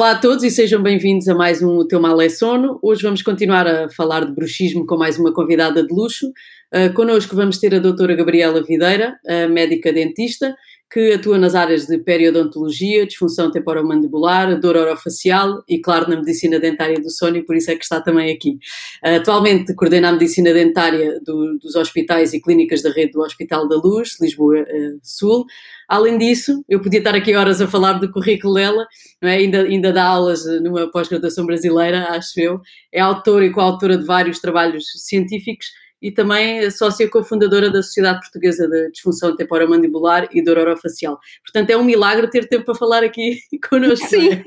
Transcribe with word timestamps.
olá 0.00 0.12
a 0.12 0.18
todos 0.18 0.42
e 0.42 0.50
sejam 0.50 0.82
bem-vindos 0.82 1.28
a 1.28 1.34
mais 1.34 1.60
um 1.60 1.76
O 1.76 1.86
Teu 1.86 2.00
Mal 2.00 2.18
é 2.22 2.28
Sono. 2.30 2.78
Hoje 2.82 3.02
vamos 3.02 3.20
continuar 3.20 3.66
a 3.66 3.90
falar 3.90 4.24
de 4.24 4.34
bruxismo 4.34 4.86
com 4.86 4.96
mais 4.96 5.18
uma 5.18 5.30
convidada 5.30 5.86
de 5.86 5.94
luxo. 5.94 6.26
Uh, 6.74 6.90
connosco 6.94 7.36
vamos 7.36 7.58
ter 7.58 7.74
a 7.74 7.78
doutora 7.78 8.14
Gabriela 8.14 8.62
Videira, 8.62 9.18
médica 9.50 9.92
dentista, 9.92 10.56
que 10.90 11.12
atua 11.12 11.38
nas 11.38 11.54
áreas 11.54 11.86
de 11.86 11.98
periodontologia, 11.98 13.06
disfunção 13.06 13.48
temporomandibular, 13.48 14.58
dor 14.58 14.76
orofacial 14.76 15.62
e, 15.68 15.78
claro, 15.78 16.10
na 16.10 16.16
medicina 16.16 16.58
dentária 16.58 17.00
do 17.00 17.08
sono 17.08 17.36
e 17.36 17.44
por 17.44 17.54
isso 17.54 17.70
é 17.70 17.76
que 17.76 17.84
está 17.84 18.00
também 18.00 18.34
aqui. 18.34 18.58
Atualmente 19.00 19.72
coordena 19.74 20.08
a 20.08 20.12
medicina 20.12 20.52
dentária 20.52 21.20
do, 21.24 21.58
dos 21.58 21.76
hospitais 21.76 22.32
e 22.32 22.40
clínicas 22.40 22.82
da 22.82 22.90
rede 22.90 23.12
do 23.12 23.20
Hospital 23.20 23.68
da 23.68 23.76
Luz, 23.76 24.16
Lisboa 24.20 24.62
uh, 24.62 25.00
Sul. 25.00 25.44
Além 25.88 26.18
disso, 26.18 26.64
eu 26.68 26.80
podia 26.80 26.98
estar 26.98 27.14
aqui 27.14 27.36
horas 27.36 27.60
a 27.60 27.68
falar 27.68 27.94
do 27.94 28.10
currículo 28.10 28.54
dela, 28.54 28.84
é? 29.22 29.30
ainda, 29.30 29.62
ainda 29.62 29.92
dá 29.92 30.04
aulas 30.04 30.44
numa 30.60 30.90
pós-graduação 30.90 31.46
brasileira, 31.46 32.08
acho 32.10 32.40
eu. 32.40 32.60
É 32.92 33.00
autora 33.00 33.44
e 33.44 33.52
coautora 33.52 33.96
de 33.96 34.04
vários 34.04 34.40
trabalhos 34.40 34.84
científicos 34.96 35.66
e 36.00 36.10
também 36.10 36.70
sócia 36.70 37.08
cofundadora 37.08 37.70
da 37.70 37.82
Sociedade 37.82 38.20
Portuguesa 38.20 38.66
de 38.68 38.90
Disfunção 38.90 39.36
Temporomandibular 39.36 40.28
e 40.32 40.42
Dor 40.42 40.58
Orofacial. 40.58 41.18
Portanto, 41.44 41.70
é 41.70 41.76
um 41.76 41.84
milagre 41.84 42.28
ter 42.30 42.48
tempo 42.48 42.64
para 42.64 42.74
falar 42.74 43.04
aqui 43.04 43.38
connosco. 43.68 44.06
Sim. 44.06 44.32
É? 44.32 44.44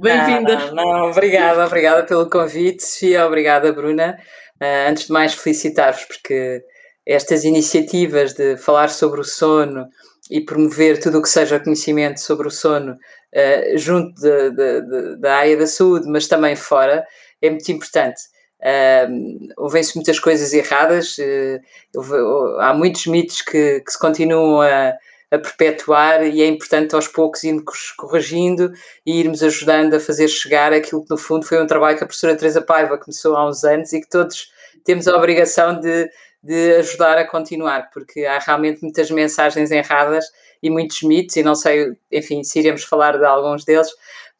Bem-vinda. 0.00 0.70
Não, 0.72 0.74
não, 0.74 1.10
obrigada, 1.10 1.66
obrigada 1.66 2.04
pelo 2.04 2.28
convite, 2.28 2.84
Sofia, 2.84 3.26
obrigada, 3.26 3.72
Bruna. 3.72 4.16
Uh, 4.60 4.90
antes 4.90 5.06
de 5.06 5.12
mais, 5.12 5.34
felicitar-vos 5.34 6.04
porque 6.04 6.62
estas 7.06 7.44
iniciativas 7.44 8.32
de 8.32 8.56
falar 8.56 8.88
sobre 8.88 9.20
o 9.20 9.24
sono 9.24 9.86
e 10.30 10.40
promover 10.40 10.98
tudo 10.98 11.18
o 11.18 11.22
que 11.22 11.28
seja 11.28 11.60
conhecimento 11.60 12.18
sobre 12.18 12.48
o 12.48 12.50
sono 12.50 12.92
uh, 12.92 13.78
junto 13.78 14.14
de, 14.18 14.50
de, 14.50 14.80
de, 14.80 15.20
da 15.20 15.36
área 15.36 15.56
da 15.56 15.66
saúde, 15.66 16.08
mas 16.08 16.26
também 16.26 16.56
fora, 16.56 17.04
é 17.42 17.50
muito 17.50 17.70
importante. 17.70 18.22
Uh, 18.64 19.52
Ouvem-se 19.58 19.94
muitas 19.94 20.18
coisas 20.18 20.54
erradas, 20.54 21.18
uh, 21.18 22.60
há 22.60 22.72
muitos 22.72 23.06
mitos 23.06 23.42
que, 23.42 23.80
que 23.80 23.92
se 23.92 23.98
continuam 23.98 24.62
a, 24.62 24.94
a, 25.30 25.38
perpetuar 25.38 26.24
e 26.24 26.40
é 26.40 26.46
importante 26.46 26.94
aos 26.94 27.06
poucos 27.06 27.44
irmos 27.44 27.92
corrigindo 27.92 28.72
e 29.04 29.20
irmos 29.20 29.42
ajudando 29.42 29.92
a 29.92 30.00
fazer 30.00 30.28
chegar 30.28 30.72
aquilo 30.72 31.04
que 31.04 31.10
no 31.10 31.18
fundo 31.18 31.44
foi 31.44 31.62
um 31.62 31.66
trabalho 31.66 31.98
que 31.98 32.04
a 32.04 32.06
professora 32.06 32.36
Teresa 32.36 32.62
Paiva 32.62 32.96
começou 32.96 33.36
há 33.36 33.46
uns 33.46 33.64
anos 33.64 33.92
e 33.92 34.00
que 34.00 34.08
todos 34.08 34.50
temos 34.82 35.06
a 35.06 35.14
obrigação 35.14 35.78
de, 35.78 36.10
de 36.42 36.76
ajudar 36.76 37.18
a 37.18 37.26
continuar, 37.26 37.90
porque 37.92 38.24
há 38.24 38.38
realmente 38.38 38.82
muitas 38.82 39.10
mensagens 39.10 39.70
erradas 39.70 40.24
e 40.62 40.70
muitos 40.70 41.02
mitos, 41.02 41.36
e 41.36 41.42
não 41.42 41.54
sei, 41.54 41.92
enfim, 42.10 42.42
se 42.42 42.60
iremos 42.60 42.82
falar 42.84 43.18
de 43.18 43.24
alguns 43.26 43.62
deles, 43.66 43.90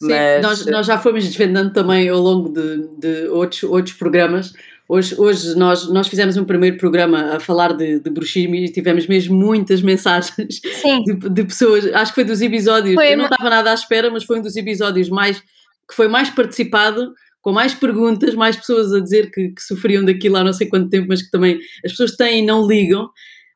Sim, 0.02 0.08
mas... 0.08 0.42
nós, 0.42 0.66
nós 0.66 0.86
já 0.86 0.98
fomos 0.98 1.24
desvendando 1.24 1.72
também 1.72 2.08
ao 2.08 2.20
longo 2.20 2.48
de, 2.48 2.88
de 2.98 3.28
outros, 3.28 3.62
outros 3.62 3.94
programas. 3.94 4.52
Hoje, 4.86 5.14
hoje 5.18 5.54
nós, 5.56 5.88
nós 5.88 6.08
fizemos 6.08 6.36
um 6.36 6.44
primeiro 6.44 6.76
programa 6.76 7.36
a 7.36 7.40
falar 7.40 7.72
de, 7.72 8.00
de 8.00 8.10
bruxismo 8.10 8.54
e 8.54 8.68
tivemos 8.70 9.06
mesmo 9.06 9.34
muitas 9.34 9.80
mensagens 9.82 10.60
de, 11.04 11.30
de, 11.30 11.44
pessoas. 11.44 11.86
Acho 11.94 12.12
que 12.12 12.16
foi 12.16 12.24
dos 12.24 12.42
episódios, 12.42 12.94
foi 12.94 13.12
eu 13.12 13.16
não 13.16 13.24
estava 13.24 13.48
nada 13.48 13.70
à 13.70 13.74
espera, 13.74 14.10
mas 14.10 14.24
foi 14.24 14.38
um 14.38 14.42
dos 14.42 14.56
episódios 14.56 15.08
mais 15.08 15.42
que 15.88 15.94
foi 15.94 16.08
mais 16.08 16.30
participado, 16.30 17.12
com 17.40 17.52
mais 17.52 17.74
perguntas, 17.74 18.34
mais 18.34 18.56
pessoas 18.56 18.92
a 18.92 19.00
dizer 19.00 19.30
que, 19.30 19.50
que 19.50 19.62
sofriam 19.62 20.04
daquilo 20.04 20.36
há 20.36 20.44
não 20.44 20.52
sei 20.52 20.66
quanto 20.66 20.88
tempo, 20.88 21.06
mas 21.08 21.22
que 21.22 21.30
também 21.30 21.58
as 21.84 21.92
pessoas 21.92 22.16
têm 22.16 22.42
e 22.42 22.46
não 22.46 22.66
ligam. 22.66 23.08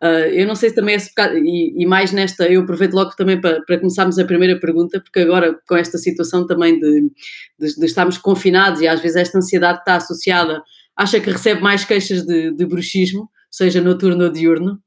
Uh, 0.03 0.31
eu 0.31 0.47
não 0.47 0.55
sei 0.55 0.69
se 0.69 0.77
também 0.77 0.95
é 0.95 0.99
e, 1.39 1.83
e, 1.83 1.87
mais 1.87 2.13
nesta, 2.13 2.47
eu 2.47 2.61
aproveito 2.61 2.93
logo 2.93 3.11
também 3.17 3.41
para, 3.41 3.61
para 3.63 3.79
começarmos 3.79 4.17
a 4.17 4.25
primeira 4.25 4.59
pergunta, 4.59 5.01
porque 5.01 5.19
agora 5.19 5.59
com 5.67 5.77
esta 5.77 5.99
situação 5.99 6.47
também 6.47 6.79
de, 6.79 7.11
de, 7.59 7.75
de, 7.75 7.85
estarmos 7.85 8.17
confinados 8.17 8.81
e 8.81 8.87
às 8.87 9.01
vezes 9.01 9.17
esta 9.17 9.39
ansiedade 9.39 9.81
está 9.81 9.97
associada, 9.97 10.63
acha 10.97 11.19
que 11.19 11.31
recebe 11.31 11.61
mais 11.61 11.85
queixas 11.85 12.23
de, 12.25 12.55
de 12.55 12.65
bruxismo, 12.65 13.29
seja 13.51 13.81
noturno 13.81 14.25
ou 14.25 14.31
diurno? 14.31 14.81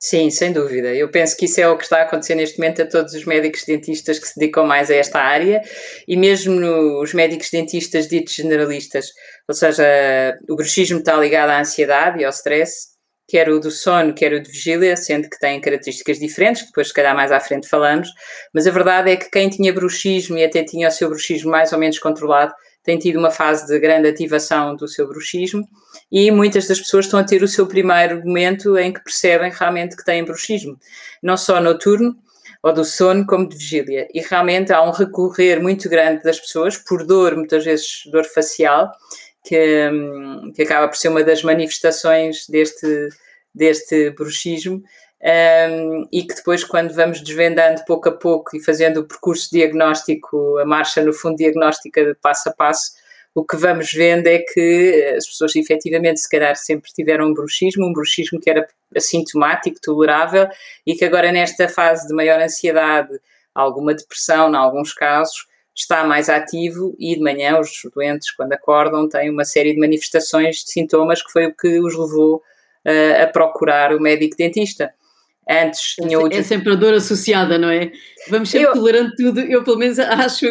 Sim, 0.00 0.30
sem 0.30 0.52
dúvida. 0.52 0.94
Eu 0.94 1.10
penso 1.10 1.36
que 1.36 1.46
isso 1.46 1.60
é 1.60 1.68
o 1.68 1.76
que 1.76 1.82
está 1.84 1.98
a 1.98 2.02
acontecer 2.02 2.36
neste 2.36 2.58
momento 2.58 2.82
a 2.82 2.86
todos 2.86 3.14
os 3.14 3.24
médicos 3.24 3.64
dentistas 3.66 4.18
que 4.18 4.28
se 4.28 4.38
dedicam 4.38 4.64
mais 4.64 4.90
a 4.90 4.94
esta 4.94 5.18
área 5.18 5.60
e 6.06 6.16
mesmo 6.16 6.54
no, 6.54 7.02
os 7.02 7.12
médicos 7.14 7.48
dentistas 7.50 8.06
ditos 8.06 8.34
generalistas. 8.34 9.06
Ou 9.48 9.54
seja, 9.54 9.82
o 10.48 10.54
bruxismo 10.54 10.98
está 10.98 11.16
ligado 11.16 11.50
à 11.50 11.60
ansiedade 11.60 12.20
e 12.20 12.24
ao 12.24 12.30
stress 12.30 12.97
quer 13.28 13.50
o 13.50 13.60
do 13.60 13.70
sono, 13.70 14.14
quer 14.14 14.32
o 14.32 14.40
de 14.40 14.50
vigília, 14.50 14.96
sendo 14.96 15.28
que 15.28 15.38
têm 15.38 15.60
características 15.60 16.18
diferentes, 16.18 16.62
que 16.62 16.68
depois 16.68 16.88
se 16.88 16.94
calhar 16.94 17.14
mais 17.14 17.30
à 17.30 17.38
frente 17.38 17.68
falamos, 17.68 18.08
mas 18.54 18.66
a 18.66 18.70
verdade 18.70 19.10
é 19.10 19.16
que 19.16 19.30
quem 19.30 19.50
tinha 19.50 19.72
bruxismo 19.72 20.38
e 20.38 20.44
até 20.44 20.64
tinha 20.64 20.88
o 20.88 20.90
seu 20.90 21.10
bruxismo 21.10 21.50
mais 21.50 21.72
ou 21.72 21.78
menos 21.78 21.98
controlado, 21.98 22.54
tem 22.82 22.98
tido 22.98 23.18
uma 23.18 23.30
fase 23.30 23.66
de 23.66 23.78
grande 23.78 24.08
ativação 24.08 24.74
do 24.74 24.88
seu 24.88 25.06
bruxismo 25.06 25.68
e 26.10 26.30
muitas 26.30 26.66
das 26.66 26.80
pessoas 26.80 27.04
estão 27.04 27.20
a 27.20 27.24
ter 27.24 27.42
o 27.42 27.48
seu 27.48 27.66
primeiro 27.66 28.24
momento 28.24 28.78
em 28.78 28.90
que 28.90 29.04
percebem 29.04 29.52
realmente 29.52 29.94
que 29.94 30.04
têm 30.04 30.24
bruxismo, 30.24 30.78
não 31.22 31.36
só 31.36 31.60
noturno, 31.60 32.16
ou 32.62 32.72
do 32.72 32.84
sono 32.84 33.26
como 33.26 33.48
de 33.48 33.56
vigília. 33.56 34.08
E 34.12 34.20
realmente 34.20 34.72
há 34.72 34.82
um 34.82 34.90
recorrer 34.90 35.60
muito 35.60 35.88
grande 35.88 36.22
das 36.22 36.40
pessoas 36.40 36.76
por 36.76 37.04
dor, 37.04 37.36
muitas 37.36 37.64
vezes 37.64 38.02
dor 38.10 38.24
facial, 38.24 38.90
que, 39.48 39.88
hum, 39.90 40.52
que 40.54 40.62
acaba 40.62 40.86
por 40.86 40.96
ser 40.96 41.08
uma 41.08 41.24
das 41.24 41.42
manifestações 41.42 42.46
deste, 42.48 43.08
deste 43.54 44.10
bruxismo. 44.10 44.82
Um, 45.20 46.06
e 46.12 46.22
que 46.22 46.34
depois, 46.34 46.62
quando 46.62 46.94
vamos 46.94 47.20
desvendando 47.20 47.84
pouco 47.84 48.08
a 48.08 48.12
pouco 48.12 48.56
e 48.56 48.62
fazendo 48.62 49.00
o 49.00 49.04
percurso 49.04 49.50
diagnóstico, 49.50 50.58
a 50.58 50.64
marcha 50.64 51.02
no 51.02 51.12
fundo 51.12 51.36
diagnóstica 51.36 52.04
de 52.04 52.14
passo 52.14 52.50
a 52.50 52.52
passo, 52.52 52.92
o 53.34 53.44
que 53.44 53.56
vamos 53.56 53.90
vendo 53.92 54.28
é 54.28 54.38
que 54.38 55.14
as 55.16 55.26
pessoas 55.26 55.56
efetivamente, 55.56 56.20
se 56.20 56.28
calhar, 56.28 56.54
sempre 56.56 56.92
tiveram 56.92 57.26
um 57.26 57.34
bruxismo, 57.34 57.86
um 57.86 57.92
bruxismo 57.92 58.38
que 58.40 58.48
era 58.48 58.66
assintomático, 58.94 59.80
tolerável, 59.80 60.48
e 60.86 60.94
que 60.94 61.04
agora, 61.04 61.32
nesta 61.32 61.68
fase 61.68 62.06
de 62.06 62.14
maior 62.14 62.38
ansiedade, 62.40 63.18
alguma 63.54 63.94
depressão, 63.94 64.50
em 64.50 64.56
alguns 64.56 64.92
casos, 64.92 65.48
está 65.78 66.04
mais 66.04 66.28
ativo 66.28 66.94
e 66.98 67.14
de 67.14 67.20
manhã 67.20 67.58
os 67.58 67.70
doentes, 67.94 68.32
quando 68.32 68.52
acordam, 68.52 69.08
têm 69.08 69.30
uma 69.30 69.44
série 69.44 69.72
de 69.72 69.78
manifestações 69.78 70.56
de 70.56 70.72
sintomas 70.72 71.22
que 71.22 71.30
foi 71.30 71.46
o 71.46 71.54
que 71.54 71.78
os 71.80 71.96
levou 71.96 72.36
uh, 72.36 73.22
a 73.22 73.26
procurar 73.28 73.94
o 73.94 74.00
médico 74.00 74.36
dentista. 74.36 74.92
Antes 75.50 75.94
tinha 75.94 76.14
é, 76.14 76.18
outro... 76.18 76.38
é 76.38 76.42
sempre 76.42 76.72
a 76.72 76.74
dor 76.74 76.92
associada, 76.92 77.56
não 77.56 77.70
é? 77.70 77.90
Vamos 78.28 78.50
sempre 78.50 78.68
eu... 78.68 78.74
tolerando 78.74 79.14
tudo. 79.16 79.40
Eu, 79.40 79.64
pelo 79.64 79.78
menos, 79.78 79.98
acho 79.98 80.44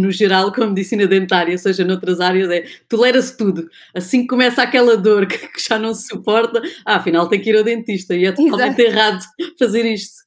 no 0.00 0.10
geral, 0.10 0.50
com 0.50 0.64
a 0.64 0.66
medicina 0.66 1.06
dentária, 1.06 1.56
seja 1.56 1.84
noutras 1.84 2.18
áreas, 2.18 2.50
é 2.50 2.64
tolera-se 2.88 3.36
tudo. 3.36 3.68
Assim 3.94 4.22
que 4.22 4.26
começa 4.26 4.60
aquela 4.60 4.96
dor 4.96 5.26
que, 5.28 5.38
que, 5.38 5.62
já 5.62 5.78
não 5.78 5.94
se 5.94 6.08
suporta, 6.08 6.60
ah, 6.84 6.96
afinal 6.96 7.28
tem 7.28 7.40
que 7.40 7.50
ir 7.50 7.56
ao 7.56 7.62
dentista 7.62 8.14
e 8.14 8.24
é 8.24 8.32
totalmente 8.32 8.80
Exato. 8.80 8.80
errado 8.80 9.24
fazer 9.56 9.84
isto 9.84 10.24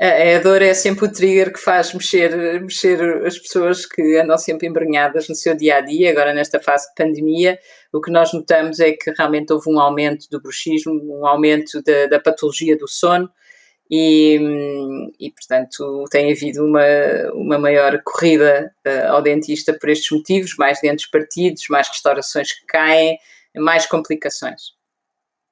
a, 0.00 0.36
a 0.36 0.38
dor 0.38 0.62
é 0.62 0.72
sempre 0.72 1.04
o 1.04 1.12
trigger 1.12 1.52
que 1.52 1.60
faz 1.60 1.92
mexer, 1.92 2.34
mexer 2.62 3.26
as 3.26 3.38
pessoas 3.38 3.84
que 3.84 4.16
andam 4.16 4.38
sempre 4.38 4.66
embrenhadas 4.66 5.28
no 5.28 5.34
seu 5.34 5.54
dia 5.54 5.76
a 5.76 5.80
dia. 5.82 6.10
Agora, 6.10 6.32
nesta 6.32 6.58
fase 6.58 6.88
de 6.88 6.94
pandemia, 6.94 7.58
o 7.92 8.00
que 8.00 8.10
nós 8.10 8.32
notamos 8.32 8.80
é 8.80 8.92
que 8.92 9.10
realmente 9.10 9.52
houve 9.52 9.68
um 9.68 9.78
aumento 9.78 10.26
do 10.30 10.40
bruxismo, 10.40 10.94
um 10.94 11.26
aumento 11.26 11.82
da, 11.82 12.06
da 12.06 12.18
patologia 12.18 12.78
do 12.78 12.88
sono. 12.88 13.30
E, 13.92 14.38
e, 15.18 15.32
portanto 15.32 16.04
tem 16.12 16.30
havido 16.30 16.64
uma, 16.64 16.86
uma 17.34 17.58
maior 17.58 18.00
corrida 18.04 18.72
uh, 18.86 19.10
ao 19.10 19.20
dentista 19.20 19.76
por 19.76 19.90
estes 19.90 20.16
motivos, 20.16 20.54
mais 20.56 20.80
dentes 20.80 21.10
partidos, 21.10 21.64
mais 21.68 21.88
restaurações 21.88 22.52
que 22.52 22.64
caem, 22.66 23.18
mais 23.56 23.86
complicações. 23.86 24.78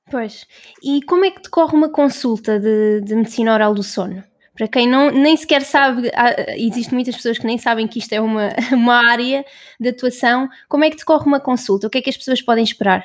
Pois, 0.09 0.47
e 0.83 1.03
como 1.03 1.25
é 1.25 1.33
que 1.33 1.43
decorre 1.43 1.77
uma 1.77 1.91
consulta 1.91 2.61
de, 2.61 3.01
de 3.01 3.17
medicina 3.17 3.53
oral 3.53 3.75
do 3.75 3.83
sono? 3.83 4.23
Para 4.59 4.67
quem 4.69 4.89
não, 4.89 5.11
nem 5.13 5.37
sequer 5.37 5.63
sabe, 5.63 6.11
existem 6.57 6.95
muitas 6.95 7.15
pessoas 7.15 7.39
que 7.39 7.47
nem 7.47 7.57
sabem 7.59 7.87
que 7.87 8.01
isto 8.01 8.13
é 8.13 8.21
uma, 8.21 8.51
uma 8.75 9.09
área 9.09 9.45
de 9.79 9.89
atuação. 9.91 10.49
Como 10.69 10.83
é 10.85 10.91
que 10.91 10.97
decorre 10.97 11.27
uma 11.27 11.39
consulta? 11.41 11.87
O 11.87 11.91
que 11.91 11.99
é 11.99 12.03
que 12.03 12.11
as 12.11 12.17
pessoas 12.17 12.43
podem 12.43 12.65
esperar? 12.65 13.05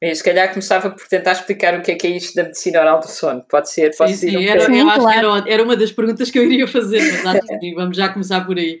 Eu, 0.00 0.14
se 0.14 0.22
calhar 0.22 0.50
começava 0.50 0.90
por 0.90 1.06
tentar 1.08 1.32
explicar 1.32 1.78
o 1.78 1.82
que 1.82 1.92
é 1.92 1.94
que 1.94 2.06
é 2.06 2.10
isto 2.10 2.34
da 2.34 2.42
medicina 2.42 2.80
oral 2.80 3.00
do 3.00 3.08
sono. 3.08 3.42
Pode 3.48 3.70
ser? 3.70 3.96
Pode 3.96 4.12
sim, 4.12 4.16
ser 4.16 4.30
sim, 4.30 4.36
um 4.36 4.42
era, 4.42 4.60
bocadinho? 4.60 4.84
eu 4.84 4.90
acho 4.90 5.00
Claro. 5.00 5.20
que 5.20 5.48
era, 5.48 5.54
era 5.54 5.62
uma 5.62 5.76
das 5.76 5.90
perguntas 5.92 6.30
que 6.30 6.38
eu 6.38 6.44
iria 6.44 6.66
fazer, 6.68 7.00
mas 7.00 7.24
acho 7.26 7.46
que 7.46 7.58
sim, 7.58 7.74
vamos 7.74 7.96
já 7.96 8.08
começar 8.10 8.44
por 8.44 8.58
aí. 8.58 8.80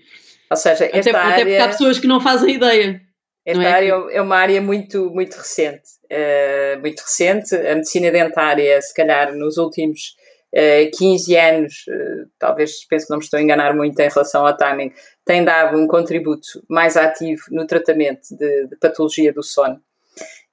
Ou 0.50 0.56
seja, 0.56 0.84
Até, 0.84 0.98
esta 0.98 1.10
até 1.10 1.12
porque 1.44 1.56
há 1.56 1.64
área, 1.64 1.68
pessoas 1.68 1.98
que 1.98 2.06
não 2.06 2.20
fazem 2.20 2.54
ideia. 2.56 3.00
esta 3.46 3.62
é 3.62 3.72
área 3.72 3.92
é 4.10 4.20
uma 4.20 4.36
área 4.36 4.60
muito, 4.60 5.08
muito 5.10 5.34
recente. 5.36 5.82
eh, 6.10 6.76
muito 6.82 7.00
recente. 7.00 7.54
A 7.56 7.74
medicina 7.76 8.10
dentária, 8.10 8.80
se 8.82 8.94
calhar, 8.94 9.34
nos 9.34 9.56
últimos 9.56 10.14
15 10.96 11.36
anos, 11.36 11.84
eh, 11.88 12.24
talvez 12.38 12.86
penso 12.88 13.06
que 13.06 13.10
não 13.10 13.18
me 13.18 13.24
estou 13.24 13.38
a 13.38 13.42
enganar 13.42 13.74
muito 13.74 13.98
em 13.98 14.08
relação 14.08 14.46
ao 14.46 14.56
timing, 14.56 14.92
tem 15.24 15.44
dado 15.44 15.76
um 15.76 15.86
contributo 15.86 16.46
mais 16.68 16.96
ativo 16.96 17.42
no 17.50 17.66
tratamento 17.66 18.28
de, 18.30 18.68
de 18.68 18.76
patologia 18.76 19.32
do 19.32 19.42
sono. 19.42 19.80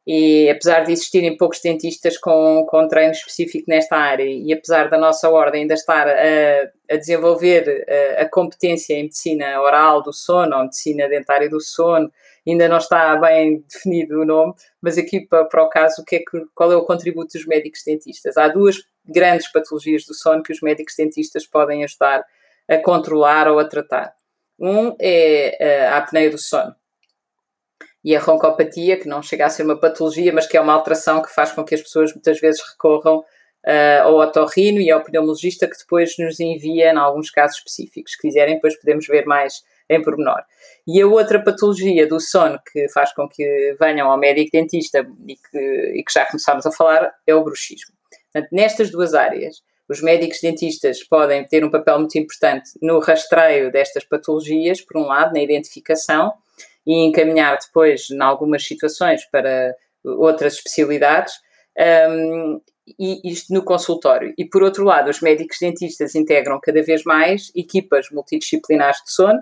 E 0.05 0.49
apesar 0.49 0.81
de 0.81 0.91
existirem 0.91 1.37
poucos 1.37 1.61
dentistas 1.61 2.17
com, 2.17 2.65
com 2.67 2.87
treino 2.89 3.13
específico 3.13 3.63
nesta 3.69 3.95
área, 3.95 4.25
e 4.25 4.51
apesar 4.51 4.89
da 4.89 4.97
nossa 4.97 5.29
ordem 5.29 5.61
ainda 5.61 5.75
estar 5.75 6.07
a, 6.09 6.69
a 6.91 6.97
desenvolver 6.97 7.85
a, 8.17 8.23
a 8.23 8.29
competência 8.29 8.93
em 8.93 9.03
medicina 9.03 9.61
oral 9.61 10.01
do 10.01 10.11
sono, 10.11 10.57
ou 10.57 10.63
medicina 10.63 11.07
dentária 11.07 11.49
do 11.49 11.61
sono, 11.61 12.11
ainda 12.51 12.67
não 12.67 12.77
está 12.77 13.15
bem 13.17 13.61
definido 13.61 14.21
o 14.21 14.25
nome, 14.25 14.53
mas 14.81 14.97
aqui 14.97 15.21
para, 15.21 15.45
para 15.45 15.63
o 15.63 15.69
caso, 15.69 16.01
o 16.01 16.05
que 16.05 16.17
é 16.17 16.19
que, 16.19 16.45
qual 16.53 16.71
é 16.71 16.75
o 16.75 16.85
contributo 16.85 17.37
dos 17.37 17.45
médicos 17.45 17.81
dentistas? 17.85 18.37
Há 18.37 18.47
duas 18.47 18.77
grandes 19.05 19.51
patologias 19.51 20.05
do 20.05 20.13
sono 20.13 20.43
que 20.43 20.51
os 20.51 20.61
médicos 20.61 20.95
dentistas 20.97 21.45
podem 21.45 21.83
ajudar 21.83 22.25
a 22.69 22.77
controlar 22.77 23.47
ou 23.47 23.59
a 23.59 23.65
tratar. 23.65 24.13
Um 24.59 24.95
é 24.99 25.87
a 25.87 25.97
apneia 25.97 26.29
do 26.29 26.37
sono 26.37 26.75
e 28.03 28.15
a 28.15 28.19
roncopatia, 28.19 28.97
que 28.97 29.07
não 29.07 29.23
chega 29.23 29.45
a 29.45 29.49
ser 29.49 29.63
uma 29.63 29.79
patologia, 29.79 30.33
mas 30.33 30.45
que 30.45 30.57
é 30.57 30.61
uma 30.61 30.73
alteração 30.73 31.21
que 31.21 31.33
faz 31.33 31.51
com 31.51 31.63
que 31.63 31.73
as 31.73 31.81
pessoas 31.81 32.13
muitas 32.13 32.39
vezes 32.39 32.61
recorram 32.61 33.19
uh, 33.19 34.03
ao 34.03 34.17
otorrino 34.17 34.81
e 34.81 34.91
ao 34.91 35.01
pneumologista, 35.01 35.67
que 35.67 35.77
depois 35.77 36.13
nos 36.19 36.39
envia, 36.39 36.91
em 36.91 36.97
alguns 36.97 37.29
casos 37.29 37.57
específicos. 37.57 38.11
Se 38.13 38.17
quiserem, 38.17 38.55
depois 38.55 38.77
podemos 38.77 39.07
ver 39.07 39.25
mais 39.25 39.63
em 39.89 40.01
pormenor. 40.01 40.41
E 40.87 41.01
a 41.01 41.07
outra 41.07 41.41
patologia 41.43 42.07
do 42.07 42.19
sono 42.19 42.59
que 42.71 42.87
faz 42.89 43.13
com 43.13 43.27
que 43.27 43.75
venham 43.79 44.09
ao 44.09 44.17
médico 44.17 44.51
dentista 44.51 45.07
e 45.27 45.35
que, 45.35 45.57
e 45.95 46.03
que 46.03 46.13
já 46.13 46.25
começámos 46.25 46.65
a 46.65 46.71
falar 46.71 47.13
é 47.25 47.33
o 47.33 47.43
bruxismo. 47.43 47.93
Portanto, 48.31 48.49
nestas 48.51 48.89
duas 48.89 49.13
áreas, 49.13 49.61
os 49.87 50.01
médicos 50.01 50.39
dentistas 50.41 51.03
podem 51.03 51.45
ter 51.45 51.63
um 51.63 51.69
papel 51.69 51.99
muito 51.99 52.17
importante 52.17 52.71
no 52.81 52.99
rastreio 52.99 53.71
destas 53.71 54.03
patologias, 54.03 54.81
por 54.81 54.97
um 54.99 55.05
lado, 55.05 55.33
na 55.33 55.41
identificação, 55.41 56.33
e 56.85 57.05
encaminhar 57.05 57.57
depois, 57.63 58.09
em 58.09 58.21
algumas 58.21 58.65
situações, 58.65 59.25
para 59.25 59.75
outras 60.03 60.55
especialidades, 60.55 61.33
um, 62.09 62.61
e 62.99 63.31
isto 63.31 63.53
no 63.53 63.63
consultório. 63.63 64.33
E 64.37 64.45
por 64.45 64.63
outro 64.63 64.83
lado, 64.83 65.09
os 65.09 65.21
médicos 65.21 65.57
dentistas 65.59 66.15
integram 66.15 66.59
cada 66.61 66.81
vez 66.81 67.03
mais 67.03 67.51
equipas 67.55 68.09
multidisciplinares 68.11 69.01
de 69.03 69.11
sono, 69.11 69.39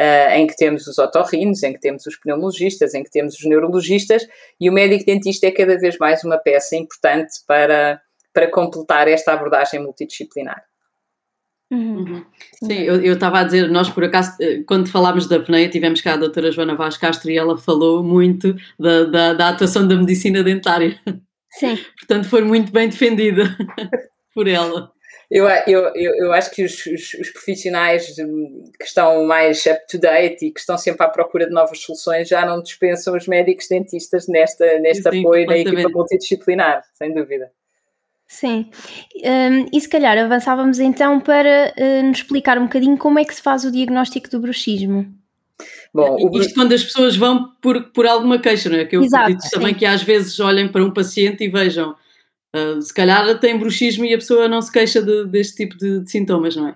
uh, 0.00 0.32
em 0.34 0.46
que 0.46 0.56
temos 0.56 0.86
os 0.86 0.98
otorrinos, 0.98 1.62
em 1.62 1.72
que 1.74 1.80
temos 1.80 2.06
os 2.06 2.16
pneumologistas, 2.16 2.94
em 2.94 3.04
que 3.04 3.10
temos 3.10 3.34
os 3.34 3.44
neurologistas, 3.44 4.26
e 4.58 4.70
o 4.70 4.72
médico 4.72 5.04
dentista 5.04 5.46
é 5.46 5.50
cada 5.50 5.76
vez 5.78 5.98
mais 5.98 6.24
uma 6.24 6.38
peça 6.38 6.74
importante 6.74 7.32
para, 7.46 8.00
para 8.32 8.50
completar 8.50 9.06
esta 9.06 9.32
abordagem 9.32 9.80
multidisciplinar. 9.80 10.64
Uhum. 11.72 12.24
Sim, 12.64 12.80
eu 12.82 13.12
estava 13.12 13.38
a 13.38 13.44
dizer, 13.44 13.70
nós 13.70 13.88
por 13.88 14.02
acaso, 14.02 14.36
quando 14.66 14.90
falámos 14.90 15.28
da 15.28 15.36
apneia, 15.36 15.68
tivemos 15.68 16.00
cá 16.00 16.14
a 16.14 16.16
doutora 16.16 16.50
Joana 16.50 16.74
Vaz 16.74 16.96
Castro 16.96 17.30
e 17.30 17.38
ela 17.38 17.56
falou 17.56 18.02
muito 18.02 18.56
da, 18.76 19.04
da, 19.04 19.34
da 19.34 19.48
atuação 19.50 19.86
da 19.86 19.94
medicina 19.94 20.42
dentária. 20.42 21.00
Sim. 21.52 21.78
Portanto, 21.96 22.28
foi 22.28 22.42
muito 22.42 22.72
bem 22.72 22.88
defendida 22.88 23.56
por 24.34 24.48
ela. 24.48 24.90
Eu, 25.30 25.48
eu, 25.68 25.94
eu, 25.94 26.32
acho 26.32 26.50
que 26.50 26.64
os, 26.64 26.84
os, 26.86 27.14
os, 27.14 27.30
profissionais 27.30 28.16
que 28.16 28.84
estão 28.84 29.24
mais 29.24 29.64
up-to-date 29.64 30.46
e 30.46 30.50
que 30.50 30.58
estão 30.58 30.76
sempre 30.76 31.06
à 31.06 31.08
procura 31.08 31.46
de 31.46 31.52
novas 31.52 31.78
soluções 31.80 32.28
já 32.28 32.44
não 32.44 32.60
dispensam 32.60 33.16
os 33.16 33.28
médicos 33.28 33.68
dentistas 33.68 34.26
nesta, 34.26 34.80
neste 34.80 35.08
Sim, 35.08 35.20
apoio 35.20 35.46
na 35.46 35.56
equipa 35.56 35.88
multidisciplinar, 35.88 36.82
sem 36.94 37.14
dúvida. 37.14 37.52
Sim, 38.26 38.70
um, 39.24 39.66
e 39.72 39.80
se 39.80 39.88
calhar 39.88 40.18
avançávamos 40.18 40.80
então 40.80 41.20
para 41.20 41.74
uh, 41.76 42.02
nos 42.06 42.18
explicar 42.18 42.58
um 42.58 42.64
bocadinho 42.64 42.98
como 42.98 43.18
é 43.18 43.24
que 43.24 43.34
se 43.34 43.42
faz 43.42 43.64
o 43.64 43.70
diagnóstico 43.70 44.28
do 44.30 44.40
bruxismo. 44.40 45.06
Bom, 45.92 46.16
o... 46.28 46.40
Isto 46.40 46.54
quando 46.54 46.72
as 46.72 46.82
pessoas 46.82 47.16
vão 47.16 47.52
por, 47.60 47.90
por 47.92 48.06
alguma 48.06 48.38
queixa, 48.38 48.68
não 48.68 48.78
é? 48.78 48.84
Que 48.84 48.96
eu 48.96 49.02
Exato, 49.02 49.24
acredito 49.24 49.50
também 49.50 49.74
que 49.74 49.86
às 49.86 50.02
vezes 50.02 50.38
olhem 50.40 50.66
para 50.66 50.84
um 50.84 50.92
paciente 50.92 51.44
e 51.44 51.48
vejam, 51.48 51.94
uh, 52.56 52.80
se 52.80 52.92
calhar 52.92 53.38
tem 53.40 53.58
bruxismo 53.58 54.04
e 54.04 54.14
a 54.14 54.18
pessoa 54.18 54.48
não 54.48 54.60
se 54.62 54.72
queixa 54.72 55.02
de, 55.02 55.26
deste 55.26 55.56
tipo 55.56 55.76
de, 55.76 56.00
de, 56.00 56.10
sintomas, 56.10 56.56
não 56.56 56.68
é? 56.68 56.74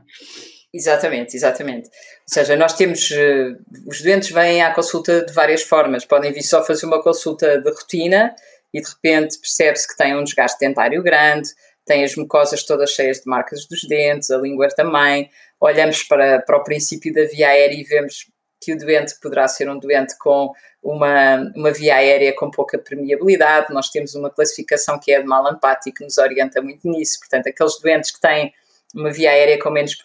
Exatamente, 0.72 1.36
exatamente. 1.36 1.88
Ou 1.88 2.34
seja, 2.34 2.56
nós 2.56 2.74
temos, 2.74 3.10
uh, 3.10 3.56
os 3.86 4.02
doentes 4.02 4.30
vêm 4.30 4.62
à 4.62 4.72
consulta 4.74 5.24
de 5.24 5.32
várias 5.32 5.62
formas, 5.62 6.04
podem 6.04 6.32
vir 6.32 6.42
só 6.42 6.64
fazer 6.64 6.86
uma 6.86 7.02
consulta 7.02 7.60
de 7.60 7.70
rotina, 7.70 8.34
e 8.72 8.80
de 8.80 8.88
repente 8.88 9.38
percebe-se 9.38 9.86
que 9.86 9.96
tem 9.96 10.16
um 10.16 10.24
desgaste 10.24 10.58
dentário 10.58 11.00
grande, 11.00 11.48
tem 11.86 12.02
as 12.02 12.16
mucosas 12.16 12.64
todas 12.64 12.90
cheias 12.90 13.18
de 13.18 13.26
marcas 13.26 13.66
dos 13.66 13.84
dentes, 13.84 14.30
a 14.30 14.38
língua 14.38 14.68
também. 14.68 15.30
Olhamos 15.60 16.02
para, 16.02 16.40
para 16.42 16.56
o 16.56 16.64
princípio 16.64 17.12
da 17.12 17.24
via 17.24 17.48
aérea 17.48 17.74
e 17.74 17.84
vemos 17.84 18.26
que 18.60 18.72
o 18.72 18.78
doente 18.78 19.14
poderá 19.20 19.46
ser 19.46 19.68
um 19.68 19.78
doente 19.78 20.16
com 20.18 20.50
uma, 20.84 21.50
uma 21.56 21.72
via 21.72 21.96
aérea 21.96 22.34
com 22.34 22.50
pouca 22.50 22.78
permeabilidade. 22.78 23.72
Nós 23.72 23.88
temos 23.88 24.14
uma 24.14 24.30
classificação 24.30 25.00
que 25.00 25.10
é 25.10 25.20
de 25.20 25.26
Malampati 25.26 25.90
que 25.90 26.04
nos 26.04 26.18
orienta 26.18 26.60
muito 26.60 26.88
nisso. 26.88 27.18
Portanto, 27.20 27.48
aqueles 27.48 27.80
doentes 27.80 28.10
que 28.10 28.20
têm 28.20 28.52
uma 28.94 29.10
via 29.10 29.30
aérea 29.30 29.58
com 29.58 29.70
menos 29.70 29.96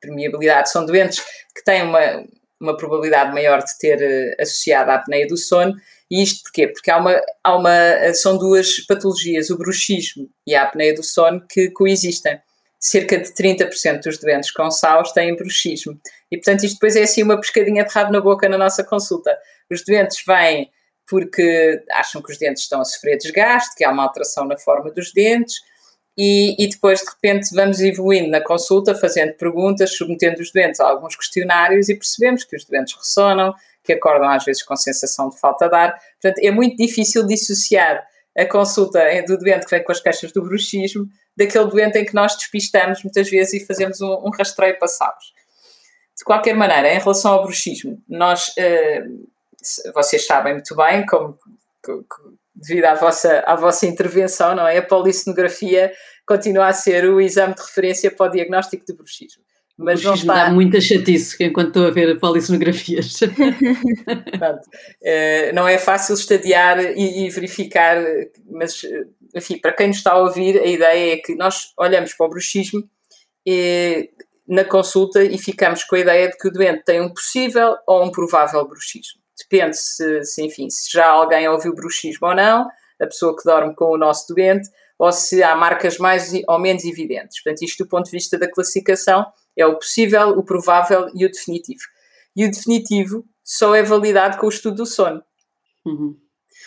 permeabilidade 0.00 0.70
são 0.70 0.84
doentes 0.84 1.20
que 1.54 1.64
têm 1.64 1.82
uma, 1.82 2.24
uma 2.60 2.76
probabilidade 2.76 3.32
maior 3.32 3.62
de 3.62 3.78
ter 3.78 3.98
uh, 3.98 4.42
associada 4.42 4.92
à 4.92 4.96
apneia 4.96 5.26
do 5.26 5.36
sono 5.36 5.74
e 6.10 6.22
isto 6.22 6.44
porquê? 6.44 6.68
Porque 6.68 6.90
há 6.90 6.98
uma, 6.98 7.20
há 7.42 7.56
uma, 7.56 8.14
são 8.14 8.38
duas 8.38 8.80
patologias, 8.86 9.50
o 9.50 9.58
bruxismo 9.58 10.28
e 10.46 10.54
a 10.54 10.62
apneia 10.62 10.94
do 10.94 11.02
sono, 11.02 11.44
que 11.48 11.70
coexistem. 11.70 12.38
Cerca 12.78 13.18
de 13.18 13.32
30% 13.32 14.02
dos 14.02 14.18
doentes 14.18 14.50
com 14.50 14.70
SAUS 14.70 15.12
têm 15.12 15.34
bruxismo. 15.34 15.98
E, 16.30 16.36
portanto, 16.36 16.64
isto 16.64 16.74
depois 16.74 16.96
é 16.96 17.02
assim 17.02 17.22
uma 17.22 17.40
pescadinha 17.40 17.84
de 17.84 17.92
rabo 17.92 18.12
na 18.12 18.20
boca 18.20 18.48
na 18.48 18.58
nossa 18.58 18.84
consulta. 18.84 19.36
Os 19.70 19.84
doentes 19.84 20.22
vêm 20.26 20.70
porque 21.08 21.82
acham 21.92 22.20
que 22.20 22.32
os 22.32 22.38
dentes 22.38 22.64
estão 22.64 22.80
a 22.80 22.84
sofrer 22.84 23.16
desgaste, 23.16 23.76
que 23.76 23.84
há 23.84 23.90
uma 23.90 24.02
alteração 24.02 24.44
na 24.44 24.58
forma 24.58 24.90
dos 24.90 25.12
dentes, 25.12 25.54
e, 26.18 26.56
e, 26.58 26.68
depois, 26.68 27.00
de 27.00 27.06
repente, 27.10 27.54
vamos 27.54 27.78
evoluindo 27.80 28.30
na 28.30 28.40
consulta, 28.40 28.94
fazendo 28.94 29.34
perguntas, 29.34 29.94
submetendo 29.94 30.40
os 30.40 30.50
doentes 30.50 30.80
a 30.80 30.88
alguns 30.88 31.14
questionários 31.14 31.90
e 31.90 31.94
percebemos 31.94 32.42
que 32.42 32.56
os 32.56 32.64
doentes 32.64 32.96
ressonam, 32.96 33.54
que 33.84 33.92
acordam 33.92 34.30
às 34.30 34.42
vezes 34.42 34.62
com 34.62 34.74
sensação 34.74 35.28
de 35.28 35.38
falta 35.38 35.68
de 35.68 35.76
ar. 35.76 35.94
Portanto, 36.20 36.42
é 36.42 36.50
muito 36.50 36.76
difícil 36.76 37.26
dissociar 37.26 38.02
a 38.36 38.46
consulta 38.46 39.00
do 39.26 39.36
doente 39.36 39.66
que 39.66 39.70
vem 39.70 39.84
com 39.84 39.92
as 39.92 40.00
queixas 40.00 40.32
do 40.32 40.42
bruxismo 40.42 41.06
daquele 41.36 41.66
doente 41.66 41.98
em 41.98 42.04
que 42.04 42.14
nós 42.14 42.36
despistamos 42.36 43.02
muitas 43.02 43.28
vezes 43.28 43.62
e 43.62 43.66
fazemos 43.66 44.00
um, 44.00 44.12
um 44.24 44.30
rastreio 44.30 44.78
passados. 44.78 45.34
De 46.16 46.24
qualquer 46.24 46.54
maneira, 46.54 46.94
em 46.94 46.98
relação 46.98 47.32
ao 47.32 47.42
bruxismo, 47.42 48.02
nós, 48.08 48.48
uh, 48.48 49.92
vocês 49.92 50.26
sabem 50.26 50.54
muito 50.54 50.74
bem, 50.74 51.04
como, 51.04 51.38
devido 52.54 52.86
à 52.86 52.94
vossa, 52.94 53.40
à 53.40 53.54
vossa 53.54 53.86
intervenção, 53.86 54.54
não 54.54 54.66
é? 54.66 54.78
A 54.78 54.82
polissonografia 54.82 55.92
continua 56.26 56.68
a 56.68 56.72
ser 56.72 57.04
o 57.04 57.20
exame 57.20 57.54
de 57.54 57.60
referência 57.60 58.10
para 58.10 58.26
o 58.26 58.30
diagnóstico 58.30 58.84
de 58.86 58.94
bruxismo. 58.94 59.42
Mas 59.78 60.02
não 60.02 60.14
está... 60.14 60.44
dá 60.44 60.50
muita 60.50 60.80
chatice 60.80 61.36
enquanto 61.44 61.68
estou 61.68 61.86
a 61.86 61.90
ver 61.90 62.18
polissonografias. 62.18 63.20
Pronto. 63.20 64.62
Uh, 65.02 65.54
não 65.54 65.68
é 65.68 65.76
fácil 65.76 66.14
estadiar 66.14 66.82
e, 66.82 67.26
e, 67.26 67.30
verificar, 67.30 68.02
mas, 68.50 68.80
enfim, 69.36 69.58
para 69.58 69.72
quem 69.72 69.88
nos 69.88 69.98
está 69.98 70.12
a 70.12 70.18
ouvir, 70.18 70.58
a 70.58 70.66
ideia 70.66 71.14
é 71.14 71.16
que 71.18 71.34
nós 71.34 71.72
olhamos 71.78 72.14
para 72.14 72.26
o 72.26 72.30
bruxismo 72.30 72.82
e, 73.46 74.10
na 74.48 74.64
consulta 74.64 75.22
e 75.22 75.36
ficamos 75.36 75.84
com 75.84 75.94
a 75.94 75.98
ideia 76.00 76.30
de 76.30 76.38
que 76.38 76.48
o 76.48 76.50
doente 76.50 76.84
tem 76.84 77.02
um 77.02 77.12
possível 77.12 77.76
ou 77.86 78.02
um 78.02 78.10
provável 78.10 78.66
bruxismo. 78.66 79.20
Depende 79.38 79.76
se, 79.76 80.24
se 80.24 80.42
enfim, 80.42 80.70
se 80.70 80.90
já 80.90 81.06
alguém 81.08 81.46
ouviu 81.48 81.74
bruxismo 81.74 82.28
ou 82.28 82.34
não, 82.34 82.66
a 83.00 83.06
pessoa 83.06 83.36
que 83.36 83.44
dorme 83.44 83.74
com 83.74 83.92
o 83.92 83.98
nosso 83.98 84.34
doente, 84.34 84.70
ou 84.98 85.12
se 85.12 85.42
há 85.42 85.54
marcas 85.54 85.98
mais 85.98 86.32
ou 86.48 86.58
menos 86.58 86.84
evidentes. 86.84 87.42
Portanto, 87.42 87.62
isto 87.62 87.84
do 87.84 87.90
ponto 87.90 88.06
de 88.06 88.12
vista 88.12 88.38
da 88.38 88.50
classificação 88.50 89.26
é 89.54 89.66
o 89.66 89.76
possível, 89.76 90.30
o 90.30 90.42
provável 90.42 91.10
e 91.14 91.26
o 91.26 91.30
definitivo. 91.30 91.82
E 92.34 92.46
o 92.46 92.50
definitivo 92.50 93.22
só 93.44 93.74
é 93.74 93.82
validado 93.82 94.38
com 94.38 94.46
o 94.46 94.48
estudo 94.48 94.76
do 94.76 94.86
sono. 94.86 95.22
Uhum. 95.84 96.16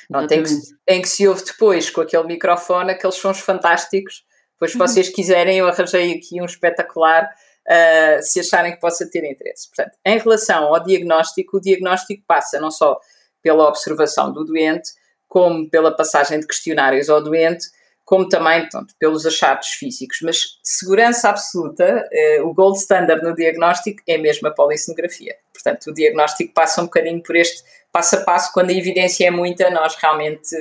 Não, 0.10 0.26
tem 0.26 0.42
que, 0.42 0.50
em 0.88 1.02
que 1.02 1.08
se 1.08 1.28
ouve 1.28 1.44
depois 1.46 1.90
com 1.90 2.02
aquele 2.02 2.24
microfone, 2.24 2.92
aqueles 2.92 3.16
sons 3.16 3.40
fantásticos. 3.40 4.24
Depois, 4.54 4.72
se 4.72 4.78
uhum. 4.78 4.88
vocês 4.88 5.10
quiserem, 5.10 5.60
eu 5.60 5.68
arranjei 5.68 6.14
aqui 6.14 6.42
um 6.42 6.46
espetacular, 6.46 7.26
uh, 7.26 8.22
se 8.22 8.40
acharem 8.40 8.74
que 8.74 8.80
possa 8.80 9.08
ter 9.10 9.24
interesse. 9.24 9.70
Portanto, 9.70 9.96
em 10.04 10.18
relação 10.18 10.74
ao 10.74 10.84
diagnóstico, 10.84 11.58
o 11.58 11.62
diagnóstico 11.62 12.24
passa 12.28 12.60
não 12.60 12.72
só 12.72 13.00
pela 13.42 13.68
observação 13.68 14.34
do 14.34 14.44
doente, 14.44 14.90
como 15.28 15.70
pela 15.70 15.96
passagem 15.96 16.40
de 16.40 16.48
questionários 16.48 17.08
ao 17.08 17.24
doente, 17.24 17.68
como 18.10 18.28
também 18.28 18.68
pronto, 18.68 18.92
pelos 18.98 19.24
achados 19.24 19.68
físicos. 19.68 20.18
Mas 20.24 20.58
segurança 20.64 21.30
absoluta, 21.30 22.10
eh, 22.12 22.42
o 22.42 22.52
gold 22.56 22.80
standard 22.80 23.22
no 23.22 23.36
diagnóstico 23.36 24.02
é 24.08 24.18
mesmo 24.18 24.48
a 24.48 24.52
polissonografia. 24.52 25.36
Portanto, 25.54 25.92
o 25.92 25.94
diagnóstico 25.94 26.52
passa 26.52 26.82
um 26.82 26.86
bocadinho 26.86 27.22
por 27.22 27.36
este 27.36 27.64
passo 27.92 28.16
a 28.16 28.22
passo, 28.22 28.52
quando 28.52 28.72
a 28.72 28.74
evidência 28.74 29.28
é 29.28 29.30
muita, 29.30 29.70
nós 29.70 29.96
realmente 29.96 30.56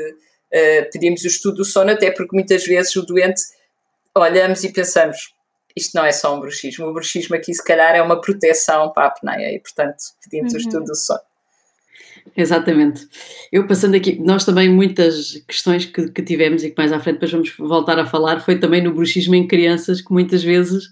eh, 0.53 0.83
pedimos 0.93 1.25
o 1.25 1.27
estudo 1.27 1.57
do 1.57 1.65
sono, 1.65 1.91
até 1.91 2.11
porque 2.11 2.37
muitas 2.37 2.67
vezes 2.67 2.95
o 2.97 3.03
doente 3.03 3.41
olhamos 4.15 4.63
e 4.63 4.71
pensamos 4.71 5.33
isto 5.75 5.95
não 5.95 6.05
é 6.05 6.13
só 6.13 6.37
um 6.37 6.41
bruxismo, 6.41 6.87
o 6.87 6.93
bruxismo 6.93 7.35
aqui 7.35 7.55
se 7.55 7.65
calhar 7.65 7.95
é 7.95 8.03
uma 8.03 8.21
proteção 8.21 8.91
para 8.93 9.05
a 9.05 9.07
apneia 9.07 9.55
e 9.55 9.61
portanto 9.61 9.97
pedimos 10.23 10.53
uhum. 10.53 10.59
o 10.59 10.61
estudo 10.61 10.85
do 10.85 10.97
sono. 10.97 11.21
Exatamente. 12.37 13.07
Eu 13.53 13.67
passando 13.67 13.95
aqui, 13.95 14.19
nós 14.19 14.45
também 14.45 14.69
muitas 14.69 15.43
questões 15.47 15.85
que, 15.85 16.11
que, 16.11 16.23
tivemos 16.23 16.63
e 16.63 16.71
que 16.71 16.77
mais 16.77 16.93
à 16.93 17.01
frente 17.01 17.15
depois 17.15 17.33
vamos 17.33 17.55
voltar 17.59 17.99
a 17.99 18.07
falar, 18.07 18.41
foi 18.41 18.59
também 18.59 18.83
no 18.83 18.93
bruxismo 18.93 19.35
em 19.35 19.47
crianças, 19.47 20.01
que 20.01 20.13
muitas 20.13 20.43
vezes 20.43 20.89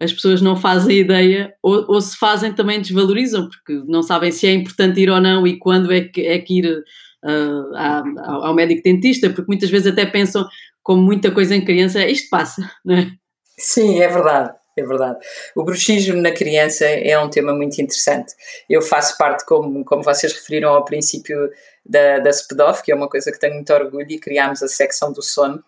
as 0.00 0.12
pessoas 0.12 0.40
não 0.40 0.56
fazem 0.56 0.98
ideia 0.98 1.52
ou, 1.62 1.84
ou 1.88 2.00
se 2.00 2.16
fazem 2.16 2.52
também 2.52 2.80
desvalorizam, 2.80 3.48
porque 3.48 3.82
não 3.86 4.02
sabem 4.02 4.30
se 4.30 4.46
é 4.46 4.52
importante 4.52 5.00
ir 5.00 5.10
ou 5.10 5.20
não 5.20 5.46
e 5.46 5.58
quando 5.58 5.92
é 5.92 6.00
que, 6.00 6.22
é 6.22 6.38
que 6.38 6.58
ir 6.58 6.84
uh, 7.24 7.76
ao, 8.24 8.44
ao 8.46 8.54
médico 8.54 8.82
dentista, 8.82 9.28
porque 9.30 9.48
muitas 9.48 9.70
vezes 9.70 9.88
até 9.88 10.06
pensam, 10.06 10.48
como 10.82 11.02
muita 11.02 11.30
coisa 11.30 11.54
em 11.54 11.64
criança, 11.64 12.06
isto 12.06 12.30
passa, 12.30 12.70
não 12.84 12.96
é? 12.96 13.10
Sim, 13.58 14.00
é 14.00 14.08
verdade 14.08 14.59
é 14.80 14.86
verdade. 14.86 15.18
O 15.54 15.64
bruxismo 15.64 16.20
na 16.20 16.32
criança 16.32 16.84
é 16.86 17.18
um 17.18 17.28
tema 17.28 17.52
muito 17.52 17.80
interessante. 17.80 18.34
Eu 18.68 18.82
faço 18.82 19.16
parte, 19.16 19.44
como, 19.44 19.84
como 19.84 20.02
vocês 20.02 20.32
referiram 20.32 20.70
ao 20.70 20.84
princípio, 20.84 21.50
da, 21.84 22.18
da 22.18 22.30
SPDOF, 22.30 22.82
que 22.82 22.92
é 22.92 22.94
uma 22.94 23.08
coisa 23.08 23.32
que 23.32 23.38
tenho 23.38 23.54
muito 23.54 23.72
orgulho, 23.72 24.06
e 24.08 24.18
criámos 24.18 24.62
a 24.62 24.68
secção 24.68 25.12
do 25.12 25.22
sono. 25.22 25.62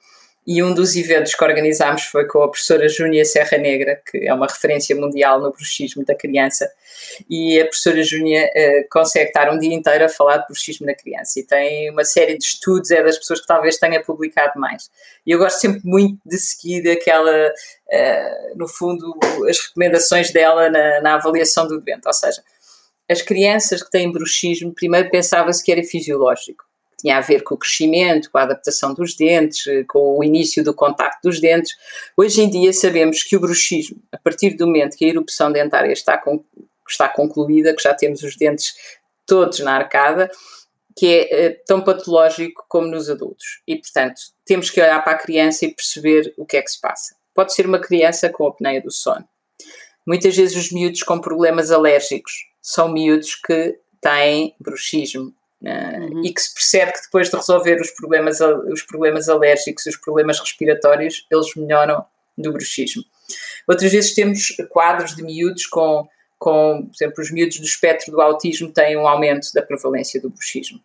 E 0.45 0.61
um 0.61 0.75
dos 0.75 0.97
eventos 0.97 1.37
que 1.37 1.45
organizámos 1.45 2.03
foi 2.03 2.27
com 2.27 2.43
a 2.43 2.49
professora 2.49 2.89
Júnia 2.89 3.25
Serra 3.25 3.57
Negra, 3.59 4.03
que 4.05 4.27
é 4.27 4.35
uma 4.35 4.47
referência 4.47 4.95
mundial 4.97 5.41
no 5.41 5.53
bruxismo 5.53 6.05
da 6.05 6.17
criança. 6.17 6.69
E 7.31 7.61
a 7.61 7.65
professora 7.65 8.03
Júnia 8.03 8.47
uh, 8.47 8.89
consegue 8.91 9.29
estar 9.29 9.53
um 9.53 9.59
dia 9.59 9.73
inteiro 9.73 10.05
a 10.05 10.09
falar 10.09 10.39
de 10.39 10.47
bruxismo 10.47 10.85
na 10.85 10.95
criança. 10.95 11.39
E 11.39 11.45
tem 11.45 11.91
uma 11.91 12.05
série 12.05 12.37
de 12.37 12.45
estudos, 12.45 12.91
é 12.91 13.05
das 13.05 13.19
pessoas 13.19 13.41
que 13.41 13.47
talvez 13.47 13.79
tenha 13.79 14.03
publicado 14.03 14.59
mais. 14.59 14.91
E 15.25 15.31
eu 15.31 15.39
gosto 15.39 15.61
sempre 15.61 15.81
muito 15.85 16.19
de 16.27 16.37
seguir 16.39 16.91
aquela, 16.91 17.49
uh, 17.49 18.57
no 18.59 18.67
fundo, 18.67 19.17
as 19.49 19.61
recomendações 19.61 20.33
dela 20.33 20.69
na, 20.69 21.01
na 21.03 21.15
avaliação 21.15 21.69
do 21.69 21.81
doente. 21.81 22.05
Ou 22.05 22.13
seja, 22.13 22.43
as 23.09 23.23
crianças 23.23 23.81
que 23.81 23.91
têm 23.93 24.11
bruxismo, 24.11 24.75
primeiro 24.75 25.09
pensava-se 25.09 25.63
que 25.63 25.71
era 25.71 25.85
fisiológico 25.85 26.65
tinha 27.03 27.19
a 27.19 27.21
ver 27.21 27.43
com 27.43 27.57
o 27.57 27.59
crescimento, 27.59 28.31
com 28.31 28.39
a 28.39 28.43
adaptação 28.43 28.95
dos 28.95 29.17
dentes, 29.17 29.65
com 29.89 30.19
o 30.19 30.25
início 30.25 30.63
do 30.63 30.73
contacto 30.73 31.29
dos 31.29 31.41
dentes. 31.41 31.77
Hoje 32.17 32.41
em 32.41 32.49
dia 32.49 32.73
sabemos 32.73 33.25
que 33.25 33.37
o 33.37 33.41
bruxismo, 33.41 34.01
a 34.13 34.19
partir 34.19 34.51
do 34.51 34.67
momento 34.67 34.97
que 34.97 35.05
a 35.05 35.09
erupção 35.09 35.51
dentária 35.51 35.93
está, 35.93 36.17
com, 36.17 36.45
está 36.89 37.09
concluída, 37.09 37.75
que 37.75 37.83
já 37.83 37.93
temos 37.93 38.23
os 38.23 38.37
dentes 38.37 38.75
todos 39.27 39.59
na 39.59 39.75
arcada, 39.75 40.31
que 40.97 41.07
é, 41.07 41.47
é 41.47 41.51
tão 41.51 41.81
patológico 41.81 42.65
como 42.69 42.87
nos 42.87 43.11
adultos. 43.11 43.63
E, 43.67 43.77
portanto, 43.77 44.21
temos 44.47 44.71
que 44.71 44.81
olhar 44.81 45.03
para 45.03 45.15
a 45.15 45.19
criança 45.19 45.65
e 45.65 45.75
perceber 45.75 46.33
o 46.37 46.47
que 46.47 46.57
é 46.57 46.63
que 46.63 46.71
se 46.71 46.81
passa. 46.81 47.17
Pode 47.35 47.53
ser 47.53 47.67
uma 47.67 47.81
criança 47.81 48.29
com 48.29 48.47
apneia 48.47 48.81
do 48.81 48.93
sono. 48.93 49.27
Muitas 50.07 50.37
vezes 50.37 50.57
os 50.57 50.71
miúdos 50.71 51.03
com 51.03 51.21
problemas 51.21 51.73
alérgicos 51.73 52.33
são 52.61 52.93
miúdos 52.93 53.35
que 53.35 53.77
têm 54.01 54.55
bruxismo 54.61 55.35
uhum. 55.63 56.25
e 56.25 56.33
que 56.33 56.41
se 56.41 56.55
percebe 56.55 56.93
que 56.93 57.03
depois 57.03 57.31
de 57.31 57.37
resolver 57.37 57.81
os 57.81 57.91
problemas, 57.91 58.41
os 58.41 58.83
problemas 58.83 59.29
alérgicos, 59.29 59.87
os 59.87 59.97
problemas 59.97 60.41
respiratórios, 60.41 61.27
eles 61.31 61.55
melhoram 61.57 62.05
do 62.37 62.53
bruxismo. 62.53 63.05
Outras 63.69 63.93
vezes 63.93 64.15
temos 64.15 64.57
quadros 64.69 65.15
de 65.15 65.23
miúdos 65.23 65.67
com, 65.67 66.09
com, 66.39 66.87
por 66.87 66.95
exemplo, 66.95 67.23
os 67.23 67.31
miúdos 67.31 67.59
do 67.59 67.65
espectro 67.65 68.13
do 68.13 68.21
autismo 68.21 68.71
têm 68.73 68.97
um 68.97 69.07
aumento 69.07 69.53
da 69.55 69.63
prevalência 69.63 70.21
do 70.21 70.31
bruxismo. 70.31 70.81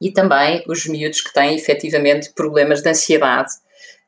E 0.00 0.10
também 0.10 0.62
os 0.66 0.86
miúdos 0.86 1.20
que 1.20 1.32
têm 1.32 1.56
efetivamente 1.56 2.30
problemas 2.30 2.82
de 2.82 2.88
ansiedade 2.90 3.52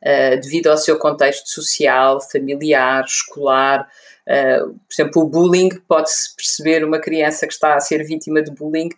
uh, 0.03 0.41
devido 0.41 0.69
ao 0.69 0.77
seu 0.77 0.99
contexto 0.99 1.49
social, 1.49 2.21
familiar, 2.21 3.05
escolar. 3.05 3.89
Uh, 4.27 4.69
por 4.69 4.93
exemplo, 4.93 5.23
o 5.23 5.29
bullying, 5.29 5.71
pode-se 5.89 6.35
perceber 6.37 6.85
uma 6.85 6.99
criança 6.99 7.47
que 7.47 7.53
está 7.53 7.75
a 7.75 7.81
ser 7.81 8.05
vítima 8.05 8.43
de 8.43 8.51
bullying 8.51 8.91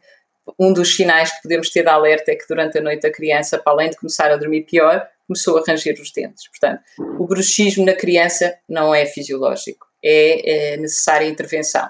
um 0.58 0.72
dos 0.72 0.94
sinais 0.94 1.30
que 1.32 1.42
podemos 1.42 1.70
ter 1.70 1.82
de 1.82 1.88
alerta 1.88 2.32
é 2.32 2.36
que 2.36 2.46
durante 2.48 2.78
a 2.78 2.80
noite 2.80 3.06
a 3.06 3.12
criança, 3.12 3.58
para 3.58 3.72
além 3.72 3.90
de 3.90 3.96
começar 3.96 4.30
a 4.30 4.36
dormir 4.36 4.62
pior, 4.62 5.06
começou 5.26 5.58
a 5.58 5.62
ranger 5.66 6.00
os 6.00 6.10
dentes. 6.12 6.48
Portanto, 6.48 6.82
o 7.18 7.26
bruxismo 7.26 7.84
na 7.84 7.94
criança 7.94 8.56
não 8.68 8.94
é 8.94 9.06
fisiológico, 9.06 9.86
é, 10.02 10.72
é 10.72 10.76
necessária 10.76 11.26
intervenção. 11.26 11.88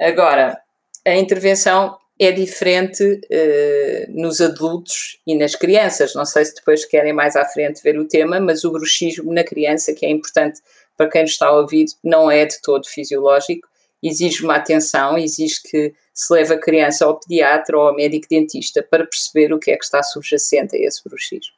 Agora, 0.00 0.58
a 1.06 1.14
intervenção 1.14 1.96
é 2.18 2.30
diferente 2.30 3.02
uh, 3.02 4.20
nos 4.20 4.40
adultos 4.40 5.20
e 5.26 5.36
nas 5.36 5.54
crianças. 5.56 6.14
Não 6.14 6.24
sei 6.24 6.44
se 6.44 6.54
depois 6.54 6.84
querem 6.84 7.12
mais 7.12 7.36
à 7.36 7.44
frente 7.44 7.82
ver 7.82 7.98
o 7.98 8.06
tema, 8.06 8.38
mas 8.40 8.64
o 8.64 8.70
bruxismo 8.70 9.32
na 9.32 9.42
criança, 9.42 9.92
que 9.92 10.06
é 10.06 10.10
importante 10.10 10.60
para 10.96 11.08
quem 11.08 11.22
nos 11.22 11.32
está 11.32 11.46
a 11.46 11.58
ouvir, 11.58 11.86
não 12.02 12.30
é 12.30 12.44
de 12.44 12.60
todo 12.60 12.86
fisiológico, 12.86 13.66
exige 14.02 14.44
uma 14.44 14.56
atenção, 14.56 15.16
exige 15.16 15.62
que 15.62 15.94
se 16.12 16.32
leve 16.32 16.54
a 16.54 16.58
criança 16.58 17.04
ao 17.04 17.18
pediatra 17.18 17.76
ou 17.76 17.88
ao 17.88 17.94
médico 17.94 18.26
dentista 18.28 18.82
para 18.82 19.06
perceber 19.06 19.52
o 19.52 19.58
que 19.58 19.70
é 19.70 19.76
que 19.76 19.84
está 19.84 20.02
subjacente 20.02 20.76
a 20.76 20.78
esse 20.78 21.02
bruxismo. 21.04 21.52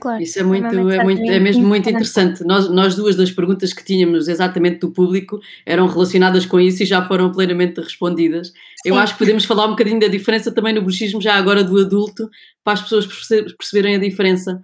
Claro, 0.00 0.22
Isso 0.22 0.38
é, 0.38 0.42
muito, 0.42 0.66
é, 0.66 1.04
muito, 1.04 1.22
é 1.30 1.38
mesmo 1.38 1.66
muito 1.66 1.88
interessante. 1.90 2.42
Nós, 2.42 2.70
nós 2.70 2.94
duas 2.94 3.16
das 3.16 3.30
perguntas 3.30 3.72
que 3.72 3.84
tínhamos 3.84 4.28
exatamente 4.28 4.78
do 4.78 4.90
público 4.90 5.38
eram 5.66 5.86
relacionadas 5.86 6.46
com 6.46 6.58
isso 6.58 6.82
e 6.82 6.86
já 6.86 7.06
foram 7.06 7.30
plenamente 7.30 7.80
respondidas. 7.80 8.48
Sim. 8.48 8.54
Eu 8.86 8.96
acho 8.96 9.12
que 9.12 9.18
podemos 9.18 9.44
falar 9.44 9.66
um 9.66 9.70
bocadinho 9.70 10.00
da 10.00 10.08
diferença 10.08 10.50
também 10.50 10.72
no 10.72 10.80
bruxismo 10.80 11.20
já 11.20 11.34
agora 11.34 11.62
do 11.62 11.78
adulto, 11.78 12.30
para 12.64 12.72
as 12.72 12.82
pessoas 12.82 13.06
perceberem 13.06 13.96
a 13.96 13.98
diferença. 13.98 14.62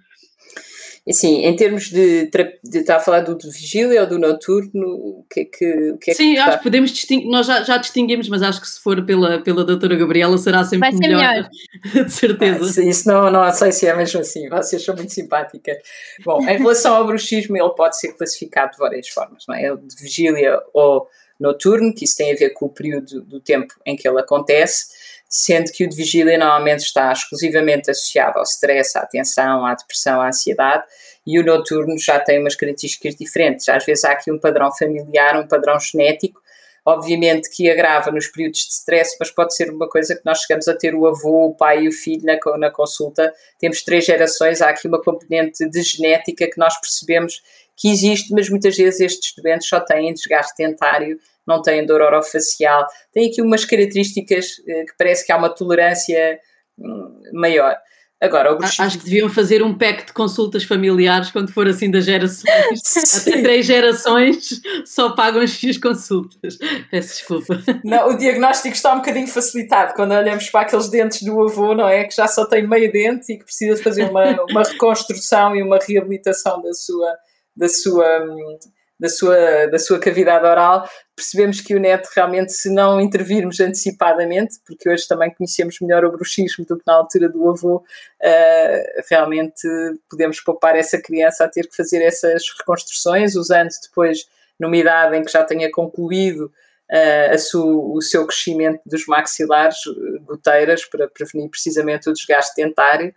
Assim, 1.09 1.45
em 1.45 1.55
termos 1.55 1.89
de, 1.89 2.29
de 2.63 2.79
estar 2.79 2.97
a 2.97 2.99
falar 2.99 3.21
do, 3.21 3.35
do 3.35 3.49
vigília 3.49 4.01
ou 4.01 4.07
do 4.07 4.19
noturno, 4.19 4.85
o 4.85 5.25
que 5.29 5.39
é 5.39 5.45
que, 5.45 5.91
o 5.91 5.97
que, 5.97 6.11
é 6.11 6.13
Sim, 6.13 6.33
que 6.33 6.39
acho 6.39 6.57
que 6.57 6.63
podemos 6.63 6.91
distinguir, 6.91 7.29
nós 7.29 7.47
já, 7.47 7.63
já 7.63 7.77
distinguimos, 7.77 8.27
mas 8.27 8.43
acho 8.43 8.59
que 8.59 8.67
se 8.67 8.79
for 8.81 9.05
pela, 9.05 9.39
pela 9.41 9.63
doutora 9.63 9.95
Gabriela 9.95 10.37
será 10.37 10.65
sempre 10.65 10.91
ser 10.91 10.97
melhor, 10.97 11.21
melhor. 11.21 11.49
de 12.05 12.11
certeza. 12.11 12.81
Ah, 12.81 12.83
isso 12.83 13.07
não, 13.07 13.31
não 13.31 13.51
sei 13.53 13.71
se 13.71 13.87
é 13.87 13.95
mesmo 13.95 14.19
assim, 14.19 14.49
vocês 14.49 14.83
são 14.83 14.95
muito 14.95 15.13
simpáticas. 15.13 15.77
Bom, 16.25 16.41
em 16.41 16.57
relação 16.57 16.95
ao 16.95 17.07
bruxismo, 17.07 17.55
ele 17.55 17.69
pode 17.69 17.97
ser 17.97 18.13
classificado 18.13 18.73
de 18.73 18.77
várias 18.77 19.07
formas, 19.07 19.45
não 19.47 19.55
é? 19.55 19.73
De 19.75 19.95
vigília 20.01 20.59
ou 20.73 21.07
noturno, 21.39 21.93
que 21.93 22.05
isso 22.05 22.17
tem 22.17 22.33
a 22.33 22.35
ver 22.35 22.49
com 22.49 22.65
o 22.65 22.69
período 22.69 23.21
do 23.21 23.39
tempo 23.39 23.73
em 23.85 23.95
que 23.95 24.07
ele 24.07 24.19
acontece, 24.19 24.87
sendo 25.29 25.71
que 25.71 25.83
o 25.83 25.89
de 25.89 25.95
vigília 25.95 26.37
normalmente 26.37 26.83
está 26.83 27.11
exclusivamente 27.11 27.91
associado 27.91 28.37
ao 28.37 28.43
stress, 28.43 28.97
à 28.97 29.05
tensão, 29.05 29.65
à 29.65 29.73
depressão, 29.73 30.21
à 30.21 30.27
ansiedade, 30.27 30.83
e 31.25 31.39
o 31.39 31.43
noturno 31.43 31.97
já 31.99 32.19
tem 32.19 32.39
umas 32.39 32.55
características 32.55 33.15
diferentes. 33.15 33.67
Às 33.67 33.85
vezes 33.85 34.05
há 34.05 34.13
aqui 34.13 34.31
um 34.31 34.39
padrão 34.39 34.71
familiar, 34.71 35.37
um 35.37 35.47
padrão 35.47 35.77
genético, 35.79 36.39
obviamente 36.85 37.49
que 37.49 37.69
agrava 37.69 38.09
nos 38.11 38.27
períodos 38.27 38.61
de 38.61 38.71
stress, 38.71 39.17
mas 39.19 39.29
pode 39.29 39.53
ser 39.53 39.69
uma 39.69 39.89
coisa 39.89 40.15
que 40.15 40.21
nós 40.23 40.39
chegamos 40.39 40.69
a 40.69 40.73
ter 40.73 40.95
o 40.95 41.05
avô, 41.05 41.47
o 41.47 41.55
pai 41.55 41.83
e 41.83 41.89
o 41.89 41.91
filho 41.91 42.23
na, 42.23 42.37
na 42.57 42.71
consulta. 42.71 43.33
Temos 43.59 43.83
três 43.83 44.05
gerações, 44.05 44.61
há 44.61 44.69
aqui 44.69 44.87
uma 44.87 45.01
componente 45.01 45.69
de 45.69 45.83
genética 45.83 46.49
que 46.49 46.57
nós 46.57 46.79
percebemos 46.79 47.41
que 47.75 47.91
existe, 47.91 48.31
mas 48.31 48.49
muitas 48.49 48.77
vezes 48.77 49.01
estes 49.01 49.33
doentes 49.35 49.67
só 49.67 49.81
têm 49.81 50.13
desgaste 50.13 50.53
dentário 50.57 51.19
não 51.47 51.61
têm 51.61 51.85
dor 51.85 52.01
orofacial, 52.01 52.85
têm 53.11 53.29
aqui 53.29 53.41
umas 53.41 53.63
características 53.63 54.47
eh, 54.67 54.83
que 54.83 54.97
parece 54.97 55.25
que 55.25 55.31
há 55.31 55.37
uma 55.37 55.49
tolerância 55.49 56.39
hum, 56.77 57.21
maior. 57.33 57.77
Agora, 58.19 58.55
bruxismo... 58.55 58.85
Acho 58.85 58.97
que 58.97 59.03
deviam 59.05 59.29
fazer 59.29 59.61
um 59.61 59.77
pack 59.77 60.07
de 60.07 60.13
consultas 60.13 60.63
familiares 60.63 61.29
quando 61.29 61.53
for 61.53 61.67
assim 61.67 61.91
das 61.91 62.03
gerações. 62.03 62.47
Até 63.21 63.41
três 63.43 63.65
gerações 63.65 64.59
só 64.85 65.11
pagam 65.11 65.41
as 65.41 65.51
suas 65.51 65.77
consultas. 65.77 66.57
Peço 66.89 67.09
desculpa. 67.09 67.59
Não, 67.83 68.09
o 68.09 68.17
diagnóstico 68.17 68.75
está 68.75 68.93
um 68.93 68.97
bocadinho 68.97 69.27
facilitado 69.27 69.93
quando 69.93 70.13
olhamos 70.13 70.49
para 70.49 70.61
aqueles 70.61 70.89
dentes 70.89 71.21
do 71.21 71.39
avô, 71.43 71.75
não 71.75 71.87
é? 71.87 72.05
Que 72.05 72.15
já 72.15 72.27
só 72.27 72.45
tem 72.45 72.67
meio 72.67 72.91
dente 72.91 73.33
e 73.33 73.37
que 73.37 73.45
precisa 73.45 73.81
fazer 73.83 74.09
uma, 74.09 74.41
uma 74.49 74.63
reconstrução 74.63 75.55
e 75.55 75.61
uma 75.61 75.77
reabilitação 75.77 76.59
da 76.63 76.73
sua, 76.73 77.15
da 77.55 77.69
sua 77.69 78.25
hum, 78.25 78.57
da 78.99 79.09
sua, 79.09 79.67
da 79.67 79.77
sua 79.77 79.99
cavidade 79.99 80.45
oral, 80.45 80.89
percebemos 81.15 81.61
que 81.61 81.75
o 81.75 81.79
neto 81.79 82.09
realmente, 82.15 82.51
se 82.51 82.73
não 82.73 82.99
intervirmos 82.99 83.59
antecipadamente, 83.59 84.57
porque 84.65 84.89
hoje 84.89 85.07
também 85.07 85.33
conhecemos 85.33 85.79
melhor 85.79 86.03
o 86.05 86.11
bruxismo 86.11 86.65
do 86.65 86.77
que 86.77 86.83
na 86.85 86.93
altura 86.93 87.29
do 87.29 87.47
avô, 87.49 87.77
uh, 87.77 89.03
realmente 89.09 89.67
podemos 90.09 90.39
poupar 90.41 90.75
essa 90.75 90.99
criança 90.99 91.43
a 91.43 91.47
ter 91.47 91.67
que 91.67 91.75
fazer 91.75 92.01
essas 92.01 92.43
reconstruções, 92.57 93.35
usando 93.35 93.69
depois, 93.83 94.27
numa 94.59 94.77
idade 94.77 95.15
em 95.15 95.23
que 95.23 95.31
já 95.31 95.43
tenha 95.43 95.71
concluído 95.71 96.51
uh, 96.91 97.95
o 97.95 98.01
seu 98.01 98.25
crescimento 98.25 98.81
dos 98.85 99.05
maxilares, 99.05 99.77
goteiras, 100.25 100.85
para 100.85 101.07
prevenir 101.07 101.49
precisamente 101.49 102.09
o 102.09 102.13
desgaste 102.13 102.55
dentário. 102.55 103.13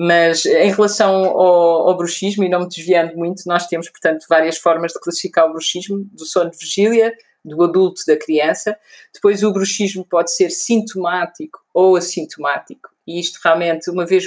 Mas 0.00 0.46
em 0.46 0.70
relação 0.70 1.12
ao, 1.12 1.88
ao, 1.88 1.96
bruxismo, 1.96 2.44
e 2.44 2.48
não 2.48 2.60
me 2.60 2.68
desviando 2.68 3.16
muito, 3.16 3.42
nós 3.46 3.66
temos, 3.66 3.90
portanto, 3.90 4.24
várias 4.28 4.56
formas 4.56 4.92
de 4.92 5.00
classificar 5.00 5.46
o 5.46 5.52
bruxismo, 5.52 6.08
do 6.12 6.24
sono 6.24 6.52
de 6.52 6.56
vigília, 6.56 7.12
do 7.44 7.60
adulto, 7.64 8.02
da 8.06 8.16
criança. 8.16 8.78
Depois 9.12 9.42
o 9.42 9.52
bruxismo 9.52 10.06
pode 10.08 10.32
ser 10.32 10.50
sintomático 10.50 11.58
ou 11.74 11.96
assintomático. 11.96 12.88
E 13.08 13.18
isto 13.18 13.40
realmente, 13.42 13.90
uma 13.90 14.06
vez, 14.06 14.26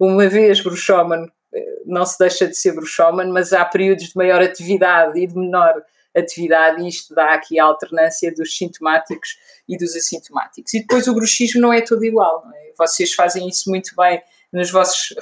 uma 0.00 0.28
vez 0.28 0.60
bruxómano, 0.60 1.30
eh, 1.54 1.82
não 1.86 2.04
se 2.04 2.18
deixa 2.18 2.48
de 2.48 2.56
ser 2.56 2.72
bruxómano, 2.72 3.32
mas 3.32 3.52
há 3.52 3.64
períodos 3.64 4.06
de 4.06 4.16
maior 4.16 4.42
atividade 4.42 5.16
e 5.20 5.28
de 5.28 5.36
menor 5.36 5.80
atividade, 6.16 6.82
e 6.82 6.88
isto 6.88 7.14
dá 7.14 7.34
aqui 7.34 7.60
a 7.60 7.64
alternância 7.66 8.34
dos 8.34 8.56
sintomáticos 8.56 9.36
e 9.68 9.78
dos 9.78 9.94
assintomáticos. 9.94 10.74
E 10.74 10.80
depois 10.80 11.06
o 11.06 11.14
bruxismo 11.14 11.60
não 11.60 11.72
é 11.72 11.82
todo 11.82 12.04
igual, 12.04 12.42
é? 12.52 12.72
vocês 12.76 13.12
fazem 13.14 13.46
isso 13.46 13.70
muito 13.70 13.94
bem 13.96 14.20
nos 14.52 14.70
vossos, 14.70 15.14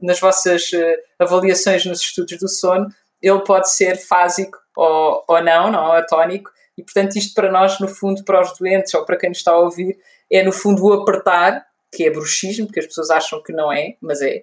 nas 0.00 0.20
vossas 0.20 0.72
eh, 0.72 0.96
avaliações 1.18 1.84
nos 1.86 2.00
estudos 2.00 2.38
do 2.38 2.48
sono, 2.48 2.88
ele 3.22 3.40
pode 3.40 3.70
ser 3.70 3.96
fásico 3.96 4.58
ou, 4.76 5.24
ou 5.26 5.42
não, 5.42 5.70
não 5.70 5.92
atónico, 5.92 6.50
e 6.76 6.82
portanto 6.82 7.16
isto 7.16 7.34
para 7.34 7.50
nós, 7.50 7.78
no 7.80 7.88
fundo, 7.88 8.24
para 8.24 8.42
os 8.42 8.56
doentes 8.58 8.92
ou 8.94 9.04
para 9.04 9.16
quem 9.16 9.30
nos 9.30 9.38
está 9.38 9.52
a 9.52 9.58
ouvir, 9.58 9.96
é 10.30 10.42
no 10.42 10.52
fundo 10.52 10.84
o 10.84 10.92
apertar, 10.92 11.64
que 11.94 12.04
é 12.04 12.10
bruxismo, 12.10 12.70
que 12.70 12.80
as 12.80 12.86
pessoas 12.86 13.10
acham 13.10 13.42
que 13.42 13.52
não 13.52 13.72
é, 13.72 13.96
mas 14.00 14.20
é, 14.20 14.42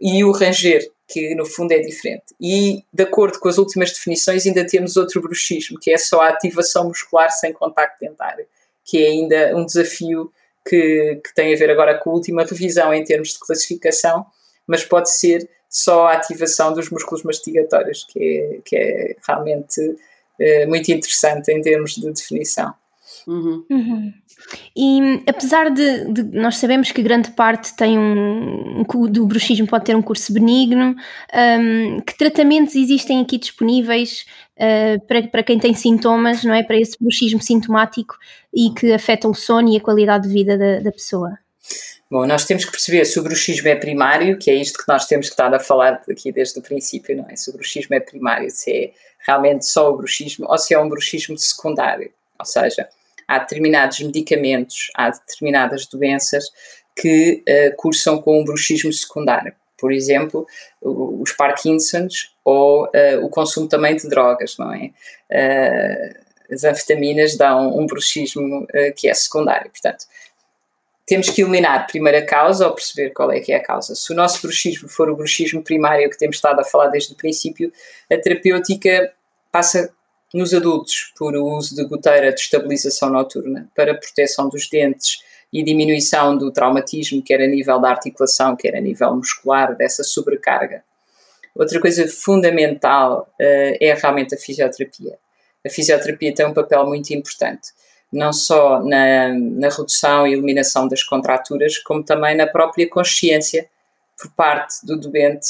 e 0.00 0.22
o 0.24 0.32
ranger, 0.32 0.90
que 1.08 1.34
no 1.34 1.44
fundo 1.44 1.72
é 1.72 1.78
diferente. 1.78 2.34
E, 2.40 2.84
de 2.92 3.02
acordo 3.02 3.38
com 3.38 3.48
as 3.48 3.58
últimas 3.58 3.92
definições, 3.92 4.46
ainda 4.46 4.66
temos 4.66 4.96
outro 4.96 5.20
bruxismo, 5.20 5.78
que 5.78 5.90
é 5.90 5.98
só 5.98 6.22
a 6.22 6.28
ativação 6.28 6.84
muscular 6.84 7.30
sem 7.30 7.52
contacto 7.52 7.98
dentário, 8.00 8.46
que 8.84 9.04
é 9.04 9.08
ainda 9.08 9.56
um 9.56 9.64
desafio 9.64 10.32
que, 10.70 11.20
que 11.24 11.34
tem 11.34 11.52
a 11.52 11.58
ver 11.58 11.70
agora 11.70 11.98
com 11.98 12.10
a 12.10 12.14
última 12.14 12.44
revisão 12.44 12.94
em 12.94 13.02
termos 13.02 13.30
de 13.30 13.40
classificação, 13.40 14.24
mas 14.66 14.84
pode 14.84 15.10
ser 15.10 15.50
só 15.68 16.06
a 16.06 16.12
ativação 16.14 16.72
dos 16.72 16.88
músculos 16.90 17.24
mastigatórios, 17.24 18.04
que 18.04 18.18
é, 18.18 18.60
que 18.64 18.76
é 18.76 19.16
realmente 19.26 19.96
é, 20.38 20.66
muito 20.66 20.90
interessante 20.90 21.50
em 21.50 21.60
termos 21.60 21.94
de 21.96 22.12
definição. 22.12 22.72
Uhum. 23.26 23.64
Uhum. 23.68 24.14
E 24.76 25.22
apesar 25.26 25.70
de, 25.70 26.12
de, 26.12 26.22
nós 26.36 26.56
sabemos 26.56 26.90
que 26.92 27.02
grande 27.02 27.30
parte 27.32 27.74
tem 27.76 27.98
um, 27.98 28.80
um, 28.80 29.06
do 29.10 29.26
bruxismo 29.26 29.66
pode 29.66 29.84
ter 29.84 29.96
um 29.96 30.02
curso 30.02 30.32
benigno, 30.32 30.94
um, 31.34 32.00
que 32.00 32.16
tratamentos 32.16 32.74
existem 32.74 33.20
aqui 33.20 33.38
disponíveis 33.38 34.24
uh, 34.56 35.00
para, 35.06 35.22
para 35.28 35.42
quem 35.42 35.58
tem 35.58 35.74
sintomas, 35.74 36.44
não 36.44 36.54
é? 36.54 36.62
Para 36.62 36.78
esse 36.78 36.96
bruxismo 37.00 37.42
sintomático 37.42 38.16
e 38.54 38.70
que 38.70 38.92
afeta 38.92 39.28
o 39.28 39.34
sono 39.34 39.68
e 39.72 39.76
a 39.76 39.80
qualidade 39.80 40.28
de 40.28 40.34
vida 40.34 40.56
da, 40.56 40.80
da 40.80 40.92
pessoa. 40.92 41.38
Bom, 42.10 42.26
nós 42.26 42.44
temos 42.44 42.64
que 42.64 42.72
perceber 42.72 43.04
se 43.04 43.20
o 43.20 43.22
bruxismo 43.22 43.68
é 43.68 43.76
primário, 43.76 44.36
que 44.36 44.50
é 44.50 44.54
isto 44.54 44.78
que 44.78 44.88
nós 44.88 45.06
temos 45.06 45.28
estar 45.28 45.54
a 45.54 45.60
falar 45.60 46.02
aqui 46.10 46.32
desde 46.32 46.58
o 46.58 46.62
princípio, 46.62 47.16
não 47.16 47.30
é? 47.30 47.36
Se 47.36 47.50
o 47.50 47.52
bruxismo 47.52 47.94
é 47.94 48.00
primário, 48.00 48.50
se 48.50 48.70
é 48.70 48.92
realmente 49.24 49.64
só 49.64 49.92
o 49.92 49.96
bruxismo 49.96 50.46
ou 50.48 50.58
se 50.58 50.74
é 50.74 50.78
um 50.78 50.88
bruxismo 50.88 51.38
secundário, 51.38 52.10
ou 52.36 52.44
seja, 52.44 52.88
há 53.30 53.38
determinados 53.38 54.00
medicamentos, 54.00 54.90
há 54.92 55.08
determinadas 55.10 55.86
doenças 55.86 56.50
que 56.96 57.44
uh, 57.48 57.76
cursam 57.76 58.20
com 58.20 58.40
um 58.40 58.44
bruxismo 58.44 58.92
secundário. 58.92 59.54
Por 59.78 59.92
exemplo, 59.92 60.44
os 60.82 61.32
Parkinsons 61.32 62.34
ou 62.44 62.86
uh, 62.86 63.24
o 63.24 63.28
consumo 63.28 63.68
também 63.68 63.94
de 63.94 64.08
drogas, 64.08 64.56
não 64.58 64.72
é? 64.74 64.90
Uh, 65.30 66.30
as 66.52 66.64
anfetaminas 66.64 67.36
dão 67.36 67.78
um 67.78 67.86
bruxismo 67.86 68.66
que 68.96 69.08
é 69.08 69.14
secundário. 69.14 69.70
Portanto, 69.70 70.04
temos 71.06 71.30
que 71.30 71.42
eliminar 71.42 71.86
primeiro 71.86 72.18
a 72.18 72.22
causa 72.22 72.66
ou 72.66 72.74
perceber 72.74 73.10
qual 73.10 73.30
é 73.30 73.38
que 73.38 73.52
é 73.52 73.56
a 73.56 73.62
causa. 73.62 73.94
Se 73.94 74.12
o 74.12 74.16
nosso 74.16 74.42
bruxismo 74.42 74.88
for 74.88 75.08
o 75.08 75.14
bruxismo 75.14 75.62
primário 75.62 76.10
que 76.10 76.18
temos 76.18 76.34
estado 76.34 76.58
a 76.58 76.64
falar 76.64 76.88
desde 76.88 77.12
o 77.12 77.16
princípio, 77.16 77.72
a 78.10 78.16
terapêutica 78.16 79.12
passa 79.52 79.94
nos 80.32 80.54
adultos, 80.54 81.12
por 81.18 81.34
uso 81.34 81.74
de 81.74 81.84
goteira 81.84 82.32
de 82.32 82.40
estabilização 82.40 83.10
noturna 83.10 83.68
para 83.74 83.94
proteção 83.94 84.48
dos 84.48 84.68
dentes 84.68 85.22
e 85.52 85.62
diminuição 85.64 86.36
do 86.36 86.52
traumatismo, 86.52 87.22
quer 87.22 87.40
a 87.40 87.46
nível 87.46 87.80
da 87.80 87.90
articulação, 87.90 88.54
quer 88.56 88.76
a 88.76 88.80
nível 88.80 89.16
muscular, 89.16 89.74
dessa 89.76 90.04
sobrecarga. 90.04 90.84
Outra 91.54 91.80
coisa 91.80 92.06
fundamental 92.06 93.28
uh, 93.32 93.76
é 93.80 93.92
realmente 93.94 94.34
a 94.34 94.38
fisioterapia. 94.38 95.18
A 95.66 95.68
fisioterapia 95.68 96.32
tem 96.32 96.46
um 96.46 96.54
papel 96.54 96.86
muito 96.86 97.10
importante, 97.10 97.70
não 98.12 98.32
só 98.32 98.80
na, 98.82 99.28
na 99.34 99.68
redução 99.68 100.26
e 100.26 100.32
eliminação 100.32 100.86
das 100.86 101.02
contraturas, 101.02 101.78
como 101.78 102.04
também 102.04 102.36
na 102.36 102.46
própria 102.46 102.88
consciência 102.88 103.68
por 104.16 104.30
parte 104.32 104.86
do 104.86 104.96
doente 104.96 105.48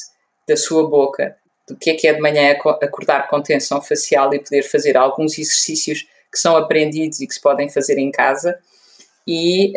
da 0.48 0.56
sua 0.56 0.88
boca 0.88 1.36
do 1.70 1.76
que 1.76 1.90
é 1.90 1.94
que 1.94 2.08
é 2.08 2.12
de 2.12 2.20
manhã 2.20 2.52
acordar 2.82 3.28
com 3.28 3.40
tensão 3.40 3.80
facial 3.80 4.34
e 4.34 4.40
poder 4.40 4.62
fazer 4.62 4.96
alguns 4.96 5.38
exercícios 5.38 6.06
que 6.30 6.38
são 6.38 6.56
aprendidos 6.56 7.20
e 7.20 7.26
que 7.26 7.34
se 7.34 7.40
podem 7.40 7.68
fazer 7.68 7.98
em 7.98 8.10
casa. 8.10 8.58
E 9.26 9.72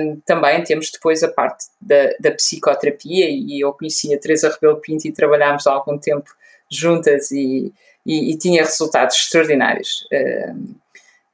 um, 0.00 0.20
também 0.24 0.62
temos 0.64 0.90
depois 0.90 1.22
a 1.22 1.28
parte 1.28 1.66
da, 1.80 2.10
da, 2.18 2.30
psicoterapia, 2.30 3.28
e 3.28 3.60
eu 3.60 3.72
conheci 3.72 4.14
a 4.14 4.18
Teresa 4.18 4.48
Rebelo 4.48 4.80
Pinto 4.80 5.06
e 5.06 5.12
trabalhámos 5.12 5.66
há 5.66 5.72
algum 5.72 5.98
tempo 5.98 6.30
juntas 6.70 7.30
e, 7.30 7.72
e, 8.06 8.32
e 8.32 8.38
tinha 8.38 8.62
resultados 8.62 9.16
extraordinários. 9.16 10.06
Um, 10.12 10.74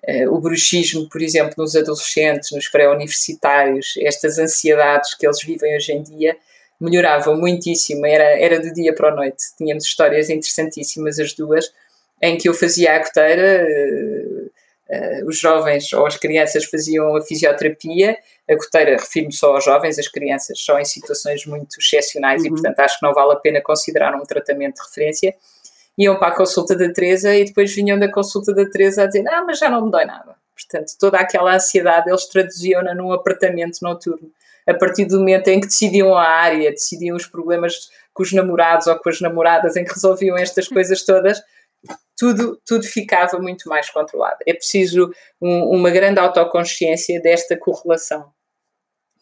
uh, 0.08 0.34
o 0.34 0.40
bruxismo, 0.40 1.08
por 1.08 1.22
exemplo, 1.22 1.54
nos 1.58 1.76
adolescentes, 1.76 2.50
nos 2.50 2.68
pré-universitários, 2.68 3.94
estas 4.00 4.38
ansiedades 4.38 5.14
que 5.14 5.26
eles 5.26 5.40
vivem 5.42 5.76
hoje 5.76 5.92
em 5.92 6.02
dia, 6.02 6.36
melhoravam 6.80 7.36
muitíssimo, 7.36 8.06
era, 8.06 8.24
era 8.40 8.58
do 8.58 8.72
dia 8.72 8.94
para 8.94 9.10
a 9.10 9.14
noite. 9.14 9.54
Tínhamos 9.56 9.84
histórias 9.84 10.30
interessantíssimas, 10.30 11.18
as 11.18 11.34
duas, 11.34 11.70
em 12.22 12.38
que 12.38 12.48
eu 12.48 12.54
fazia 12.54 12.96
a 12.96 12.98
goteira, 12.98 13.64
uh, 13.64 14.46
uh, 14.90 15.26
os 15.26 15.38
jovens 15.38 15.92
ou 15.92 16.06
as 16.06 16.16
crianças 16.16 16.64
faziam 16.64 17.14
a 17.16 17.20
fisioterapia, 17.20 18.16
a 18.48 18.54
goteira, 18.54 18.92
refiro-me 18.92 19.32
só 19.32 19.54
aos 19.54 19.64
jovens, 19.64 19.98
as 19.98 20.08
crianças 20.08 20.58
só 20.58 20.78
em 20.78 20.84
situações 20.84 21.44
muito 21.44 21.76
excepcionais 21.78 22.40
uhum. 22.42 22.48
e, 22.48 22.50
portanto, 22.50 22.80
acho 22.80 22.98
que 22.98 23.06
não 23.06 23.12
vale 23.12 23.32
a 23.32 23.36
pena 23.36 23.60
considerar 23.60 24.14
um 24.14 24.24
tratamento 24.24 24.76
de 24.76 24.82
referência. 24.82 25.34
Iam 25.98 26.18
para 26.18 26.28
a 26.28 26.36
consulta 26.36 26.74
da 26.74 26.90
Teresa 26.90 27.34
e 27.34 27.44
depois 27.44 27.74
vinham 27.74 27.98
da 27.98 28.10
consulta 28.10 28.54
da 28.54 28.64
Teresa 28.64 29.02
a 29.02 29.06
dizer: 29.06 29.24
Ah, 29.28 29.44
mas 29.44 29.58
já 29.58 29.68
não 29.68 29.84
me 29.84 29.90
dói 29.90 30.06
nada. 30.06 30.34
Portanto, 30.54 30.92
toda 30.98 31.18
aquela 31.18 31.54
ansiedade 31.54 32.08
eles 32.08 32.26
traduziam-na 32.26 32.94
num 32.94 33.12
apartamento 33.12 33.78
noturno 33.82 34.30
a 34.70 34.74
partir 34.78 35.04
do 35.04 35.18
momento 35.18 35.48
em 35.48 35.60
que 35.60 35.66
decidiam 35.66 36.14
a 36.14 36.22
área, 36.22 36.70
decidiam 36.70 37.16
os 37.16 37.26
problemas 37.26 37.74
com 38.12 38.22
os 38.22 38.32
namorados 38.32 38.86
ou 38.86 38.96
com 38.98 39.08
as 39.08 39.20
namoradas, 39.20 39.76
em 39.76 39.84
que 39.84 39.92
resolviam 39.92 40.36
estas 40.36 40.68
coisas 40.68 41.04
todas, 41.04 41.40
tudo, 42.16 42.60
tudo 42.66 42.84
ficava 42.84 43.38
muito 43.38 43.68
mais 43.68 43.90
controlado. 43.90 44.38
É 44.46 44.52
preciso 44.52 45.10
um, 45.40 45.76
uma 45.76 45.90
grande 45.90 46.20
autoconsciência 46.20 47.20
desta 47.20 47.56
correlação. 47.56 48.30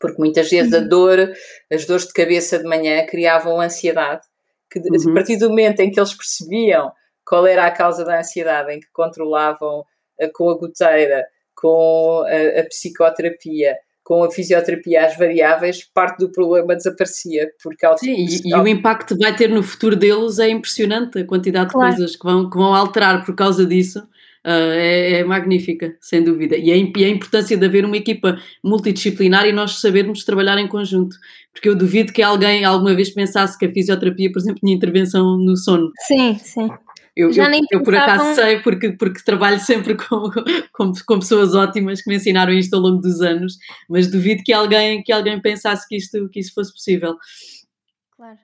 Porque 0.01 0.19
muitas 0.19 0.51
vezes 0.51 0.73
a 0.73 0.79
uhum. 0.79 0.89
dor, 0.89 1.33
as 1.73 1.87
dores 1.87 2.07
de 2.07 2.13
cabeça 2.13 2.59
de 2.59 2.65
manhã 2.65 3.05
criavam 3.07 3.61
ansiedade, 3.61 4.23
que 4.71 4.79
uhum. 4.81 5.11
a 5.11 5.15
partir 5.15 5.37
do 5.37 5.49
momento 5.49 5.81
em 5.81 5.91
que 5.91 5.99
eles 5.99 6.15
percebiam 6.15 6.93
qual 7.25 7.47
era 7.47 7.67
a 7.67 7.71
causa 7.71 8.05
da 8.05 8.19
ansiedade, 8.19 8.73
em 8.73 8.81
que 8.81 8.91
controlavam 8.93 9.85
eh, 10.19 10.31
com 10.33 10.51
a 10.51 10.59
goteira, 10.59 11.27
com 11.55 12.25
a, 12.27 12.61
a 12.61 12.65
psicoterapia, 12.65 13.77
com 14.09 14.25
a 14.25 14.31
fisioterapia 14.31 15.05
às 15.05 15.19
variáveis, 15.19 15.85
parte 15.93 16.21
do 16.21 16.33
problema 16.33 16.75
desaparecia. 16.75 17.51
Porque 17.63 17.87
Sim, 17.99 18.15
e, 18.15 18.49
e, 18.49 18.55
o 18.55 18.67
impacto 18.67 19.15
que 19.15 19.23
vai 19.23 19.37
ter 19.37 19.51
no 19.51 19.63
futuro 19.63 19.95
deles 19.95 20.39
é 20.39 20.49
impressionante, 20.49 21.19
a 21.19 21.27
quantidade 21.27 21.71
claro. 21.71 21.91
de 21.91 21.97
coisas 21.97 22.17
que 22.17 22.25
vão, 22.25 22.49
que 22.49 22.57
vão 22.57 22.75
alterar 22.75 23.23
por 23.23 23.35
causa 23.35 23.67
disso. 23.67 23.99
Uh, 24.47 24.73
é, 24.73 25.19
é, 25.19 25.25
magnífica, 25.25 25.95
sem 26.01 26.23
dúvida. 26.23 26.57
E 26.57 26.71
a, 26.71 26.77
e 26.77 27.05
a, 27.05 27.09
importância 27.09 27.55
de 27.55 27.67
haver 27.67 27.85
uma 27.85 27.97
equipa 27.99 28.39
multidisciplinar 28.65 29.47
e 29.47 29.53
nós 29.53 29.81
sabermos 29.81 30.25
trabalhar 30.25 30.57
em 30.57 30.69
conjunto. 30.69 31.15
Porque 31.53 31.69
eu 31.69 31.77
duvido 31.77 32.13
que 32.13 32.23
alguém 32.23 32.65
alguma 32.65 32.95
vez 32.95 33.11
pensasse 33.11 33.59
que 33.59 33.67
a 33.67 33.71
fisioterapia, 33.71 34.33
por 34.33 34.39
exemplo, 34.39 34.61
tinha 34.61 34.75
intervenção 34.75 35.37
no 35.37 35.55
sono. 35.55 35.91
Sim, 36.07 36.39
sim. 36.39 36.71
Eu, 37.19 37.33
Já 37.33 37.47
eu, 37.47 37.51
nem 37.51 37.61
eu 37.73 37.83
por 37.83 37.97
acaso 37.97 38.37
sei, 38.37 38.61
porque, 38.61 38.93
porque 38.93 39.25
trabalho 39.25 39.59
sempre 39.59 39.97
com, 39.99 40.31
com, 40.73 40.93
com, 41.05 41.19
pessoas 41.19 41.53
ótimas 41.53 42.01
que 42.01 42.09
me 42.09 42.15
ensinaram 42.15 42.53
isto 42.53 42.75
ao 42.75 42.81
longo 42.81 43.03
dos 43.03 43.21
anos, 43.21 43.59
mas 43.89 44.09
duvido 44.09 44.45
que 44.45 44.53
alguém, 44.53 45.03
que 45.03 45.11
alguém 45.11 45.43
pensasse 45.43 45.85
que 45.89 45.97
isto, 45.97 46.29
que 46.29 46.39
isto 46.39 46.55
fosse 46.55 46.73
possível. 46.73 47.17
Claro. 48.17 48.39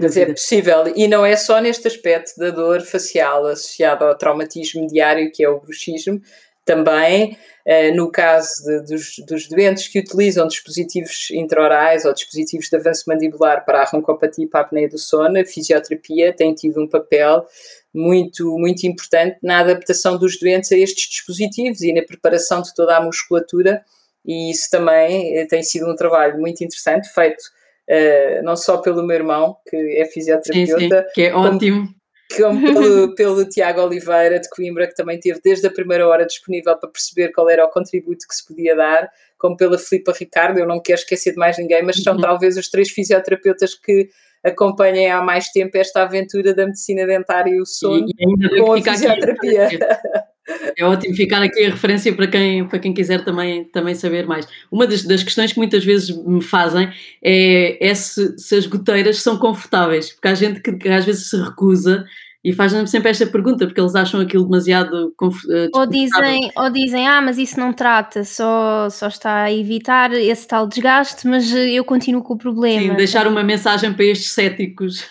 Mas 0.00 0.16
é 0.16 0.26
possível, 0.26 0.84
e 0.94 1.08
não 1.08 1.26
é 1.26 1.34
só 1.34 1.60
neste 1.60 1.88
aspecto 1.88 2.38
da 2.38 2.50
dor 2.50 2.82
facial 2.82 3.44
associada 3.46 4.04
ao 4.04 4.16
traumatismo 4.16 4.86
diário, 4.86 5.32
que 5.32 5.42
é 5.42 5.48
o 5.48 5.58
bruxismo, 5.58 6.20
Também, 6.64 7.36
uh, 7.66 7.96
no 7.96 8.10
caso 8.10 8.62
de, 8.64 8.82
dos, 8.82 9.16
dos, 9.26 9.48
doentes 9.48 9.88
que 9.88 9.98
utilizam 9.98 10.46
dispositivos 10.46 11.28
intraorais 11.32 12.04
ou 12.04 12.14
dispositivos 12.14 12.68
de 12.68 12.76
avanço 12.76 13.04
mandibular 13.08 13.64
para 13.64 13.82
a 13.82 13.84
roncopatia 13.84 14.44
e 14.44 14.48
para 14.48 14.60
a 14.60 14.62
apneia 14.62 14.88
do 14.88 14.98
sono, 14.98 15.40
a 15.40 15.44
fisioterapia 15.44 16.32
tem 16.32 16.54
tido 16.54 16.80
um 16.80 16.88
papel 16.88 17.44
muito, 17.92 18.56
muito 18.58 18.86
importante 18.86 19.38
na 19.42 19.58
adaptação 19.58 20.16
dos 20.16 20.38
doentes 20.38 20.70
a 20.72 20.78
estes 20.78 21.08
dispositivos 21.08 21.82
e 21.82 21.92
na 21.92 22.02
preparação 22.02 22.62
de 22.62 22.72
toda 22.74 22.96
a 22.96 23.02
musculatura, 23.02 23.82
e 24.24 24.50
isso 24.50 24.70
também 24.70 25.36
eh, 25.36 25.46
tem 25.46 25.62
sido 25.62 25.90
um 25.90 25.96
trabalho 25.96 26.38
muito 26.38 26.62
interessante, 26.62 27.08
feito 27.12 27.42
uh, 27.90 28.42
não 28.44 28.56
só 28.56 28.78
pelo 28.78 29.02
meu 29.02 29.16
irmão, 29.16 29.56
que 29.68 29.76
é 29.76 30.04
fisioterapeuta, 30.04 30.78
sim, 30.78 30.88
sim, 30.88 31.12
que 31.12 31.22
é 31.22 31.34
ótimo. 31.34 31.80
como 31.82 31.94
pelo, 32.60 33.14
pelo 33.14 33.48
Tiago 33.48 33.82
Oliveira 33.82 34.40
de 34.40 34.48
Coimbra, 34.48 34.86
que 34.86 34.94
também 34.94 35.18
teve 35.18 35.40
desde 35.42 35.66
a 35.66 35.70
primeira 35.70 36.06
hora 36.06 36.26
disponível 36.26 36.76
para 36.76 36.88
perceber 36.88 37.32
qual 37.32 37.48
era 37.48 37.64
o 37.64 37.70
contributo 37.70 38.26
que 38.28 38.34
se 38.34 38.46
podia 38.46 38.74
dar, 38.74 39.10
como 39.38 39.56
pela 39.56 39.78
Filipa 39.78 40.12
Ricardo, 40.12 40.58
eu 40.58 40.66
não 40.66 40.80
quero 40.80 41.00
esquecer 41.00 41.32
de 41.32 41.38
mais 41.38 41.58
ninguém, 41.58 41.82
mas 41.82 41.96
são 41.96 42.14
uhum. 42.14 42.20
talvez 42.20 42.56
os 42.56 42.68
três 42.68 42.90
fisioterapeutas 42.90 43.74
que 43.74 44.08
acompanhem 44.44 45.10
há 45.10 45.22
mais 45.22 45.48
tempo 45.48 45.76
esta 45.76 46.02
aventura 46.02 46.54
da 46.54 46.66
medicina 46.66 47.06
dentária 47.06 47.50
e 47.50 47.60
o 47.60 47.66
sono 47.66 48.06
e, 48.08 48.60
com 48.60 48.72
a 48.72 48.82
fisioterapia. 48.82 49.68
É 50.76 50.84
ótimo 50.84 51.14
ficar 51.14 51.40
aqui 51.40 51.64
a 51.64 51.70
referência 51.70 52.12
para 52.12 52.26
quem, 52.26 52.66
para 52.66 52.78
quem 52.80 52.92
quiser 52.92 53.24
também, 53.24 53.64
também 53.64 53.94
saber 53.94 54.26
mais. 54.26 54.46
Uma 54.70 54.86
das, 54.86 55.04
das 55.04 55.22
questões 55.22 55.52
que 55.52 55.58
muitas 55.58 55.84
vezes 55.84 56.10
me 56.24 56.42
fazem 56.42 56.90
é, 57.22 57.88
é 57.88 57.94
se, 57.94 58.36
se, 58.38 58.56
as 58.56 58.66
goteiras 58.66 59.22
são 59.22 59.38
confortáveis, 59.38 60.12
porque 60.12 60.28
há 60.28 60.34
gente 60.34 60.60
que, 60.60 60.72
que 60.72 60.88
às 60.88 61.04
vezes 61.04 61.30
se 61.30 61.36
recusa 61.36 62.04
e 62.44 62.52
fazem-me 62.52 62.88
sempre 62.88 63.10
esta 63.10 63.26
pergunta, 63.26 63.66
porque 63.66 63.80
eles 63.80 63.94
acham 63.94 64.20
aquilo 64.20 64.44
demasiado 64.44 65.14
uh, 65.20 65.68
ou 65.74 65.86
dizem 65.86 66.50
Ou 66.56 66.70
dizem, 66.70 67.06
ah, 67.06 67.20
mas 67.20 67.38
isso 67.38 67.58
não 67.58 67.72
trata, 67.72 68.24
só, 68.24 68.90
só 68.90 69.06
está 69.06 69.44
a 69.44 69.52
evitar 69.52 70.12
esse 70.12 70.46
tal 70.46 70.66
desgaste, 70.66 71.26
mas 71.26 71.54
eh, 71.54 71.70
eu 71.70 71.84
continuo 71.84 72.22
com 72.22 72.34
o 72.34 72.38
problema. 72.38 72.82
Sim, 72.82 72.94
deixar 72.96 73.28
uma 73.28 73.44
mensagem 73.44 73.92
para 73.92 74.06
estes 74.06 74.32
céticos. 74.32 75.06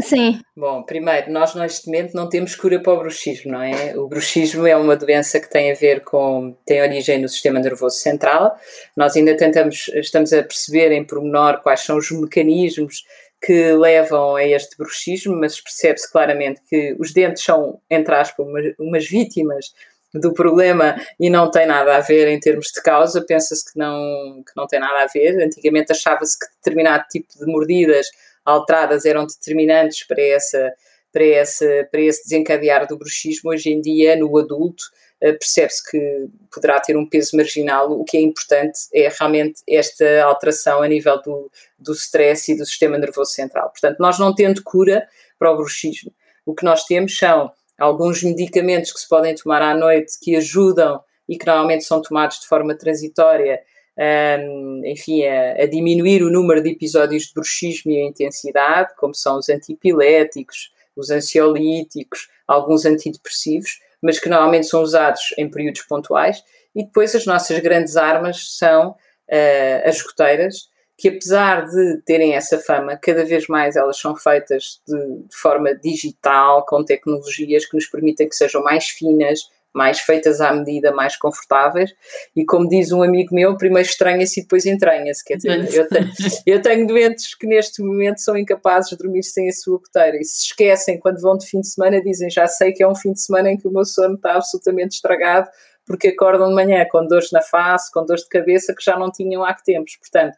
Sim. 0.00 0.40
Bom, 0.54 0.82
primeiro, 0.82 1.32
nós 1.32 1.54
neste 1.54 1.86
momento 1.86 2.14
não 2.14 2.28
temos 2.28 2.54
cura 2.54 2.80
para 2.80 2.92
o 2.92 2.98
bruxismo, 2.98 3.52
não 3.52 3.62
é? 3.62 3.96
O 3.96 4.06
bruxismo 4.06 4.66
é 4.66 4.76
uma 4.76 4.96
doença 4.96 5.40
que 5.40 5.48
tem 5.48 5.72
a 5.72 5.74
ver 5.74 6.02
com, 6.04 6.54
tem 6.66 6.82
origem 6.82 7.20
no 7.20 7.28
sistema 7.28 7.58
nervoso 7.58 7.96
central. 7.96 8.54
Nós 8.96 9.16
ainda 9.16 9.36
tentamos, 9.36 9.88
estamos 9.94 10.32
a 10.32 10.42
perceber 10.42 10.92
em 10.92 11.04
pormenor 11.04 11.62
quais 11.62 11.80
são 11.80 11.96
os 11.96 12.10
mecanismos 12.10 13.04
que 13.42 13.72
levam 13.72 14.36
a 14.36 14.44
este 14.44 14.76
bruxismo, 14.76 15.36
mas 15.36 15.60
percebe-se 15.60 16.10
claramente 16.10 16.60
que 16.68 16.96
os 16.98 17.12
dentes 17.12 17.44
são, 17.44 17.80
entre 17.90 18.14
aspas, 18.14 18.46
umas, 18.46 18.74
umas 18.78 19.06
vítimas 19.06 19.66
do 20.14 20.32
problema 20.32 20.96
e 21.20 21.28
não 21.28 21.50
tem 21.50 21.66
nada 21.66 21.96
a 21.96 22.00
ver 22.00 22.28
em 22.28 22.40
termos 22.40 22.68
de 22.68 22.82
causa, 22.82 23.24
pensa-se 23.26 23.72
que 23.72 23.78
não, 23.78 24.42
que 24.44 24.52
não 24.56 24.66
tem 24.66 24.80
nada 24.80 25.04
a 25.04 25.06
ver. 25.06 25.42
Antigamente 25.42 25.92
achava-se 25.92 26.38
que 26.38 26.46
determinado 26.56 27.04
tipo 27.10 27.28
de 27.38 27.46
mordidas 27.46 28.06
alteradas 28.44 29.04
eram 29.04 29.26
determinantes 29.26 30.06
para, 30.06 30.22
essa, 30.22 30.72
para, 31.12 31.26
essa, 31.26 31.88
para 31.90 32.00
esse 32.00 32.22
desencadear 32.22 32.86
do 32.86 32.96
bruxismo. 32.96 33.50
Hoje 33.50 33.70
em 33.70 33.80
dia, 33.80 34.16
no 34.16 34.36
adulto, 34.38 34.84
percebe-se 35.20 35.90
que 35.90 36.28
poderá 36.52 36.78
ter 36.80 36.96
um 36.96 37.08
peso 37.08 37.36
marginal. 37.36 37.90
O 37.92 38.04
que 38.04 38.16
é 38.16 38.20
importante 38.20 38.78
é 38.92 39.08
realmente 39.08 39.62
esta 39.68 40.24
alteração 40.24 40.82
a 40.82 40.88
nível 40.88 41.20
do, 41.22 41.50
do 41.78 41.92
stress 41.92 42.52
e 42.52 42.56
do 42.56 42.66
sistema 42.66 42.98
nervoso 42.98 43.32
central. 43.32 43.70
Portanto, 43.70 43.98
nós 43.98 44.18
não 44.18 44.34
tendo 44.34 44.62
cura 44.62 45.06
para 45.38 45.52
o 45.52 45.56
bruxismo, 45.56 46.12
o 46.44 46.54
que 46.54 46.64
nós 46.64 46.84
temos 46.84 47.16
são 47.16 47.50
alguns 47.78 48.22
medicamentos 48.22 48.92
que 48.92 49.00
se 49.00 49.08
podem 49.08 49.34
tomar 49.34 49.62
à 49.62 49.74
noite 49.74 50.18
que 50.20 50.36
ajudam 50.36 51.00
e 51.28 51.36
que 51.36 51.46
normalmente 51.46 51.84
são 51.84 52.00
tomados 52.00 52.40
de 52.40 52.46
forma 52.46 52.74
transitória 52.74 53.60
um, 53.98 54.82
enfim, 54.84 55.24
a, 55.24 55.62
a, 55.62 55.66
diminuir 55.66 56.22
o 56.22 56.30
número 56.30 56.62
de 56.62 56.70
episódios 56.70 57.24
de 57.24 57.34
bruxismo 57.34 57.90
e 57.90 58.00
a 58.00 58.06
intensidade, 58.06 58.94
como 58.96 59.14
são 59.14 59.38
os 59.38 59.48
antipiléticos, 59.48 60.70
os 60.94 61.10
ansiolíticos, 61.10 62.28
alguns 62.46 62.84
antidepressivos, 62.84 63.80
mas 64.06 64.20
que 64.20 64.28
normalmente 64.28 64.68
são 64.68 64.80
usados 64.80 65.34
em 65.36 65.50
períodos 65.50 65.82
pontuais. 65.82 66.44
E 66.74 66.84
depois 66.84 67.12
as 67.16 67.26
nossas 67.26 67.58
grandes 67.58 67.96
armas 67.96 68.56
são 68.56 68.90
uh, 68.90 69.88
as 69.88 70.00
goteiras, 70.00 70.68
que 70.96 71.08
apesar 71.08 71.66
de 71.66 72.00
terem 72.02 72.34
essa 72.34 72.58
fama, 72.58 72.96
cada 72.96 73.24
vez 73.24 73.48
mais 73.48 73.74
elas 73.74 73.98
são 73.98 74.14
feitas 74.14 74.80
de, 74.86 74.96
de 74.96 75.36
forma 75.36 75.74
digital, 75.74 76.64
com 76.64 76.84
tecnologias 76.84 77.66
que 77.66 77.74
nos 77.74 77.86
permitem 77.86 78.28
que 78.28 78.36
sejam 78.36 78.62
mais 78.62 78.86
finas, 78.86 79.50
mais 79.76 80.00
feitas 80.00 80.40
à 80.40 80.52
medida, 80.52 80.90
mais 80.90 81.16
confortáveis. 81.16 81.90
E 82.34 82.46
como 82.46 82.66
diz 82.66 82.90
um 82.92 83.02
amigo 83.02 83.34
meu, 83.34 83.56
primeiro 83.58 83.86
estranha-se 83.86 84.40
e 84.40 84.42
depois 84.42 84.64
entranha-se. 84.64 85.22
Quer 85.22 85.36
dizer, 85.36 85.74
eu 85.74 85.86
tenho, 85.86 86.10
eu 86.46 86.62
tenho 86.62 86.86
doentes 86.86 87.34
que 87.34 87.46
neste 87.46 87.82
momento 87.82 88.18
são 88.18 88.38
incapazes 88.38 88.90
de 88.90 88.96
dormir 88.96 89.22
sem 89.22 89.48
a 89.48 89.52
sua 89.52 89.78
goteira 89.78 90.16
e 90.16 90.24
se 90.24 90.46
esquecem 90.46 90.98
quando 90.98 91.20
vão 91.20 91.36
de 91.36 91.46
fim 91.46 91.60
de 91.60 91.68
semana, 91.68 92.02
dizem 92.02 92.30
já 92.30 92.46
sei 92.46 92.72
que 92.72 92.82
é 92.82 92.88
um 92.88 92.94
fim 92.94 93.12
de 93.12 93.20
semana 93.20 93.50
em 93.50 93.58
que 93.58 93.68
o 93.68 93.70
meu 93.70 93.84
sono 93.84 94.14
está 94.14 94.34
absolutamente 94.36 94.94
estragado 94.94 95.48
porque 95.84 96.08
acordam 96.08 96.48
de 96.48 96.54
manhã 96.54 96.84
com 96.90 97.06
dores 97.06 97.30
na 97.30 97.42
face, 97.42 97.92
com 97.92 98.04
dores 98.04 98.22
de 98.22 98.28
cabeça 98.30 98.74
que 98.74 98.82
já 98.82 98.98
não 98.98 99.12
tinham 99.12 99.44
há 99.44 99.54
que 99.54 99.62
tempos. 99.62 99.96
Portanto, 99.98 100.36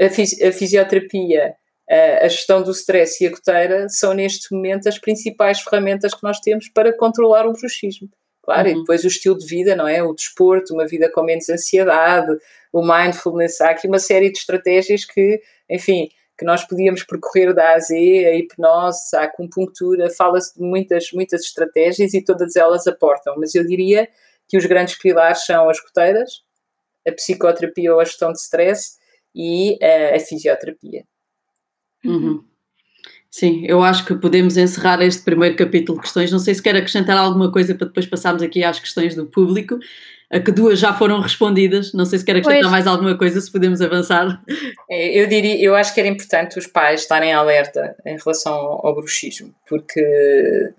a, 0.00 0.08
fisi 0.08 0.42
a 0.42 0.52
fisioterapia, 0.52 1.54
a, 1.90 2.24
a 2.24 2.28
gestão 2.28 2.62
do 2.62 2.70
stress 2.70 3.22
e 3.22 3.26
a 3.26 3.30
goteira 3.30 3.88
são 3.88 4.14
neste 4.14 4.54
momento 4.54 4.88
as 4.88 4.98
principais 4.98 5.60
ferramentas 5.60 6.14
que 6.14 6.22
nós 6.22 6.38
temos 6.38 6.68
para 6.68 6.96
controlar 6.96 7.44
o 7.44 7.52
bruxismo 7.52 8.08
claro, 8.48 8.66
uhum. 8.66 8.76
e 8.76 8.78
depois 8.78 9.04
o 9.04 9.08
estilo 9.08 9.36
de 9.36 9.44
vida, 9.44 9.76
não 9.76 9.86
é? 9.86 10.02
O 10.02 10.14
desporto, 10.14 10.72
uma 10.72 10.86
vida 10.86 11.12
com 11.12 11.22
menos 11.22 11.50
ansiedade, 11.50 12.34
o 12.72 12.80
mindfulness, 12.80 13.60
há 13.60 13.70
aqui 13.70 13.86
uma 13.86 13.98
série 13.98 14.32
de 14.32 14.38
estratégias 14.38 15.04
que, 15.04 15.42
enfim, 15.68 16.08
que 16.38 16.46
nós 16.46 16.64
podíamos 16.64 17.04
percorrer 17.04 17.52
da 17.52 17.74
A 17.74 17.78
Z, 17.78 17.94
a 17.94 18.34
hipnose, 18.34 19.14
a 19.14 19.24
acupuntura, 19.24 20.08
fala-se 20.08 20.54
de 20.54 20.62
muitas, 20.62 21.12
muitas 21.12 21.42
estratégias 21.42 22.14
e 22.14 22.24
todas 22.24 22.56
elas 22.56 22.86
aportam, 22.86 23.34
mas 23.36 23.54
eu 23.54 23.66
diria 23.66 24.08
que 24.48 24.56
os 24.56 24.64
grandes 24.64 24.96
pilares 24.96 25.44
são 25.44 25.68
as 25.68 25.78
goteiras, 25.78 26.42
a 27.06 27.12
psicoterapia 27.12 27.92
ou 27.92 28.00
a 28.00 28.04
gestão 28.04 28.32
de 28.32 28.38
stress 28.38 28.96
e 29.34 29.78
a, 29.82 30.16
a 30.16 30.20
fisioterapia. 30.20 31.04
Uhum. 32.02 32.42
Sim, 33.30 33.64
eu 33.66 33.82
acho 33.82 34.06
que 34.06 34.14
podemos 34.14 34.56
encerrar 34.56 35.02
este 35.02 35.22
primeiro 35.22 35.54
capítulo 35.54 35.98
de 35.98 36.04
questões. 36.04 36.32
Não 36.32 36.38
sei 36.38 36.54
se 36.54 36.62
quer 36.62 36.74
acrescentar 36.74 37.16
alguma 37.16 37.52
coisa 37.52 37.74
para 37.74 37.86
depois 37.86 38.06
passarmos 38.06 38.42
aqui 38.42 38.64
às 38.64 38.80
questões 38.80 39.14
do 39.14 39.26
público, 39.26 39.78
a 40.30 40.40
que 40.40 40.50
duas 40.50 40.78
já 40.78 40.94
foram 40.94 41.20
respondidas. 41.20 41.92
Não 41.92 42.06
sei 42.06 42.18
se 42.18 42.24
quer 42.24 42.36
acrescentar 42.36 42.62
pois. 42.62 42.72
mais 42.72 42.86
alguma 42.86 43.16
coisa, 43.18 43.38
se 43.40 43.52
podemos 43.52 43.82
avançar. 43.82 44.42
É, 44.90 45.20
eu 45.20 45.26
diria, 45.26 45.62
eu 45.62 45.74
acho 45.74 45.92
que 45.92 46.00
era 46.00 46.08
importante 46.08 46.58
os 46.58 46.66
pais 46.66 47.02
estarem 47.02 47.32
alerta 47.32 47.94
em 48.06 48.16
relação 48.16 48.54
ao, 48.54 48.86
ao 48.86 48.94
bruxismo, 48.94 49.54
porque 49.68 50.02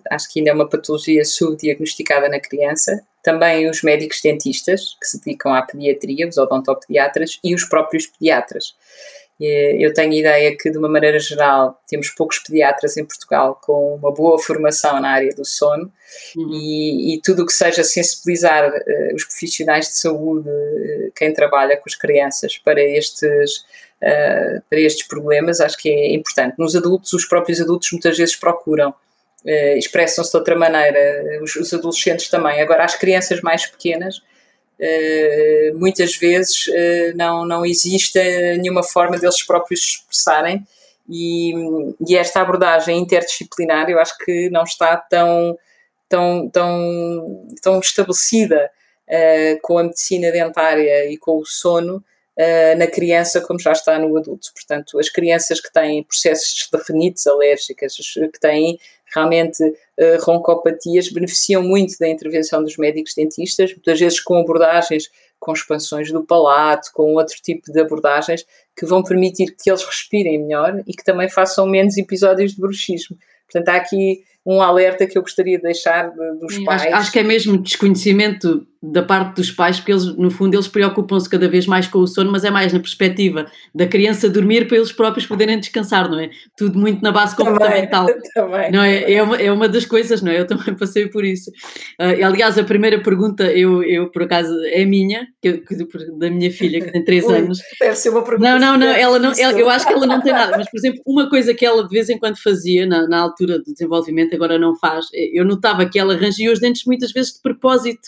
acho 0.10 0.32
que 0.32 0.40
ainda 0.40 0.50
é 0.50 0.54
uma 0.54 0.68
patologia 0.68 1.24
subdiagnosticada 1.24 2.28
na 2.30 2.40
criança. 2.40 3.04
Também 3.22 3.70
os 3.70 3.84
médicos 3.84 4.22
dentistas 4.24 4.96
que 5.00 5.06
se 5.06 5.24
dedicam 5.24 5.54
à 5.54 5.62
pediatria, 5.62 6.28
os 6.28 6.38
odontopediatras 6.38 7.38
e 7.44 7.54
os 7.54 7.64
próprios 7.66 8.08
pediatras. 8.08 8.74
Eu 9.40 9.94
tenho 9.94 10.12
a 10.12 10.16
ideia 10.16 10.58
que, 10.58 10.70
de 10.70 10.78
uma 10.78 10.90
maneira 10.90 11.18
geral, 11.18 11.82
temos 11.88 12.10
poucos 12.10 12.40
pediatras 12.40 12.98
em 12.98 13.06
Portugal 13.06 13.58
com 13.64 13.96
uma 13.96 14.14
boa 14.14 14.38
formação 14.38 15.00
na 15.00 15.12
área 15.12 15.34
do 15.34 15.46
sono 15.46 15.90
uhum. 16.36 16.50
e, 16.52 17.16
e, 17.16 17.22
tudo 17.22 17.44
o 17.44 17.46
que 17.46 17.54
seja 17.54 17.82
sensibilizar 17.82 18.70
uh, 18.70 19.16
os 19.16 19.24
profissionais 19.24 19.86
de 19.88 19.98
saúde, 19.98 20.50
uh, 20.50 21.12
quem 21.16 21.32
trabalha 21.32 21.78
com 21.78 21.84
as 21.88 21.96
crianças, 21.96 22.58
para 22.58 22.82
estes, 22.82 23.60
uh, 24.04 24.62
para 24.70 24.80
estes 24.80 25.08
problemas, 25.08 25.62
acho 25.62 25.78
que 25.78 25.90
é 25.90 26.14
importante. 26.14 26.56
Nos 26.60 26.76
adultos, 26.76 27.14
os 27.14 27.24
próprios 27.24 27.62
adultos 27.62 27.90
muitas 27.94 28.18
vezes 28.18 28.36
procuram. 28.36 28.94
expressam-se 29.78 30.32
de 30.32 30.38
outra 30.38 30.58
maneira, 30.58 31.00
os, 31.42 31.56
os 31.56 31.74
adolescentes 31.74 32.28
também. 32.28 32.60
Agora, 32.60 32.84
as 32.84 32.96
crianças 32.96 33.40
mais 33.40 33.66
pequenas, 33.66 34.22
muitas 35.76 36.16
vezes 36.16 36.68
uh, 36.68 37.16
não, 37.16 37.46
não 37.46 37.66
existe 37.66 38.18
nenhuma 38.58 38.82
forma 38.82 39.18
deles 39.18 39.44
próprios 39.44 39.82
expressarem 39.82 40.66
e, 41.10 41.54
e, 42.08 42.16
esta 42.16 42.42
abordagem 42.42 42.98
interdisciplinar 42.98 43.90
eu 43.90 44.00
acho 44.00 44.18
que 44.20 44.50
não 44.50 44.64
está 44.64 44.96
tão, 44.96 45.58
tão, 46.08 46.50
tão, 46.50 47.48
tão 47.62 47.80
estabelecida 47.80 48.72
uh, 49.08 49.60
com 49.62 49.80
a 49.80 49.84
medicina 49.84 50.32
dentária 50.32 51.12
e 51.12 51.18
com 51.18 51.40
o 51.40 51.46
sono 51.46 52.04
na 52.78 52.88
criança 52.88 53.42
como 53.42 53.60
já 53.60 53.74
está 53.74 54.00
no 54.00 54.16
adulto. 54.16 54.48
Portanto, 54.54 54.98
as 54.98 55.10
crianças 55.10 55.60
que 55.60 55.70
têm 55.74 56.06
processos 56.06 56.54
de 56.54 56.62
alérgicas, 57.28 57.98
que 57.98 58.40
têm 58.40 58.80
realmente 59.14 59.64
uh, 59.64 60.18
roncopatias 60.22 61.10
beneficiam 61.10 61.64
muito 61.64 61.98
da 62.00 62.08
intervenção 62.08 62.64
dos 62.64 62.78
médicos 62.78 63.14
dentistas, 63.16 63.72
muitas 63.72 64.00
vezes 64.00 64.20
com 64.20 64.38
abordagens, 64.38 65.10
com 65.40 65.54
expansões 65.54 66.12
do 66.12 66.24
palato, 66.24 66.92
com 66.94 67.14
outro 67.14 67.36
tipo 67.42 67.72
de 67.72 67.80
abordagens 67.80 68.46
que 68.76 68.86
vão 68.86 69.04
permitir 69.04 69.56
que 69.56 69.70
eles 69.70 69.84
respirem 69.84 70.40
melhor 70.40 70.84
e 70.86 70.94
que 70.94 71.04
também 71.04 71.30
façam 71.30 71.68
menos 71.68 71.98
episódios 71.98 72.54
de 72.54 72.62
bruxismo. 72.62 73.18
Portanto, 73.46 73.70
há 73.70 73.76
aqui 73.76 74.24
um 74.46 74.62
alerta 74.62 75.06
que 75.06 75.18
eu 75.18 75.22
gostaria 75.22 75.58
de 75.58 75.64
deixar 75.64 76.10
de, 76.10 76.40
dos 76.40 76.58
pais. 76.60 76.84
Acho, 76.84 76.96
acho, 76.96 77.12
que 77.12 77.20
é 77.20 77.24
mesmo 77.24 77.58
desconhecimento 77.58 78.66
da 78.82 79.04
parte 79.04 79.36
dos 79.36 79.52
pais, 79.52 79.78
porque 79.78 79.92
eles, 79.92 80.06
no 80.16 80.32
fundo, 80.32 80.56
eles 80.56 80.68
preocupam-se 80.68 81.30
cada 81.30 81.50
vez 81.50 81.68
mais 81.68 81.86
com 81.88 82.00
o 82.00 82.08
sono, 82.08 82.32
mas 82.32 82.46
é 82.46 82.50
mais 82.50 82.72
na 82.72 82.80
perspectiva 82.80 83.46
da 83.76 83.86
criança 83.86 84.30
dormir 84.30 84.68
para 84.68 84.78
eles 84.78 84.92
próprios 84.92 85.26
poderem 85.26 85.60
descansar, 85.60 86.10
não 86.10 86.18
é? 86.18 86.30
Tudo 86.56 86.80
muito 86.80 87.02
na 87.02 87.12
base 87.12 87.36
comportamental. 87.36 88.08
Também, 88.34 88.72
não 88.72 88.82
é? 88.82 89.12
É 89.12 89.22
uma, 89.22 89.36
é 89.36 89.52
uma 89.52 89.68
das 89.68 89.86
coisas, 89.86 90.22
não 90.22 90.32
é? 90.32 90.40
Eu 90.40 90.48
também 90.48 90.74
passei 90.80 91.08
por 91.10 91.26
isso. 91.26 91.52
Uh, 92.00 92.24
aliás, 92.26 92.58
a 92.58 92.64
primeira 92.64 93.02
pergunta, 93.02 93.44
eu, 93.52 93.84
eu 93.84 94.10
por 94.10 94.24
acaso, 94.24 94.54
é 94.68 94.86
minha, 94.86 95.28
que, 95.42 95.58
que, 95.58 95.76
da 96.18 96.30
minha 96.30 96.52
filha, 96.52 96.80
que 96.80 96.92
tem 96.92 97.04
3 97.04 97.26
Ui, 97.26 97.38
anos. 97.38 97.60
Deve 97.80 97.96
ser 97.96 98.10
uma 98.10 98.24
pergunta. 98.24 98.50
Não, 98.50 98.60
não, 98.60 98.78
não, 98.78 98.88
ela 98.88 99.20
não 99.20 99.34
ela, 99.38 99.60
eu 99.60 99.70
acho 99.70 99.86
que 99.86 99.94
ela 99.94 100.08
não 100.08 100.22
tem 100.22 100.32
nada, 100.32 100.58
mas, 100.58 100.70
por 100.70 100.78
exemplo, 100.78 101.02
uma 101.06 101.30
coisa 101.30 101.54
que 101.54 101.66
ela 101.66 101.84
de 101.84 101.90
vez 101.90 102.10
em 102.10 102.18
quando 102.18 102.42
fazia, 102.42 102.86
na, 102.86 103.06
na 103.08 103.20
altura 103.20 103.60
do 103.60 103.74
desenvolvimento, 103.74 104.29
agora 104.36 104.58
não 104.58 104.76
faz, 104.76 105.06
eu 105.14 105.46
notava 105.46 105.86
que 105.88 106.00
ela 106.00 106.16
rangia 106.16 106.52
os 106.52 106.60
dentes 106.60 106.84
muitas 106.86 107.12
vezes 107.12 107.34
de 107.34 107.42
propósito 107.42 108.08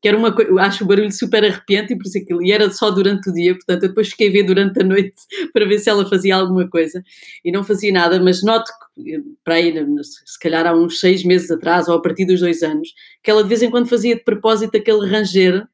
que 0.00 0.06
era 0.06 0.16
uma 0.16 0.32
coisa, 0.32 0.52
acho 0.60 0.84
o 0.84 0.86
barulho 0.86 1.10
super 1.10 1.44
arrepiante 1.44 1.92
e 1.92 1.96
por 1.96 2.06
isso 2.06 2.18
aquilo, 2.18 2.42
e 2.42 2.52
era 2.52 2.70
só 2.70 2.90
durante 2.90 3.30
o 3.30 3.32
dia, 3.32 3.54
portanto 3.54 3.82
eu 3.82 3.88
depois 3.88 4.08
fiquei 4.08 4.28
a 4.28 4.32
ver 4.32 4.42
durante 4.44 4.80
a 4.80 4.84
noite 4.84 5.20
para 5.52 5.66
ver 5.66 5.78
se 5.78 5.90
ela 5.90 6.08
fazia 6.08 6.36
alguma 6.36 6.68
coisa 6.68 7.02
e 7.44 7.50
não 7.50 7.64
fazia 7.64 7.92
nada, 7.92 8.20
mas 8.20 8.42
noto 8.42 8.70
que 8.94 9.20
para 9.44 9.54
aí, 9.54 9.74
se 10.02 10.38
calhar 10.38 10.66
há 10.66 10.74
uns 10.74 11.00
seis 11.00 11.24
meses 11.24 11.50
atrás 11.50 11.88
ou 11.88 11.96
a 11.96 12.02
partir 12.02 12.26
dos 12.26 12.40
dois 12.40 12.62
anos, 12.62 12.88
que 13.22 13.30
ela 13.30 13.42
de 13.42 13.48
vez 13.48 13.62
em 13.62 13.70
quando 13.70 13.88
fazia 13.88 14.14
de 14.14 14.22
propósito 14.22 14.76
aquele 14.76 15.06
ranger, 15.06 15.66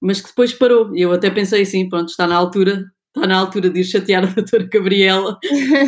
mas 0.00 0.20
que 0.20 0.28
depois 0.28 0.52
parou, 0.52 0.94
e 0.94 1.00
eu 1.00 1.12
até 1.12 1.30
pensei 1.30 1.62
assim, 1.62 1.88
pronto, 1.88 2.10
está 2.10 2.26
na 2.26 2.36
altura 2.36 2.84
está 3.18 3.28
na 3.28 3.38
altura 3.38 3.70
de 3.70 3.80
ir 3.80 3.84
chatear 3.84 4.24
a 4.24 4.26
doutora 4.26 4.68
Gabriela, 4.72 5.38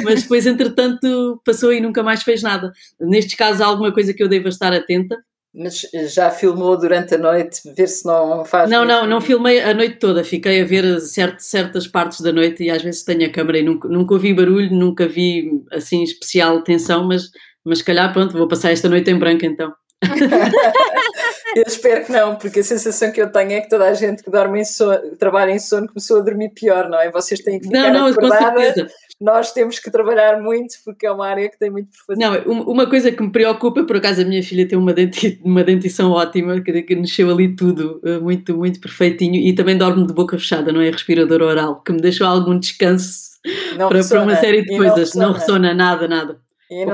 mas 0.04 0.22
depois, 0.22 0.46
entretanto, 0.46 1.40
passou 1.44 1.72
e 1.72 1.80
nunca 1.80 2.02
mais 2.02 2.22
fez 2.22 2.42
nada. 2.42 2.72
Nestes 3.00 3.34
casos, 3.34 3.60
há 3.60 3.66
alguma 3.66 3.92
coisa 3.92 4.12
que 4.12 4.22
eu 4.22 4.28
deva 4.28 4.48
estar 4.48 4.72
atenta? 4.72 5.16
Mas 5.52 5.82
já 6.14 6.30
filmou 6.30 6.78
durante 6.78 7.16
a 7.16 7.18
noite, 7.18 7.60
ver 7.74 7.88
se 7.88 8.06
não 8.06 8.44
faz. 8.44 8.70
Não, 8.70 8.84
não, 8.84 9.04
não 9.04 9.20
filmei 9.20 9.60
a 9.60 9.74
noite 9.74 9.96
toda, 9.98 10.22
fiquei 10.22 10.62
a 10.62 10.64
ver 10.64 11.00
certo, 11.00 11.40
certas 11.40 11.88
partes 11.88 12.20
da 12.20 12.32
noite 12.32 12.62
e 12.62 12.70
às 12.70 12.82
vezes 12.82 13.02
tenho 13.02 13.26
a 13.26 13.32
câmera 13.32 13.58
e 13.58 13.62
nunca, 13.64 13.88
nunca 13.88 14.14
ouvi 14.14 14.32
barulho, 14.32 14.70
nunca 14.70 15.08
vi 15.08 15.50
assim 15.72 16.04
especial 16.04 16.62
tensão, 16.62 17.04
mas, 17.04 17.30
mas 17.64 17.78
se 17.78 17.84
calhar 17.84 18.12
pronto, 18.12 18.38
vou 18.38 18.46
passar 18.46 18.70
esta 18.70 18.88
noite 18.88 19.10
em 19.10 19.18
branco 19.18 19.44
então. 19.44 19.72
eu 21.56 21.64
espero 21.66 22.04
que 22.04 22.12
não, 22.12 22.36
porque 22.36 22.60
a 22.60 22.64
sensação 22.64 23.12
que 23.12 23.20
eu 23.20 23.30
tenho 23.30 23.52
é 23.52 23.60
que 23.60 23.68
toda 23.68 23.86
a 23.86 23.94
gente 23.94 24.22
que 24.22 24.30
dorme 24.30 24.60
em 24.60 24.64
sono, 24.64 25.16
trabalha 25.18 25.50
em 25.50 25.58
sono 25.58 25.86
começou 25.88 26.18
a 26.18 26.22
dormir 26.22 26.50
pior, 26.50 26.88
não 26.88 26.98
é? 26.98 27.10
Vocês 27.10 27.40
têm 27.40 27.58
que 27.58 27.66
ficar 27.66 27.92
não, 27.92 28.00
não, 28.00 28.06
acordada 28.06 28.88
nós 29.20 29.52
temos 29.52 29.78
que 29.78 29.90
trabalhar 29.90 30.40
muito 30.40 30.76
porque 30.82 31.04
é 31.04 31.12
uma 31.12 31.26
área 31.26 31.48
que 31.50 31.58
tem 31.58 31.70
muito 31.70 31.90
por 31.90 32.16
fazer. 32.16 32.20
Não, 32.20 32.62
uma 32.62 32.88
coisa 32.88 33.12
que 33.12 33.22
me 33.22 33.30
preocupa, 33.30 33.84
por 33.84 33.96
acaso 33.96 34.22
a 34.22 34.24
minha 34.24 34.42
filha 34.42 34.66
tem 34.66 34.78
uma, 34.78 34.94
denti, 34.94 35.38
uma 35.44 35.62
dentição 35.62 36.10
ótima, 36.10 36.58
que, 36.62 36.82
que 36.82 36.96
nasceu 36.96 37.30
ali 37.30 37.54
tudo 37.54 38.00
eh, 38.02 38.18
muito, 38.18 38.56
muito 38.56 38.80
perfeitinho 38.80 39.34
e 39.34 39.52
também 39.54 39.76
dorme 39.76 40.06
de 40.06 40.14
boca 40.14 40.38
fechada, 40.38 40.72
não 40.72 40.80
é 40.80 40.90
respirador 40.90 41.42
oral, 41.42 41.82
que 41.82 41.92
me 41.92 42.00
deixou 42.00 42.26
algum 42.26 42.58
descanso 42.58 43.30
para, 43.76 44.02
para, 44.02 44.22
uma 44.22 44.36
série 44.36 44.62
de 44.62 44.74
coisas. 44.74 45.14
Não 45.14 45.26
ressona. 45.26 45.26
não 45.26 45.32
ressona 45.34 45.74
nada, 45.74 46.08
nada. 46.08 46.38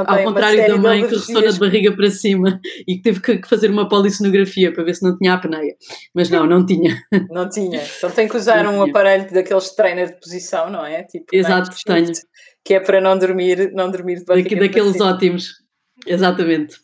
Ao 0.07 0.23
contrário 0.23 0.67
da 0.67 0.77
mãe 0.79 1.07
que 1.07 1.15
ressona 1.15 1.53
de 1.53 1.59
barriga 1.59 1.95
para 1.95 2.11
cima 2.11 2.61
e 2.87 2.97
que 2.97 3.03
teve 3.03 3.21
que 3.21 3.49
fazer 3.49 3.71
uma 3.71 3.89
polissonografia 3.89 4.73
para 4.73 4.85
ver 4.85 4.95
se 4.95 5.03
não 5.03 5.17
tinha 5.19 5.35
apneia. 5.35 5.77
Mas 6.15 6.31
não, 6.31 6.47
não 6.47 6.65
tinha. 6.65 6.97
Não 7.31 7.49
tinha. 7.49 7.83
Então 7.99 8.11
tem 8.11 8.27
que 8.29 8.37
usar 8.37 8.65
não 8.65 8.71
um 8.71 8.85
tinha. 8.85 8.91
aparelho 8.91 9.33
daqueles 9.33 9.71
trainer 9.75 10.09
de 10.09 10.21
posição, 10.21 10.71
não 10.71 10.85
é? 10.85 11.03
Tipo, 11.03 11.27
Exato, 11.33 11.71
tenho. 11.85 12.13
Que 12.65 12.75
é 12.75 12.81
para 12.81 13.01
não 13.01 13.19
dormir, 13.19 13.73
não 13.73 13.91
dormir 13.91 14.17
de 14.17 14.25
barriga 14.25 14.51
Daqui, 14.51 14.61
Daqueles 14.61 15.01
ótimos. 15.01 15.53
Exatamente. 16.07 16.77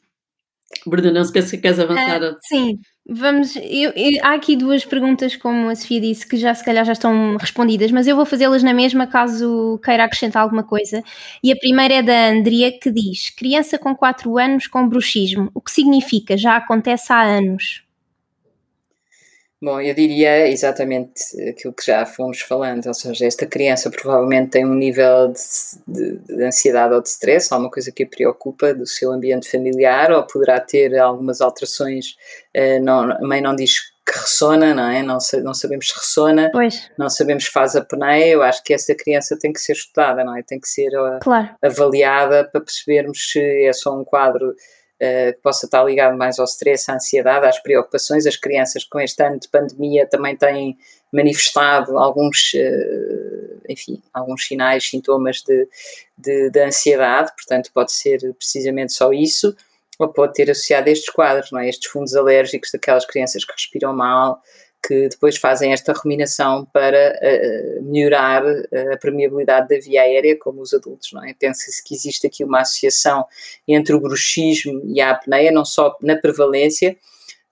Bruna, 0.87 1.13
não 1.13 1.25
se 1.25 1.33
pensa 1.33 1.51
que 1.57 1.63
queres 1.63 1.79
avançar. 1.79 2.23
Uh, 2.23 2.37
sim, 2.43 2.79
Vamos, 3.09 3.57
eu, 3.57 3.91
eu, 3.97 4.11
há 4.25 4.35
aqui 4.35 4.55
duas 4.57 4.85
perguntas, 4.85 5.35
como 5.35 5.69
a 5.69 5.75
Sofia 5.75 6.01
disse, 6.01 6.27
que 6.27 6.37
já 6.37 6.55
se 6.55 6.65
calhar 6.65 6.85
já 6.85 6.93
estão 6.93 7.37
respondidas, 7.37 7.91
mas 7.91 8.07
eu 8.07 8.15
vou 8.15 8.25
fazê-las 8.25 8.63
na 8.63 8.73
mesma 8.73 9.09
caso 9.09 9.81
queira 9.85 10.05
acrescentar 10.05 10.43
alguma 10.43 10.63
coisa. 10.63 11.03
E 11.43 11.51
a 11.53 11.57
primeira 11.57 11.95
é 11.95 12.03
da 12.03 12.29
Andrea 12.31 12.71
que 12.79 12.91
diz: 12.93 13.31
criança 13.31 13.77
com 13.77 13.95
4 13.95 14.39
anos 14.39 14.69
com 14.69 14.89
bruxismo, 14.89 15.51
o 15.53 15.61
que 15.61 15.73
significa? 15.73 16.37
Já 16.37 16.57
acontece 16.57 17.13
há 17.13 17.23
anos. 17.23 17.83
Bom, 19.63 19.81
eu 19.81 19.95
diria 19.95 20.49
exatamente 20.49 21.23
aquilo 21.49 21.73
que 21.73 21.87
já 21.87 22.05
fomos 22.05 22.41
falando, 22.41 22.85
ou 22.85 22.95
seja, 22.95 23.25
esta 23.25 23.47
criança 23.47 23.89
provavelmente 23.91 24.51
tem 24.51 24.67
um 24.67 24.75
nível 24.75 25.33
de, 25.33 25.39
de, 25.87 26.19
de 26.19 26.45
ansiedade 26.45 26.93
ou 26.93 27.01
de 27.01 27.09
stress, 27.09 27.55
alguma 27.55 27.71
coisa 27.71 27.93
que 27.93 28.03
a 28.03 28.07
preocupa 28.09 28.75
do 28.75 28.85
seu 28.85 29.13
ambiente 29.13 29.49
familiar, 29.49 30.11
ou 30.11 30.27
poderá 30.27 30.59
ter 30.59 30.99
algumas 30.99 31.41
alterações, 31.41 32.17
uh, 32.57 32.83
não, 32.83 33.13
a 33.13 33.21
mãe 33.21 33.41
não 33.41 33.55
diz 33.55 33.79
que 34.05 34.19
ressona, 34.19 34.75
não 34.75 34.91
é? 34.91 35.01
Não, 35.01 35.19
não 35.45 35.55
sabemos 35.55 35.87
se 35.87 35.95
ressona, 35.95 36.51
pois. 36.53 36.91
não 36.99 37.09
sabemos 37.09 37.45
se 37.45 37.51
faz 37.53 37.77
apneia, 37.77 38.33
eu 38.33 38.43
acho 38.43 38.65
que 38.65 38.75
essa 38.75 38.97
criança 38.97 39.39
tem 39.39 39.53
que 39.53 39.61
ser 39.61 39.75
estudada, 39.75 40.25
não 40.25 40.37
é? 40.37 40.43
Tem 40.43 40.59
que 40.59 40.69
ser 40.69 40.89
uh, 40.89 41.21
claro. 41.21 41.51
avaliada 41.63 42.43
para 42.43 42.61
percebermos 42.61 43.31
se 43.31 43.39
é 43.65 43.73
só 43.73 43.97
um 43.97 44.03
quadro 44.05 44.51
eh, 44.51 44.82
que 45.05 45.39
possa 45.43 45.67
estar 45.67 45.83
ligado 45.85 46.17
mais 46.17 46.39
ao 46.39 46.45
stress, 46.45 46.91
à 46.91 46.95
ansiedade, 46.95 47.47
às 47.47 47.59
preocupações. 47.59 48.27
As 48.27 48.37
crianças 48.37 48.85
com 48.85 49.01
este 49.01 49.21
ano 49.23 49.41
de 49.41 49.49
pandemia 49.49 50.07
também 50.07 50.37
têm 50.37 50.79
manifestado 51.13 51.99
alguns, 51.99 52.55
uh, 52.55 53.61
enfim, 53.69 54.01
alguns 54.15 54.47
sinais, 54.47 54.89
sintomas 54.89 55.43
de, 55.43 55.69
de, 56.17 56.51
de, 56.51 56.61
ansiedade, 56.61 57.33
portanto 57.35 57.71
pode 57.75 57.93
ser 57.93 58.33
precisamente 58.35 58.93
só 58.93 59.13
isso, 59.13 59.55
ou 59.99 60.09
pode 60.09 60.33
ter 60.33 60.51
associado 60.51 60.89
estes 60.89 61.13
quadros, 61.13 61.51
não 61.51 61.61
é? 61.61 61.69
estes 61.69 61.91
fundos 61.91 62.15
alérgicos 62.15 62.71
daquelas 62.73 63.05
crianças 63.05 63.45
que 63.45 63.53
respiram 63.53 63.93
mal, 63.93 64.41
que 64.85 65.09
depois 65.09 65.37
fazem 65.37 65.73
esta 65.73 65.93
ruminação 65.93 66.67
para 66.73 67.17
uh, 67.17 67.83
melhorar 67.85 68.45
uh, 68.45 68.93
a 68.93 68.97
permeabilidade 68.97 69.69
da 69.69 69.81
via 69.81 70.03
aérea, 70.03 70.37
como 70.37 70.61
os 70.61 70.75
adultos, 70.75 71.13
não 71.13 71.25
é? 71.25 71.33
Pensa-se 71.35 71.83
que 71.85 71.95
existe 71.95 72.27
aqui 72.27 72.43
uma 72.43 72.61
associação 72.63 73.25
entre 73.67 73.95
o 73.95 74.01
bruxismo 74.01 74.83
e 74.85 75.01
a 75.01 75.11
apneia, 75.11 75.53
não 75.53 75.65
só 75.65 75.97
na 76.03 76.17
prevalência, 76.17 76.97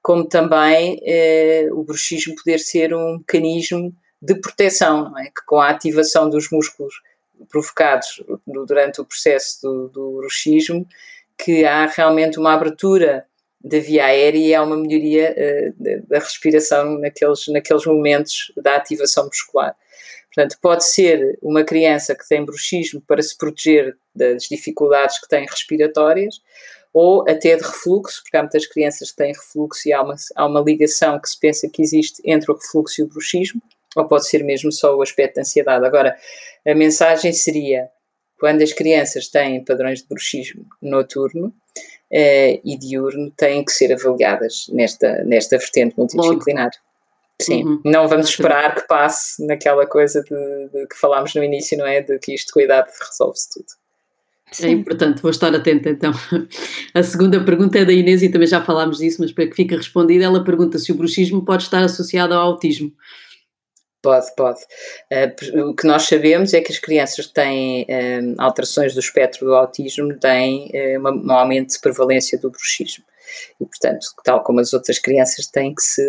como 0.03 0.25
também 0.27 0.97
uh, 0.97 1.79
o 1.79 1.85
bruxismo 1.85 2.35
poder 2.35 2.59
ser 2.59 2.93
um 2.93 3.19
mecanismo 3.19 3.95
de 4.21 4.35
proteção, 4.35 5.11
não 5.11 5.19
é? 5.19 5.27
Que 5.27 5.45
com 5.47 5.61
a 5.61 5.71
ativação 5.71 6.29
dos 6.29 6.51
músculos 6.51 6.95
provocados 7.49 8.23
durante 8.47 9.01
o 9.01 9.05
processo 9.05 9.63
do, 9.63 9.89
do 9.89 10.17
bruxismo, 10.17 10.87
que 11.39 11.65
há 11.65 11.87
realmente 11.87 12.39
uma 12.39 12.53
abertura 12.53 13.25
da 13.63 13.79
via 13.79 14.07
aérea 14.07 14.39
e 14.39 14.55
há 14.55 14.63
uma 14.63 14.77
melhoria 14.77 15.35
uh, 15.37 16.09
da 16.09 16.19
respiração 16.19 16.99
naqueles, 16.99 17.47
naqueles 17.49 17.85
momentos 17.85 18.53
da 18.57 18.77
ativação 18.77 19.27
muscular. 19.27 19.77
Portanto, 20.35 20.57
pode 20.63 20.85
ser 20.85 21.39
uma 21.43 21.65
criança 21.65 22.15
que 22.15 22.27
tem 22.27 22.45
bruxismo 22.45 23.01
para 23.01 23.21
se 23.21 23.37
proteger 23.37 23.97
das 24.15 24.45
dificuldades 24.45 25.21
que 25.21 25.29
tem 25.29 25.45
respiratórias, 25.45 26.41
ou 26.93 27.23
até 27.29 27.57
de 27.57 27.63
refluxo, 27.63 28.23
porque 28.23 28.37
há 28.37 28.43
muitas 28.43 28.67
crianças 28.67 29.11
que 29.11 29.17
têm 29.17 29.33
refluxo 29.33 29.89
e 29.89 29.93
há 29.93 30.03
uma, 30.03 30.15
há 30.37 30.47
uma 30.47 30.61
ligação 30.61 31.21
que 31.21 31.29
se 31.29 31.39
pensa 31.39 31.69
que 31.69 31.83
existe 31.83 32.23
entre 32.25 32.51
o 32.51 32.55
refluxo 32.55 33.01
e 33.01 33.05
o 33.05 33.09
bruxismo, 33.09 33.61
ou 33.97 34.07
pode 34.07 34.27
ser 34.29 34.45
mesmo 34.45 34.71
só 34.71 34.97
o 34.97 35.03
aspecto 35.03 35.35
de 35.35 35.41
ansiedade. 35.41 35.85
Agora, 35.85 36.17
a 36.67 36.75
mensagem 36.75 37.33
seria: 37.33 37.89
quando 38.39 38.63
as 38.63 38.73
crianças 38.73 39.29
têm 39.29 39.65
padrões 39.65 40.01
de 40.01 40.09
bruxismo 40.09 40.65
noturno, 40.81 41.53
uh, 42.13 42.61
e 42.65 42.79
diurno 42.79 43.31
têm 43.37 43.65
que 43.65 43.73
ser 43.73 43.93
avaliadas 43.93 44.67
nesta, 44.71 45.25
nesta 45.25 45.59
vertente 45.59 45.97
multidisciplinar. 45.97 46.71
Sim, 47.41 47.65
uhum. 47.65 47.81
não 47.85 48.07
vamos 48.07 48.29
esperar 48.29 48.75
que 48.75 48.87
passe 48.87 49.45
naquela 49.47 49.87
coisa 49.87 50.23
de, 50.23 50.69
de, 50.69 50.87
que 50.87 50.97
falámos 50.97 51.35
no 51.35 51.43
início, 51.43 51.79
não 51.79 51.87
é? 51.87 52.03
De 52.03 52.19
que 52.19 52.35
isto, 52.35 52.53
cuidado, 52.53 52.91
resolve-se 53.01 53.49
tudo. 53.55 53.81
É 54.63 54.69
importante, 54.69 55.23
vou 55.23 55.31
estar 55.31 55.55
atenta 55.55 55.89
então. 55.89 56.13
A 56.93 57.03
segunda 57.03 57.43
pergunta 57.43 57.79
é 57.79 57.85
da 57.85 57.93
Inês 57.93 58.23
e 58.23 58.29
também 58.29 58.49
já 58.49 58.61
falámos 58.61 58.99
disso, 58.99 59.19
mas 59.21 59.33
para 59.33 59.47
que 59.47 59.55
fique 59.55 59.77
respondida, 59.77 60.25
ela 60.25 60.43
pergunta 60.43 60.77
se 60.79 60.91
o 60.91 60.97
bruxismo 60.97 61.45
pode 61.45 61.63
estar 61.63 61.83
associado 61.83 62.35
ao 62.35 62.43
autismo. 62.43 62.93
Pode, 64.03 64.35
pode. 64.35 64.61
Uh, 65.13 65.69
o 65.69 65.75
que 65.75 65.87
nós 65.87 66.05
sabemos 66.05 66.55
é 66.55 66.63
que 66.63 66.73
as 66.73 66.79
crianças 66.79 67.27
que 67.27 67.35
têm 67.35 67.83
uh, 67.83 68.35
alterações 68.39 68.95
do 68.95 69.01
espectro 69.01 69.47
do 69.47 69.55
autismo 69.55 70.15
têm 70.19 70.71
uma, 70.99 71.13
um 71.13 71.33
aumento 71.33 71.75
de 71.75 71.81
prevalência 71.81 72.39
do 72.39 72.51
bruxismo. 72.51 73.05
E, 73.61 73.65
portanto, 73.65 74.07
tal 74.25 74.43
como 74.43 74.59
as 74.59 74.73
outras 74.73 74.99
crianças, 74.99 75.47
têm 75.47 75.73
que 75.73 75.83
se 75.83 76.03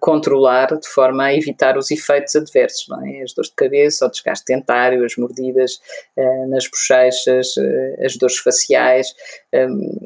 controlar 0.00 0.68
de 0.78 0.88
forma 0.88 1.24
a 1.24 1.34
evitar 1.34 1.76
os 1.76 1.90
efeitos 1.90 2.34
adversos, 2.36 2.88
não 2.88 3.04
é? 3.04 3.22
As 3.22 3.34
dores 3.34 3.50
de 3.50 3.56
cabeça, 3.56 4.06
o 4.06 4.10
desgaste 4.10 4.46
dentário, 4.46 5.04
as 5.04 5.14
mordidas 5.16 5.78
nas 6.48 6.66
bochechas, 6.66 7.54
as 8.02 8.16
dores 8.16 8.38
faciais, 8.38 9.14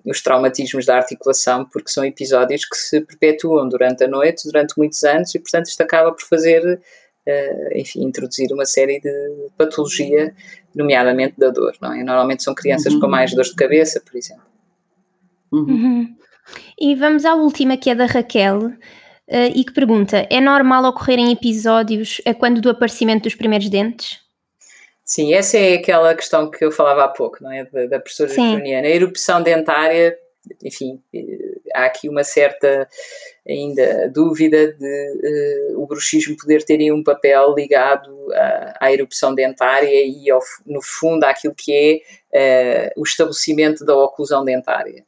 os 0.05 0.21
traumatismos 0.21 0.85
da 0.85 0.97
articulação, 0.97 1.65
porque 1.65 1.91
são 1.91 2.05
episódios 2.05 2.65
que 2.65 2.77
se 2.77 3.01
perpetuam 3.03 3.69
durante 3.69 4.03
a 4.03 4.09
noite, 4.09 4.43
durante 4.45 4.77
muitos 4.77 5.05
anos, 5.05 5.33
e, 5.37 5.39
portanto, 5.39 5.67
isto 5.67 5.81
acaba 5.81 6.11
por 6.11 6.25
fazer 6.25 6.81
enfim, 7.75 8.05
introduzir 8.05 8.53
uma 8.53 8.65
série 8.65 9.01
de 9.01 9.49
patologia, 9.57 10.35
nomeadamente 10.75 11.35
da 11.39 11.51
dor, 11.51 11.75
não 11.81 11.93
é? 11.93 12.03
Normalmente 12.03 12.43
são 12.43 12.55
crianças 12.55 12.95
uhum. 12.95 13.01
com 13.01 13.09
mais 13.09 13.33
dores 13.35 13.51
de 13.51 13.57
cabeça, 13.57 14.01
por 14.01 14.17
exemplo. 14.17 14.45
Uhum. 15.53 15.65
Uhum. 15.65 16.17
E 16.79 16.95
vamos 16.95 17.25
à 17.25 17.35
última, 17.35 17.77
que 17.77 17.91
é 17.91 17.95
da 17.95 18.07
Raquel, 18.07 18.67
uh, 18.67 19.53
e 19.55 19.65
que 19.65 19.73
pergunta: 19.73 20.27
é 20.31 20.41
normal 20.41 20.85
ocorrerem 20.85 21.33
episódios 21.33 22.21
a 22.25 22.35
quando 22.35 22.61
do 22.61 22.71
aparecimento 22.71 23.25
dos 23.25 23.35
primeiros 23.35 23.69
dentes? 23.69 24.21
Sim, 25.05 25.33
essa 25.33 25.57
é 25.57 25.75
aquela 25.75 26.15
questão 26.15 26.51
que 26.51 26.63
eu 26.63 26.71
falava 26.71 27.05
há 27.05 27.09
pouco, 27.09 27.43
não 27.43 27.51
é? 27.51 27.65
Da, 27.65 27.87
da 27.87 27.99
professora 27.99 28.29
Juniana. 28.29 28.87
A 28.87 28.91
erupção 28.91 29.43
dentária, 29.43 30.15
enfim, 30.63 31.01
eh, 31.15 31.59
há 31.75 31.85
aqui 31.85 32.09
uma 32.09 32.25
certa 32.25 32.89
ainda 33.47 34.09
dúvida 34.09 34.73
de 34.73 35.73
uh, 35.75 35.81
o 35.81 35.87
bruxismo 35.87 36.37
poder 36.37 36.63
ter 36.65 36.93
um 36.93 37.03
papel 37.03 37.55
ligado 37.55 38.11
à, 38.33 38.87
à 38.87 38.93
erupção 38.93 39.35
dentária 39.35 40.05
e, 40.05 40.31
ao, 40.31 40.41
no 40.67 40.83
fundo, 40.83 41.25
àquilo 41.25 41.55
que 41.55 42.03
é 42.33 42.91
uh, 42.97 43.01
o 43.01 43.05
estabelecimento 43.05 43.85
da 43.85 43.97
oclusão 43.97 44.45
dentária. 44.45 45.05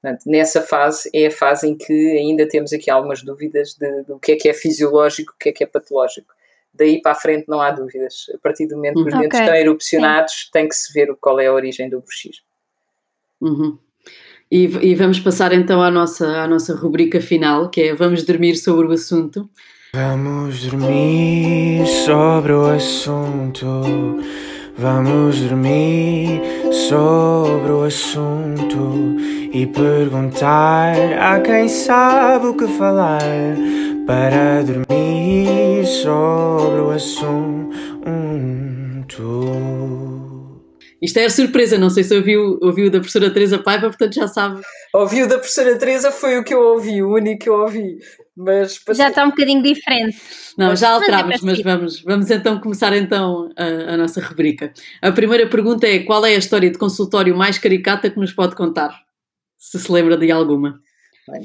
Portanto, 0.00 0.22
nessa 0.26 0.62
fase 0.62 1.10
é 1.12 1.26
a 1.26 1.30
fase 1.30 1.68
em 1.68 1.76
que 1.76 1.92
ainda 1.92 2.48
temos 2.48 2.72
aqui 2.72 2.90
algumas 2.90 3.22
dúvidas 3.22 3.74
de, 3.74 4.02
do 4.04 4.18
que 4.18 4.32
é 4.32 4.36
que 4.36 4.48
é 4.48 4.54
fisiológico, 4.54 5.34
o 5.34 5.38
que 5.38 5.50
é 5.50 5.52
que 5.52 5.64
é 5.64 5.66
patológico. 5.66 6.32
Daí 6.72 7.02
para 7.02 7.12
a 7.12 7.16
frente 7.16 7.46
não 7.48 7.60
há 7.60 7.70
dúvidas. 7.70 8.26
A 8.34 8.38
partir 8.38 8.66
do 8.66 8.76
momento 8.76 9.02
que 9.02 9.08
os 9.08 9.14
uhum. 9.14 9.20
dentes 9.20 9.38
estão 9.38 9.54
erupcionados, 9.54 10.44
Sim. 10.44 10.50
tem 10.52 10.68
que 10.68 10.74
se 10.74 10.92
ver 10.92 11.14
qual 11.20 11.38
é 11.38 11.48
a 11.48 11.52
origem 11.52 11.90
do 11.90 12.00
bruxismo. 12.00 12.44
Uhum. 13.40 13.78
E, 14.50 14.64
e, 14.82 14.94
vamos 14.96 15.20
passar 15.20 15.52
então 15.52 15.80
à 15.80 15.92
nossa, 15.92 16.26
à 16.42 16.48
nossa 16.48 16.74
rubrica 16.74 17.20
final, 17.20 17.68
que 17.68 17.82
é 17.82 17.94
Vamos 17.94 18.24
dormir 18.24 18.56
sobre 18.56 18.88
o 18.88 18.90
assunto. 18.90 19.48
Vamos 19.94 20.64
dormir 20.64 21.86
sobre 21.86 22.52
o 22.52 22.64
assunto. 22.66 23.66
Vamos 24.76 25.40
dormir 25.40 26.40
sobre 26.88 27.70
o 27.70 27.84
assunto 27.84 29.16
e 29.52 29.66
perguntar 29.66 30.96
a 31.20 31.38
quem 31.40 31.68
sabe 31.68 32.46
o 32.46 32.54
que 32.54 32.66
falar 32.66 33.20
para 34.06 34.62
dormir 34.62 35.86
sobre 35.86 36.80
o 36.80 36.90
assunto. 36.90 37.70
Isto 41.00 41.18
é 41.18 41.24
a 41.24 41.30
surpresa, 41.30 41.78
não 41.78 41.88
sei 41.88 42.04
se 42.04 42.14
ouviu, 42.14 42.58
ouviu 42.60 42.90
da 42.90 42.98
professora 42.98 43.30
Teresa 43.30 43.58
Paiva, 43.58 43.88
portanto 43.88 44.14
já 44.14 44.28
sabe. 44.28 44.60
Ouviu 44.92 45.26
da 45.26 45.38
professora 45.38 45.78
Teresa 45.78 46.10
foi 46.10 46.38
o 46.38 46.44
que 46.44 46.52
eu 46.52 46.60
ouvi, 46.60 47.02
o 47.02 47.14
único 47.14 47.44
que 47.44 47.48
eu 47.48 47.54
ouvi. 47.54 47.98
Mas 48.36 48.78
passei... 48.78 49.04
Já 49.04 49.08
está 49.08 49.24
um 49.24 49.30
bocadinho 49.30 49.62
diferente. 49.62 50.18
Não, 50.58 50.76
já 50.76 50.90
alterámos, 50.90 51.40
mas, 51.42 51.42
é 51.42 51.46
mas 51.46 51.60
vamos, 51.62 52.02
vamos 52.02 52.30
então 52.30 52.60
começar 52.60 52.94
então 52.96 53.50
a, 53.56 53.94
a, 53.94 53.96
nossa 53.96 54.20
rubrica. 54.20 54.72
A 55.00 55.10
primeira 55.10 55.48
pergunta 55.48 55.86
é 55.86 56.00
qual 56.00 56.24
é 56.24 56.34
a 56.34 56.38
história 56.38 56.70
de 56.70 56.78
consultório 56.78 57.36
mais 57.36 57.58
caricata 57.58 58.10
que 58.10 58.18
nos 58.18 58.32
pode 58.32 58.54
contar? 58.54 58.94
Se 59.58 59.78
se 59.78 59.90
lembra 59.90 60.16
de 60.16 60.30
alguma. 60.30 60.80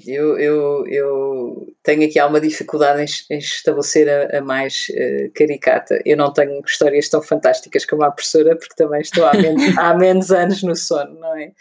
Eu, 0.05 0.37
eu, 0.37 0.87
eu 0.87 1.75
tenho 1.83 2.05
aqui 2.05 2.19
alguma 2.19 2.41
dificuldade 2.41 3.01
em, 3.01 3.35
em 3.35 3.37
estabelecer 3.37 4.09
a, 4.09 4.37
a 4.37 4.41
mais 4.41 4.87
uh, 4.89 5.31
caricata. 5.33 6.01
Eu 6.05 6.17
não 6.17 6.31
tenho 6.31 6.59
histórias 6.65 7.09
tão 7.09 7.21
fantásticas 7.21 7.85
como 7.85 8.03
a 8.03 8.11
professora, 8.11 8.55
porque 8.55 8.75
também 8.75 9.01
estou 9.01 9.25
há 9.25 9.33
menos, 9.33 9.63
há 9.77 9.93
menos 9.93 10.31
anos 10.31 10.63
no 10.63 10.75
sono, 10.75 11.19
não 11.19 11.37
é? 11.37 11.51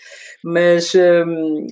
Mas 0.42 0.94
um, 0.94 1.66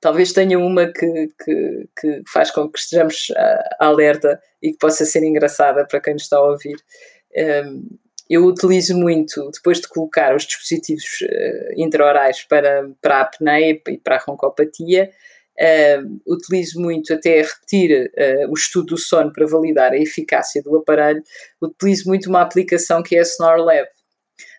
talvez 0.00 0.32
tenha 0.32 0.58
uma 0.58 0.86
que, 0.86 1.28
que, 1.42 1.88
que, 1.98 2.22
faz 2.30 2.50
com 2.50 2.68
que 2.68 2.78
estejamos 2.78 3.30
uh, 3.30 3.76
alerta 3.78 4.40
e 4.60 4.72
que 4.72 4.78
possa 4.78 5.04
ser 5.04 5.22
engraçada 5.22 5.86
para 5.86 6.00
quem 6.00 6.14
nos 6.14 6.24
está 6.24 6.36
a 6.36 6.42
ouvir. 6.42 6.76
Um, 7.66 7.88
eu 8.28 8.46
utilizo 8.46 8.96
muito, 8.96 9.50
depois 9.50 9.80
de 9.80 9.88
colocar 9.88 10.34
os 10.34 10.44
dispositivos 10.46 11.20
uh, 11.22 11.72
intraorais 11.76 12.42
para, 12.44 12.88
para 13.00 13.18
a 13.18 13.20
apneia 13.20 13.80
e 13.88 13.98
para 13.98 14.16
a 14.16 14.18
roncopatia, 14.18 15.10
Uh, 15.60 16.20
utilizo 16.26 16.80
muito 16.80 17.12
até 17.12 17.42
repetir 17.42 18.10
uh, 18.10 18.50
o 18.50 18.54
estudo 18.54 18.86
do 18.86 18.98
sono 18.98 19.32
para 19.32 19.46
validar 19.46 19.92
a 19.92 19.98
eficácia 19.98 20.62
do 20.62 20.76
aparelho, 20.76 21.22
utilizo 21.60 22.08
muito 22.08 22.28
uma 22.30 22.40
aplicação 22.40 23.02
que 23.02 23.16
é 23.16 23.18
a 23.18 23.22
SnoreLab. 23.22 23.86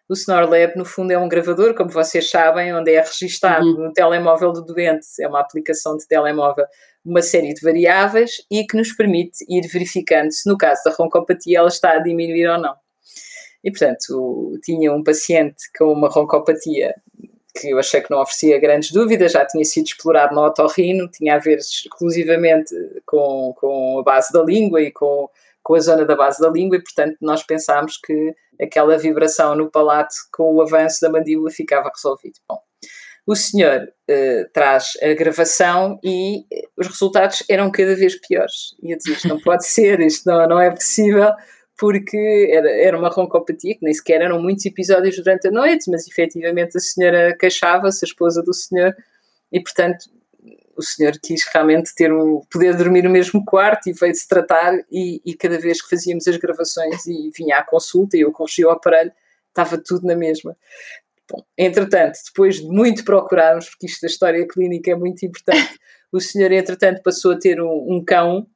O 0.07 0.13
SnoreLab, 0.13 0.77
no 0.77 0.85
fundo, 0.85 1.11
é 1.11 1.17
um 1.17 1.27
gravador, 1.27 1.73
como 1.73 1.89
vocês 1.89 2.29
sabem, 2.29 2.73
onde 2.75 2.91
é 2.91 3.01
registado 3.01 3.65
uhum. 3.65 3.85
no 3.85 3.93
telemóvel 3.93 4.51
do 4.51 4.63
doente, 4.63 5.07
é 5.19 5.27
uma 5.27 5.39
aplicação 5.39 5.97
de 5.97 6.07
telemóvel, 6.07 6.65
uma 7.03 7.21
série 7.21 7.53
de 7.53 7.61
variáveis 7.61 8.37
e 8.51 8.65
que 8.65 8.77
nos 8.77 8.93
permite 8.93 9.43
ir 9.49 9.67
verificando 9.67 10.31
se, 10.31 10.47
no 10.47 10.57
caso 10.57 10.83
da 10.85 10.91
roncopatia, 10.91 11.57
ela 11.57 11.69
está 11.69 11.93
a 11.93 11.99
diminuir 11.99 12.47
ou 12.47 12.59
não. 12.59 12.75
E, 13.63 13.71
portanto, 13.71 14.59
tinha 14.63 14.93
um 14.93 15.01
paciente 15.01 15.63
com 15.77 15.85
uma 15.85 16.09
roncopatia 16.09 16.93
que 17.55 17.69
eu 17.69 17.79
achei 17.79 18.01
que 18.01 18.09
não 18.09 18.21
oferecia 18.21 18.59
grandes 18.59 18.91
dúvidas, 18.91 19.31
já 19.31 19.45
tinha 19.45 19.63
sido 19.63 19.85
explorado 19.85 20.33
no 20.33 20.41
otorrino, 20.41 21.07
tinha 21.07 21.35
a 21.35 21.39
ver 21.39 21.57
exclusivamente 21.57 22.73
com, 23.05 23.53
com 23.57 23.99
a 23.99 24.03
base 24.03 24.33
da 24.33 24.41
língua 24.41 24.81
e 24.81 24.91
com, 24.91 25.29
com 25.61 25.75
a 25.75 25.79
zona 25.79 26.05
da 26.05 26.15
base 26.15 26.41
da 26.41 26.49
língua, 26.49 26.77
e 26.77 26.83
portanto 26.83 27.17
nós 27.21 27.43
pensámos 27.43 27.97
que 27.97 28.35
aquela 28.61 28.97
vibração 28.97 29.55
no 29.55 29.69
palato 29.69 30.15
com 30.31 30.53
o 30.55 30.61
avanço 30.61 30.99
da 31.01 31.09
mandíbula 31.09 31.51
ficava 31.51 31.91
resolvido. 31.93 32.35
Bom, 32.47 32.59
o 33.25 33.35
senhor 33.35 33.87
uh, 34.09 34.49
traz 34.51 34.93
a 35.01 35.13
gravação 35.13 35.99
e 36.03 36.45
os 36.77 36.87
resultados 36.87 37.43
eram 37.49 37.71
cada 37.71 37.95
vez 37.95 38.19
piores. 38.19 38.75
E 38.81 38.91
eu 38.91 38.97
dizia, 38.97 39.13
isto 39.13 39.27
não 39.27 39.39
pode 39.39 39.65
ser, 39.65 39.99
isto 40.01 40.29
não, 40.29 40.47
não 40.47 40.59
é 40.59 40.69
possível, 40.69 41.31
porque 41.77 42.49
era, 42.51 42.69
era 42.69 42.97
uma 42.97 43.09
roncopatia, 43.09 43.75
que 43.75 43.83
nem 43.83 43.93
sequer 43.93 44.21
eram 44.21 44.41
muitos 44.41 44.65
episódios 44.65 45.15
durante 45.17 45.47
a 45.47 45.51
noite, 45.51 45.89
mas 45.89 46.07
efetivamente 46.07 46.77
a 46.77 46.79
senhora 46.79 47.35
queixava-se, 47.37 48.05
a 48.05 48.07
esposa 48.07 48.43
do 48.43 48.53
senhor, 48.53 48.95
e 49.51 49.61
portanto 49.61 50.05
o 50.75 50.81
senhor 50.81 51.13
quis 51.21 51.43
realmente 51.53 51.93
ter 51.95 52.11
o 52.11 52.43
poder 52.51 52.75
dormir 52.75 53.03
no 53.03 53.09
mesmo 53.09 53.43
quarto 53.45 53.87
e 53.87 53.93
veio-se 53.93 54.27
tratar 54.27 54.73
e, 54.91 55.21
e, 55.23 55.35
cada 55.35 55.59
vez 55.59 55.81
que 55.81 55.89
fazíamos 55.89 56.27
as 56.27 56.37
gravações 56.37 57.05
e 57.05 57.29
vinha 57.37 57.57
à 57.57 57.63
consulta 57.63 58.17
e 58.17 58.21
eu 58.21 58.31
corrigia 58.31 58.67
o 58.67 58.71
aparelho, 58.71 59.11
estava 59.49 59.77
tudo 59.77 60.07
na 60.07 60.15
mesma. 60.15 60.57
Bom, 61.29 61.43
entretanto, 61.57 62.17
depois 62.25 62.55
de 62.55 62.67
muito 62.67 63.05
procurarmos, 63.05 63.69
porque 63.69 63.85
isto 63.85 64.01
da 64.01 64.07
história 64.07 64.47
clínica 64.47 64.91
é 64.91 64.95
muito 64.95 65.23
importante, 65.25 65.79
o 66.11 66.19
senhor 66.19 66.51
entretanto 66.51 67.01
passou 67.03 67.31
a 67.31 67.39
ter 67.39 67.61
um, 67.61 67.95
um 67.95 68.03
cão 68.03 68.47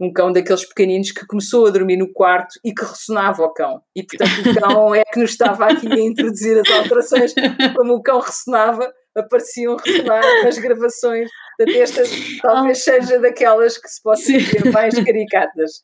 um 0.00 0.12
cão 0.12 0.32
daqueles 0.32 0.64
pequeninos 0.66 1.10
que 1.10 1.26
começou 1.26 1.66
a 1.66 1.70
dormir 1.70 1.96
no 1.96 2.12
quarto 2.12 2.58
e 2.64 2.72
que 2.72 2.84
ressonava 2.84 3.42
o 3.42 3.52
cão. 3.52 3.80
E 3.94 4.02
portanto 4.02 4.50
o 4.50 4.60
cão 4.60 4.94
é 4.94 5.02
que 5.04 5.18
nos 5.18 5.30
estava 5.30 5.66
aqui 5.66 5.90
a 5.90 6.00
introduzir 6.00 6.58
as 6.58 6.70
alterações, 6.70 7.34
como 7.74 7.94
o 7.94 8.02
cão 8.02 8.20
ressonava, 8.20 8.92
apareciam 9.16 9.76
ressonar 9.76 10.22
as 10.46 10.58
gravações. 10.58 11.30
Portanto, 11.56 11.78
esta 11.78 12.02
talvez 12.42 12.84
seja 12.84 13.18
daquelas 13.18 13.78
que 13.78 13.88
se 13.88 14.02
possa 14.02 14.32
dizer 14.32 14.70
mais 14.70 14.94
caricatas. 14.94 15.82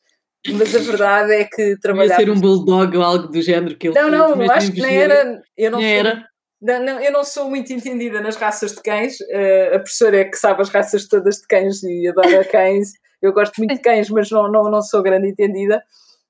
Mas 0.51 0.75
a 0.75 0.79
verdade 0.79 1.33
é 1.33 1.45
que 1.45 1.77
trabalhar. 1.79 2.17
ser 2.17 2.29
um 2.29 2.39
bulldog 2.39 2.97
ou 2.97 3.03
algo 3.03 3.27
do 3.29 3.41
género 3.41 3.77
que 3.77 3.87
ele 3.87 3.95
Não, 3.95 4.09
não, 4.09 4.35
não 4.35 4.51
acho 4.51 4.71
que 4.71 4.81
nem 4.81 4.97
era. 4.97 5.41
Eu 5.57 5.71
não 5.71 5.79
nem 5.79 5.89
sou, 5.89 5.99
era. 5.99 6.27
Não, 6.61 6.79
não, 6.83 6.99
eu 6.99 7.11
não 7.11 7.23
sou 7.23 7.49
muito 7.49 7.71
entendida 7.71 8.19
nas 8.19 8.35
raças 8.35 8.73
de 8.73 8.81
cães. 8.81 9.19
Uh, 9.21 9.75
a 9.75 9.79
professora 9.79 10.17
é 10.17 10.25
que 10.25 10.37
sabe 10.37 10.61
as 10.61 10.69
raças 10.69 11.07
todas 11.07 11.37
de 11.37 11.47
cães 11.47 11.81
e 11.83 12.07
adora 12.07 12.43
cães. 12.43 12.91
Eu 13.23 13.33
gosto 13.33 13.57
muito 13.57 13.73
de 13.73 13.81
cães, 13.81 14.09
mas 14.09 14.29
não, 14.29 14.51
não, 14.51 14.69
não 14.69 14.81
sou 14.81 15.01
grande 15.01 15.29
entendida. 15.29 15.81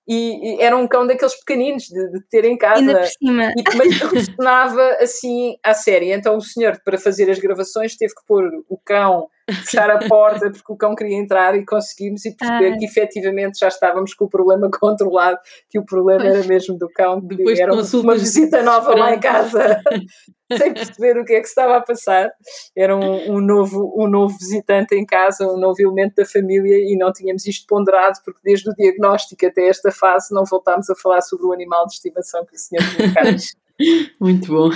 E, 0.07 0.57
e, 0.57 0.61
era 0.61 0.77
um 0.77 0.87
cão 0.87 1.07
daqueles 1.07 1.35
pequeninos 1.39 1.83
de, 1.85 2.11
de 2.11 2.21
ter 2.29 2.45
em 2.45 2.57
casa. 2.57 2.79
Ainda 2.79 2.99
por 2.99 3.07
cima. 3.07 3.53
E, 3.57 3.77
mas 3.77 3.99
ressonava 4.11 4.97
assim 5.01 5.55
à 5.63 5.73
série. 5.73 6.11
Então 6.11 6.37
o 6.37 6.41
senhor, 6.41 6.79
para 6.85 6.97
fazer 6.97 7.29
as 7.31 7.39
gravações, 7.39 7.95
teve 7.95 8.13
que 8.13 8.21
pôr 8.27 8.43
o 8.69 8.77
cão 8.77 9.27
fechar 9.51 9.89
a 9.89 10.07
porta 10.07 10.51
porque 10.51 10.71
o 10.71 10.77
cão 10.77 10.95
queria 10.95 11.17
entrar 11.17 11.55
e 11.55 11.65
conseguimos 11.65 12.25
e 12.25 12.35
perceber 12.35 12.73
ah. 12.73 12.77
que 12.77 12.85
efetivamente 12.85 13.59
já 13.59 13.67
estávamos 13.67 14.13
com 14.13 14.25
o 14.25 14.29
problema 14.29 14.69
controlado, 14.79 15.37
que 15.69 15.77
o 15.77 15.85
problema 15.85 16.21
pois. 16.21 16.35
era 16.35 16.47
mesmo 16.47 16.77
do 16.77 16.89
cão, 16.89 17.19
Depois 17.19 17.59
era 17.59 17.73
uma 17.73 18.15
visita 18.15 18.61
nova 18.63 18.95
lá 18.95 19.13
em 19.13 19.19
casa, 19.19 19.81
sem 20.57 20.73
perceber 20.73 21.17
o 21.17 21.25
que 21.25 21.33
é 21.33 21.41
que 21.41 21.47
estava 21.47 21.77
a 21.77 21.81
passar. 21.81 22.31
Era 22.75 22.95
um, 22.95 23.33
um, 23.33 23.41
novo, 23.41 23.93
um 23.97 24.07
novo 24.07 24.37
visitante 24.37 24.95
em 24.95 25.05
casa, 25.05 25.45
um 25.45 25.57
novo 25.57 25.75
elemento 25.79 26.15
da 26.15 26.25
família 26.25 26.77
e 26.77 26.95
não 26.97 27.11
tínhamos 27.11 27.45
isto 27.45 27.67
ponderado 27.67 28.19
porque 28.23 28.39
desde 28.43 28.69
o 28.69 28.73
diagnóstico 28.73 29.45
até 29.45 29.67
esta 29.67 29.91
fase 29.91 30.33
não 30.33 30.45
voltámos 30.45 30.89
a 30.89 30.95
falar 30.95 31.21
sobre 31.21 31.45
o 31.45 31.53
animal 31.53 31.85
de 31.87 31.93
estimação 31.93 32.45
que 32.45 32.55
o 32.55 32.59
senhor 32.59 32.83
tinha 32.95 33.37
Muito 34.19 34.47
bom. 34.47 34.69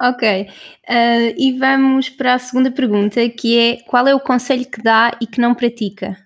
Ok. 0.00 0.48
Uh, 0.88 1.34
e 1.36 1.56
vamos 1.58 2.08
para 2.08 2.34
a 2.34 2.38
segunda 2.38 2.70
pergunta, 2.70 3.28
que 3.30 3.58
é 3.58 3.76
qual 3.84 4.06
é 4.06 4.14
o 4.14 4.20
conselho 4.20 4.64
que 4.66 4.82
dá 4.82 5.16
e 5.20 5.26
que 5.26 5.40
não 5.40 5.54
pratica? 5.54 6.16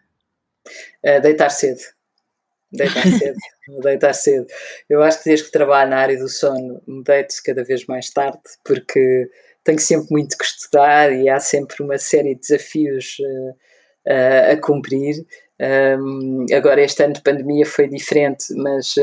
Uh, 1.05 1.21
deitar 1.21 1.51
cedo. 1.51 1.81
Deitar 2.73 3.03
cedo. 3.07 3.37
deitar 3.83 4.13
cedo. 4.15 4.47
Eu 4.89 5.03
acho 5.03 5.23
que 5.23 5.31
desde 5.31 5.47
que 5.47 5.53
trabalho 5.53 5.91
na 5.91 5.99
área 5.99 6.19
do 6.19 6.29
sono, 6.29 6.83
me 6.87 7.03
deito 7.03 7.35
cada 7.45 7.65
vez 7.65 7.87
mais 7.87 8.11
tarde, 8.11 8.41
porque 8.65 9.31
tenho 9.63 9.79
sempre 9.79 10.09
muito 10.11 10.37
que 10.37 10.45
estudar 10.45 11.13
e 11.13 11.29
há 11.29 11.41
sempre 11.41 11.83
uma 11.83 11.99
série 11.99 12.35
de 12.35 12.41
desafios 12.41 13.17
uh, 13.21 13.51
uh, 14.09 14.53
a 14.53 14.57
cumprir. 14.57 15.25
Um, 15.59 16.47
agora, 16.55 16.83
este 16.83 17.03
ano 17.03 17.15
de 17.15 17.23
pandemia 17.23 17.65
foi 17.65 17.89
diferente, 17.89 18.53
mas 18.55 18.95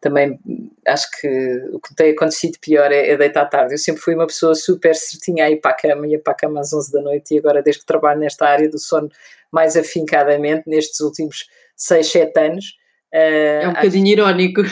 também 0.00 0.38
acho 0.86 1.10
que 1.20 1.28
o 1.72 1.80
que 1.80 1.94
tem 1.94 2.12
acontecido 2.12 2.58
pior 2.60 2.90
é, 2.90 3.10
é 3.10 3.16
deitar 3.16 3.46
tarde. 3.46 3.74
Eu 3.74 3.78
sempre 3.78 4.00
fui 4.00 4.14
uma 4.14 4.26
pessoa 4.26 4.54
super 4.54 4.94
certinha 4.94 5.44
a 5.44 5.50
ir 5.50 5.60
para 5.60 5.72
a 5.72 5.74
cama, 5.74 6.06
ia 6.06 6.18
para 6.18 6.32
a 6.32 6.36
cama 6.36 6.60
às 6.60 6.72
11 6.72 6.92
da 6.92 7.00
noite 7.00 7.34
e 7.34 7.38
agora, 7.38 7.62
desde 7.62 7.80
que 7.80 7.86
trabalho 7.86 8.20
nesta 8.20 8.46
área 8.46 8.68
do 8.68 8.78
sono 8.78 9.10
mais 9.50 9.76
afincadamente, 9.76 10.64
nestes 10.66 11.00
últimos 11.00 11.46
6, 11.76 12.06
7 12.06 12.40
anos. 12.40 12.64
Uh, 13.12 13.62
é 13.62 13.68
um 13.68 13.72
bocadinho 13.72 14.08
irónico. 14.08 14.62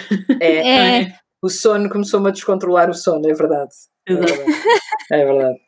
É, 0.41 1.01
é. 1.03 1.15
O 1.41 1.49
sono 1.49 1.89
começou-me 1.89 2.29
a 2.29 2.33
descontrolar 2.33 2.91
o 2.91 2.95
sono, 2.95 3.29
é 3.29 3.35
verdade. 3.35 3.73
É 4.07 4.15
verdade. 4.15 4.53
É 5.11 5.25
verdade. 5.25 5.59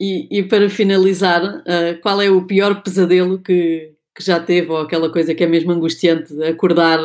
E, 0.00 0.38
e, 0.38 0.42
para 0.42 0.68
finalizar, 0.68 1.42
uh, 1.44 2.00
qual 2.02 2.20
é 2.20 2.28
o 2.28 2.46
pior 2.46 2.82
pesadelo 2.82 3.40
que, 3.40 3.92
que 4.14 4.24
já 4.24 4.40
teve, 4.40 4.70
ou 4.70 4.78
aquela 4.78 5.10
coisa 5.10 5.34
que 5.34 5.44
é 5.44 5.46
mesmo 5.46 5.70
angustiante, 5.70 6.42
acordar 6.42 6.98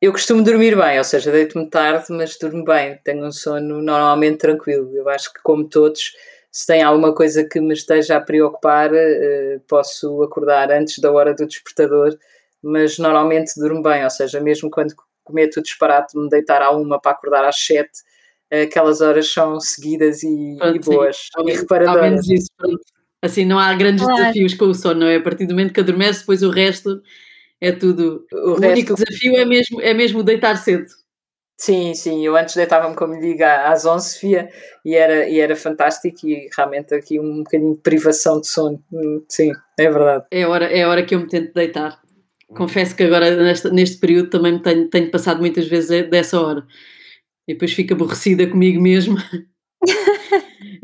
eu 0.00 0.12
costumo 0.12 0.42
dormir 0.42 0.76
bem, 0.76 0.98
ou 0.98 1.04
seja, 1.04 1.32
deito-me 1.32 1.68
tarde, 1.70 2.06
mas 2.10 2.36
durmo 2.38 2.64
bem, 2.64 2.98
tenho 3.02 3.24
um 3.24 3.32
sono 3.32 3.80
normalmente 3.80 4.38
tranquilo. 4.38 4.90
Eu 4.94 5.08
acho 5.08 5.32
que, 5.32 5.40
como 5.42 5.68
todos, 5.68 6.12
se 6.52 6.66
tem 6.66 6.82
alguma 6.82 7.14
coisa 7.14 7.44
que 7.44 7.60
me 7.60 7.72
esteja 7.72 8.16
a 8.16 8.20
preocupar, 8.20 8.90
eh, 8.94 9.60
posso 9.66 10.22
acordar 10.22 10.70
antes 10.70 10.98
da 10.98 11.10
hora 11.10 11.34
do 11.34 11.46
despertador, 11.46 12.16
mas 12.62 12.98
normalmente 12.98 13.52
durmo 13.58 13.82
bem, 13.82 14.04
ou 14.04 14.10
seja, 14.10 14.40
mesmo 14.40 14.70
quando 14.70 14.94
cometo 15.24 15.58
o 15.58 15.62
disparate 15.62 16.12
de 16.12 16.20
me 16.22 16.28
deitar 16.28 16.62
à 16.62 16.70
uma 16.70 17.00
para 17.00 17.12
acordar 17.12 17.44
às 17.44 17.56
sete, 17.56 18.02
aquelas 18.50 19.00
horas 19.00 19.32
são 19.32 19.58
seguidas 19.58 20.22
e, 20.22 20.56
pronto, 20.58 20.76
e 20.76 20.78
boas, 20.78 21.16
sim. 21.16 21.48
e 21.50 21.52
reparadoras. 21.54 22.28
Isso, 22.28 22.50
assim, 23.22 23.44
não 23.44 23.58
há 23.58 23.74
grandes 23.74 24.04
claro. 24.04 24.18
desafios 24.18 24.54
com 24.54 24.66
o 24.66 24.74
sono, 24.74 25.00
não 25.00 25.06
é? 25.06 25.16
A 25.16 25.22
partir 25.22 25.46
do 25.46 25.54
momento 25.54 25.72
que 25.72 25.80
adormece, 25.80 26.20
depois 26.20 26.42
o 26.42 26.50
resto 26.50 27.02
é 27.60 27.72
tudo. 27.72 28.26
O, 28.32 28.36
o 28.36 28.54
resto... 28.54 28.72
único 28.72 28.94
desafio 28.94 29.36
é 29.36 29.44
mesmo, 29.44 29.80
é 29.80 29.94
mesmo 29.94 30.22
deitar 30.22 30.56
cedo. 30.56 30.86
Sim, 31.58 31.94
sim, 31.94 32.24
eu 32.24 32.36
antes 32.36 32.54
deitava-me, 32.54 32.94
como 32.94 33.14
lhe 33.14 33.32
digo, 33.32 33.42
às 33.42 33.86
11, 33.86 34.18
Fia, 34.18 34.50
e 34.84 34.94
era, 34.94 35.26
e 35.26 35.40
era 35.40 35.56
fantástico 35.56 36.26
e 36.26 36.50
realmente 36.54 36.94
aqui 36.94 37.18
um 37.18 37.38
bocadinho 37.38 37.74
de 37.74 37.80
privação 37.80 38.38
de 38.42 38.46
sono, 38.46 38.84
hum, 38.92 39.24
sim, 39.26 39.52
é 39.78 39.90
verdade. 39.90 40.26
É 40.30 40.42
a 40.42 40.48
hora, 40.50 40.66
é 40.66 40.82
a 40.82 40.88
hora 40.90 41.02
que 41.02 41.14
eu 41.14 41.20
me 41.20 41.26
tento 41.26 41.54
deitar. 41.54 41.98
Confesso 42.48 42.94
que 42.94 43.04
agora, 43.04 43.34
neste, 43.42 43.70
neste 43.70 43.98
período, 43.98 44.28
também 44.28 44.58
tenho, 44.58 44.88
tenho 44.90 45.10
passado 45.10 45.40
muitas 45.40 45.66
vezes 45.66 46.08
dessa 46.10 46.38
hora. 46.38 46.66
E 47.48 47.54
depois 47.54 47.72
fico 47.72 47.94
aborrecida 47.94 48.46
comigo 48.46 48.80
mesmo. 48.80 49.16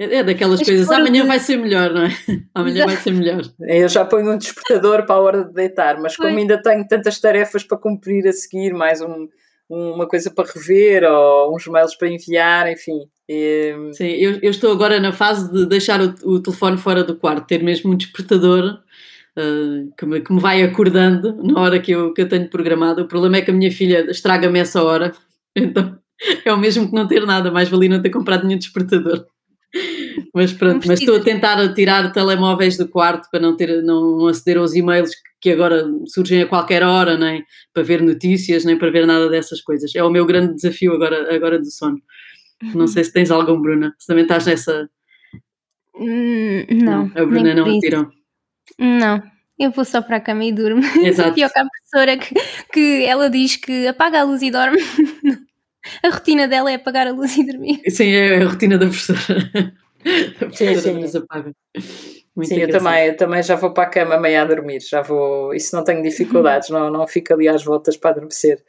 É, 0.03 0.16
é 0.16 0.24
daquelas 0.24 0.59
Mas 0.59 0.68
coisas, 0.68 0.90
amanhã 0.90 1.24
vai 1.24 1.38
ser 1.38 1.57
melhor, 1.57 1.92
não 1.92 2.03
é? 2.03 2.11
Amanhã 2.55 2.86
vai 2.86 2.96
ser 2.96 3.12
melhor. 3.12 3.42
Eu 3.61 3.88
já 3.88 4.05
ponho 4.05 4.32
um 4.32 4.38
despertador 4.38 5.07
para 5.07 5.14
a 5.14 5.20
hora 5.20 5.44
de 5.44 5.53
deitar, 5.53 6.00
mas 6.00 6.16
como 6.16 6.36
ainda 6.36 6.61
tenho 6.61 6.86
tantas 6.88 7.20
tarefas 7.20 7.62
para 7.62 7.78
cumprir 7.78 8.26
a 8.26 8.32
seguir, 8.32 8.72
mais 8.74 9.00
um, 9.00 9.28
uma 9.70 10.09
coisa 10.09 10.30
para 10.30 10.50
rever 10.50 11.05
ou 11.05 11.55
uns 11.55 11.66
mails 11.68 11.94
para 11.94 12.09
enviar, 12.09 12.70
enfim. 12.70 13.07
E... 13.28 13.74
Sim, 13.92 14.09
eu, 14.09 14.40
eu, 14.42 14.50
estou 14.50 14.72
agora 14.72 14.98
na 14.98 15.12
fase 15.12 15.50
de 15.53 15.66
deixar 15.66 16.00
o, 16.00 16.14
o 16.24 16.42
telefone 16.42 16.78
fora 16.78 17.05
do 17.05 17.16
quarto, 17.16 17.46
ter 17.46 17.62
mesmo 17.62 17.92
um 17.92 17.96
despertador 17.96 18.80
uh, 19.38 19.92
que, 19.96 20.05
me, 20.05 20.20
que 20.20 20.32
me 20.32 20.40
vai 20.40 20.62
acordando 20.62 21.40
na 21.44 21.61
hora 21.61 21.78
que 21.78 21.92
eu, 21.92 22.12
que 22.12 22.22
eu 22.22 22.28
tenho 22.28 22.50
programado. 22.50 23.03
O 23.03 23.09
problema 23.09 23.36
é 23.36 23.42
que 23.42 23.53
a 23.53 23.55
minha 23.55 23.70
filha 23.70 24.11
estraga-me 24.11 24.59
essa 24.59 24.82
hora, 24.82 25.12
então 25.55 25.96
é 26.44 26.53
o 26.53 26.59
mesmo 26.59 26.88
que 26.88 26.94
não 26.94 27.07
ter 27.07 27.24
nada, 27.24 27.53
mais 27.53 27.68
valia 27.68 27.88
não 27.88 28.03
ter 28.03 28.11
comprado 28.11 28.44
nenhum 28.44 28.59
despertador. 28.59 29.24
Mas 30.34 30.52
pronto, 30.52 30.86
mas 30.86 31.00
estou 31.00 31.16
a 31.16 31.20
tentar 31.20 31.72
tirar 31.74 32.12
telemóveis 32.12 32.76
do 32.76 32.88
quarto 32.88 33.28
para 33.30 33.40
não 33.40 33.56
ter, 33.56 33.82
não 33.82 34.26
aceder 34.26 34.58
aos 34.58 34.74
e-mails 34.74 35.10
que 35.40 35.50
agora 35.50 35.84
surgem 36.06 36.42
a 36.42 36.46
qualquer 36.46 36.82
hora, 36.84 37.18
nem 37.18 37.44
para 37.74 37.82
ver 37.82 38.00
notícias, 38.00 38.64
nem 38.64 38.78
para 38.78 38.90
ver 38.90 39.06
nada 39.06 39.28
dessas 39.28 39.60
coisas. 39.60 39.94
É 39.94 40.02
o 40.02 40.10
meu 40.10 40.24
grande 40.24 40.54
desafio 40.54 40.94
agora, 40.94 41.34
agora 41.34 41.58
do 41.58 41.70
sono. 41.70 42.00
Não 42.74 42.86
sei 42.86 43.02
se 43.02 43.12
tens 43.12 43.30
algum, 43.30 43.60
Bruna, 43.60 43.94
se 43.98 44.06
também 44.06 44.22
estás 44.22 44.46
nessa. 44.46 44.88
Hum, 45.96 46.64
não. 46.70 47.10
A 47.14 47.24
Bruna 47.24 47.54
não 47.54 47.78
tirou. 47.80 48.08
Não, 48.78 49.20
eu 49.58 49.72
vou 49.72 49.84
só 49.84 50.00
para 50.00 50.18
a 50.18 50.20
cama 50.20 50.44
e 50.44 50.52
durmo. 50.52 50.80
Exato. 51.04 51.34
Pior 51.34 51.50
que 51.50 51.58
a 51.58 51.66
professora 51.66 52.16
que, 52.16 52.34
que 52.72 53.04
ela 53.04 53.28
diz 53.28 53.56
que 53.56 53.86
apaga 53.88 54.20
a 54.20 54.24
luz 54.24 54.42
e 54.42 54.50
dorme. 54.50 54.78
A 56.00 56.10
rotina 56.10 56.46
dela 56.46 56.70
é 56.70 56.76
apagar 56.76 57.08
a 57.08 57.10
luz 57.10 57.36
e 57.36 57.44
dormir. 57.44 57.80
Sim, 57.88 58.06
é 58.06 58.40
a 58.40 58.48
rotina 58.48 58.78
da 58.78 58.86
professora. 58.86 59.74
Sim, 60.53 60.74
sim. 60.76 61.18
apaga. 61.18 61.53
Muito 62.34 62.48
sim, 62.48 62.61
eu 62.61 62.70
também, 62.70 63.09
eu 63.09 63.16
também 63.16 63.42
já 63.42 63.57
vou 63.57 63.74
para 63.74 63.84
a 63.84 63.90
cama 63.90 64.18
meia 64.18 64.42
a 64.42 64.44
dormir, 64.46 64.80
já 64.80 65.03
vou, 65.03 65.53
isso 65.53 65.76
não 65.76 65.84
tenho 65.84 66.03
dificuldades, 66.03 66.70
não, 66.70 66.90
não 66.90 67.07
fico 67.07 67.34
ali 67.34 67.46
às 67.46 67.62
voltas 67.62 67.96
para 67.96 68.12
adormecer. 68.12 68.62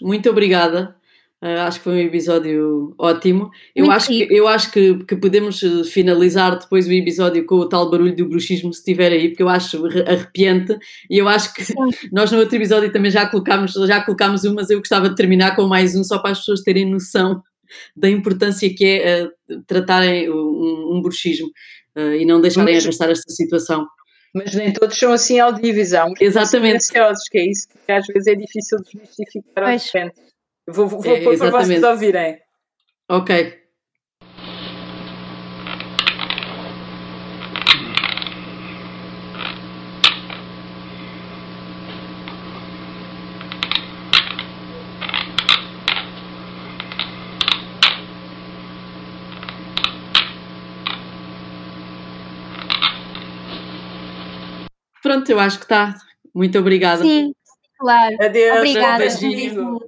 Muito 0.00 0.30
obrigada 0.30 0.96
Uh, 1.40 1.60
acho 1.60 1.78
que 1.78 1.84
foi 1.84 1.92
um 1.92 2.06
episódio 2.06 2.94
ótimo. 2.98 3.48
Eu 3.74 3.88
acho, 3.92 4.08
que, 4.08 4.26
eu 4.28 4.48
acho 4.48 4.72
que, 4.72 5.04
que 5.04 5.14
podemos 5.14 5.62
eh, 5.62 5.84
finalizar 5.84 6.58
depois 6.58 6.88
o 6.88 6.92
episódio 6.92 7.46
com 7.46 7.54
o 7.54 7.68
tal 7.68 7.88
barulho 7.88 8.14
do 8.14 8.28
bruxismo, 8.28 8.72
se 8.72 8.80
estiver 8.80 9.12
aí, 9.12 9.28
porque 9.28 9.44
eu 9.44 9.48
acho 9.48 9.86
arrepiante. 9.86 10.76
E 11.08 11.16
eu 11.16 11.28
acho 11.28 11.54
que 11.54 11.64
Sim. 11.64 11.74
nós 12.10 12.32
no 12.32 12.38
outro 12.38 12.56
episódio 12.56 12.90
também 12.90 13.12
já 13.12 13.24
colocámos, 13.24 13.72
já 13.72 14.04
colocámos 14.04 14.44
um, 14.44 14.54
mas 14.54 14.68
eu 14.68 14.78
gostava 14.78 15.08
de 15.08 15.14
terminar 15.14 15.54
com 15.54 15.68
mais 15.68 15.94
um, 15.94 16.02
só 16.02 16.18
para 16.18 16.32
as 16.32 16.40
pessoas 16.40 16.62
terem 16.62 16.90
noção 16.90 17.40
da 17.96 18.08
importância 18.08 18.72
que 18.74 18.84
é 18.84 19.24
uh, 19.24 19.62
tratarem 19.66 20.30
um, 20.30 20.96
um 20.96 21.02
bruxismo 21.02 21.48
uh, 21.96 22.14
e 22.14 22.24
não 22.24 22.40
deixarem 22.40 22.74
mas, 22.74 22.84
arrastar 22.84 23.10
esta 23.10 23.30
situação. 23.30 23.86
Mas 24.34 24.54
nem 24.54 24.72
todos 24.72 24.98
são 24.98 25.12
assim 25.12 25.40
audíveis, 25.40 25.94
há 25.94 26.06
Exatamente. 26.20 26.86
que 27.30 27.38
é 27.38 27.50
isso 27.50 27.66
que 27.86 27.92
às 27.92 28.06
vezes 28.06 28.26
é 28.26 28.34
difícil 28.34 28.78
de 28.78 29.00
justificar 29.00 29.72
aos 29.72 29.90
Vou, 30.70 30.86
vou 30.86 31.16
é, 31.16 31.22
pôr 31.22 31.38
para 31.38 31.50
vocês 31.50 31.82
ouvirem. 31.82 32.38
Ok. 33.08 33.58
Pronto, 55.08 55.30
eu 55.30 55.40
acho 55.40 55.58
que 55.58 55.64
está. 55.64 55.94
Muito 56.34 56.58
obrigada. 56.58 57.02
Sim, 57.02 57.32
claro. 57.78 58.14
Adeus. 58.20 58.58
Obrigada. 58.58 59.04
Um 59.06 59.78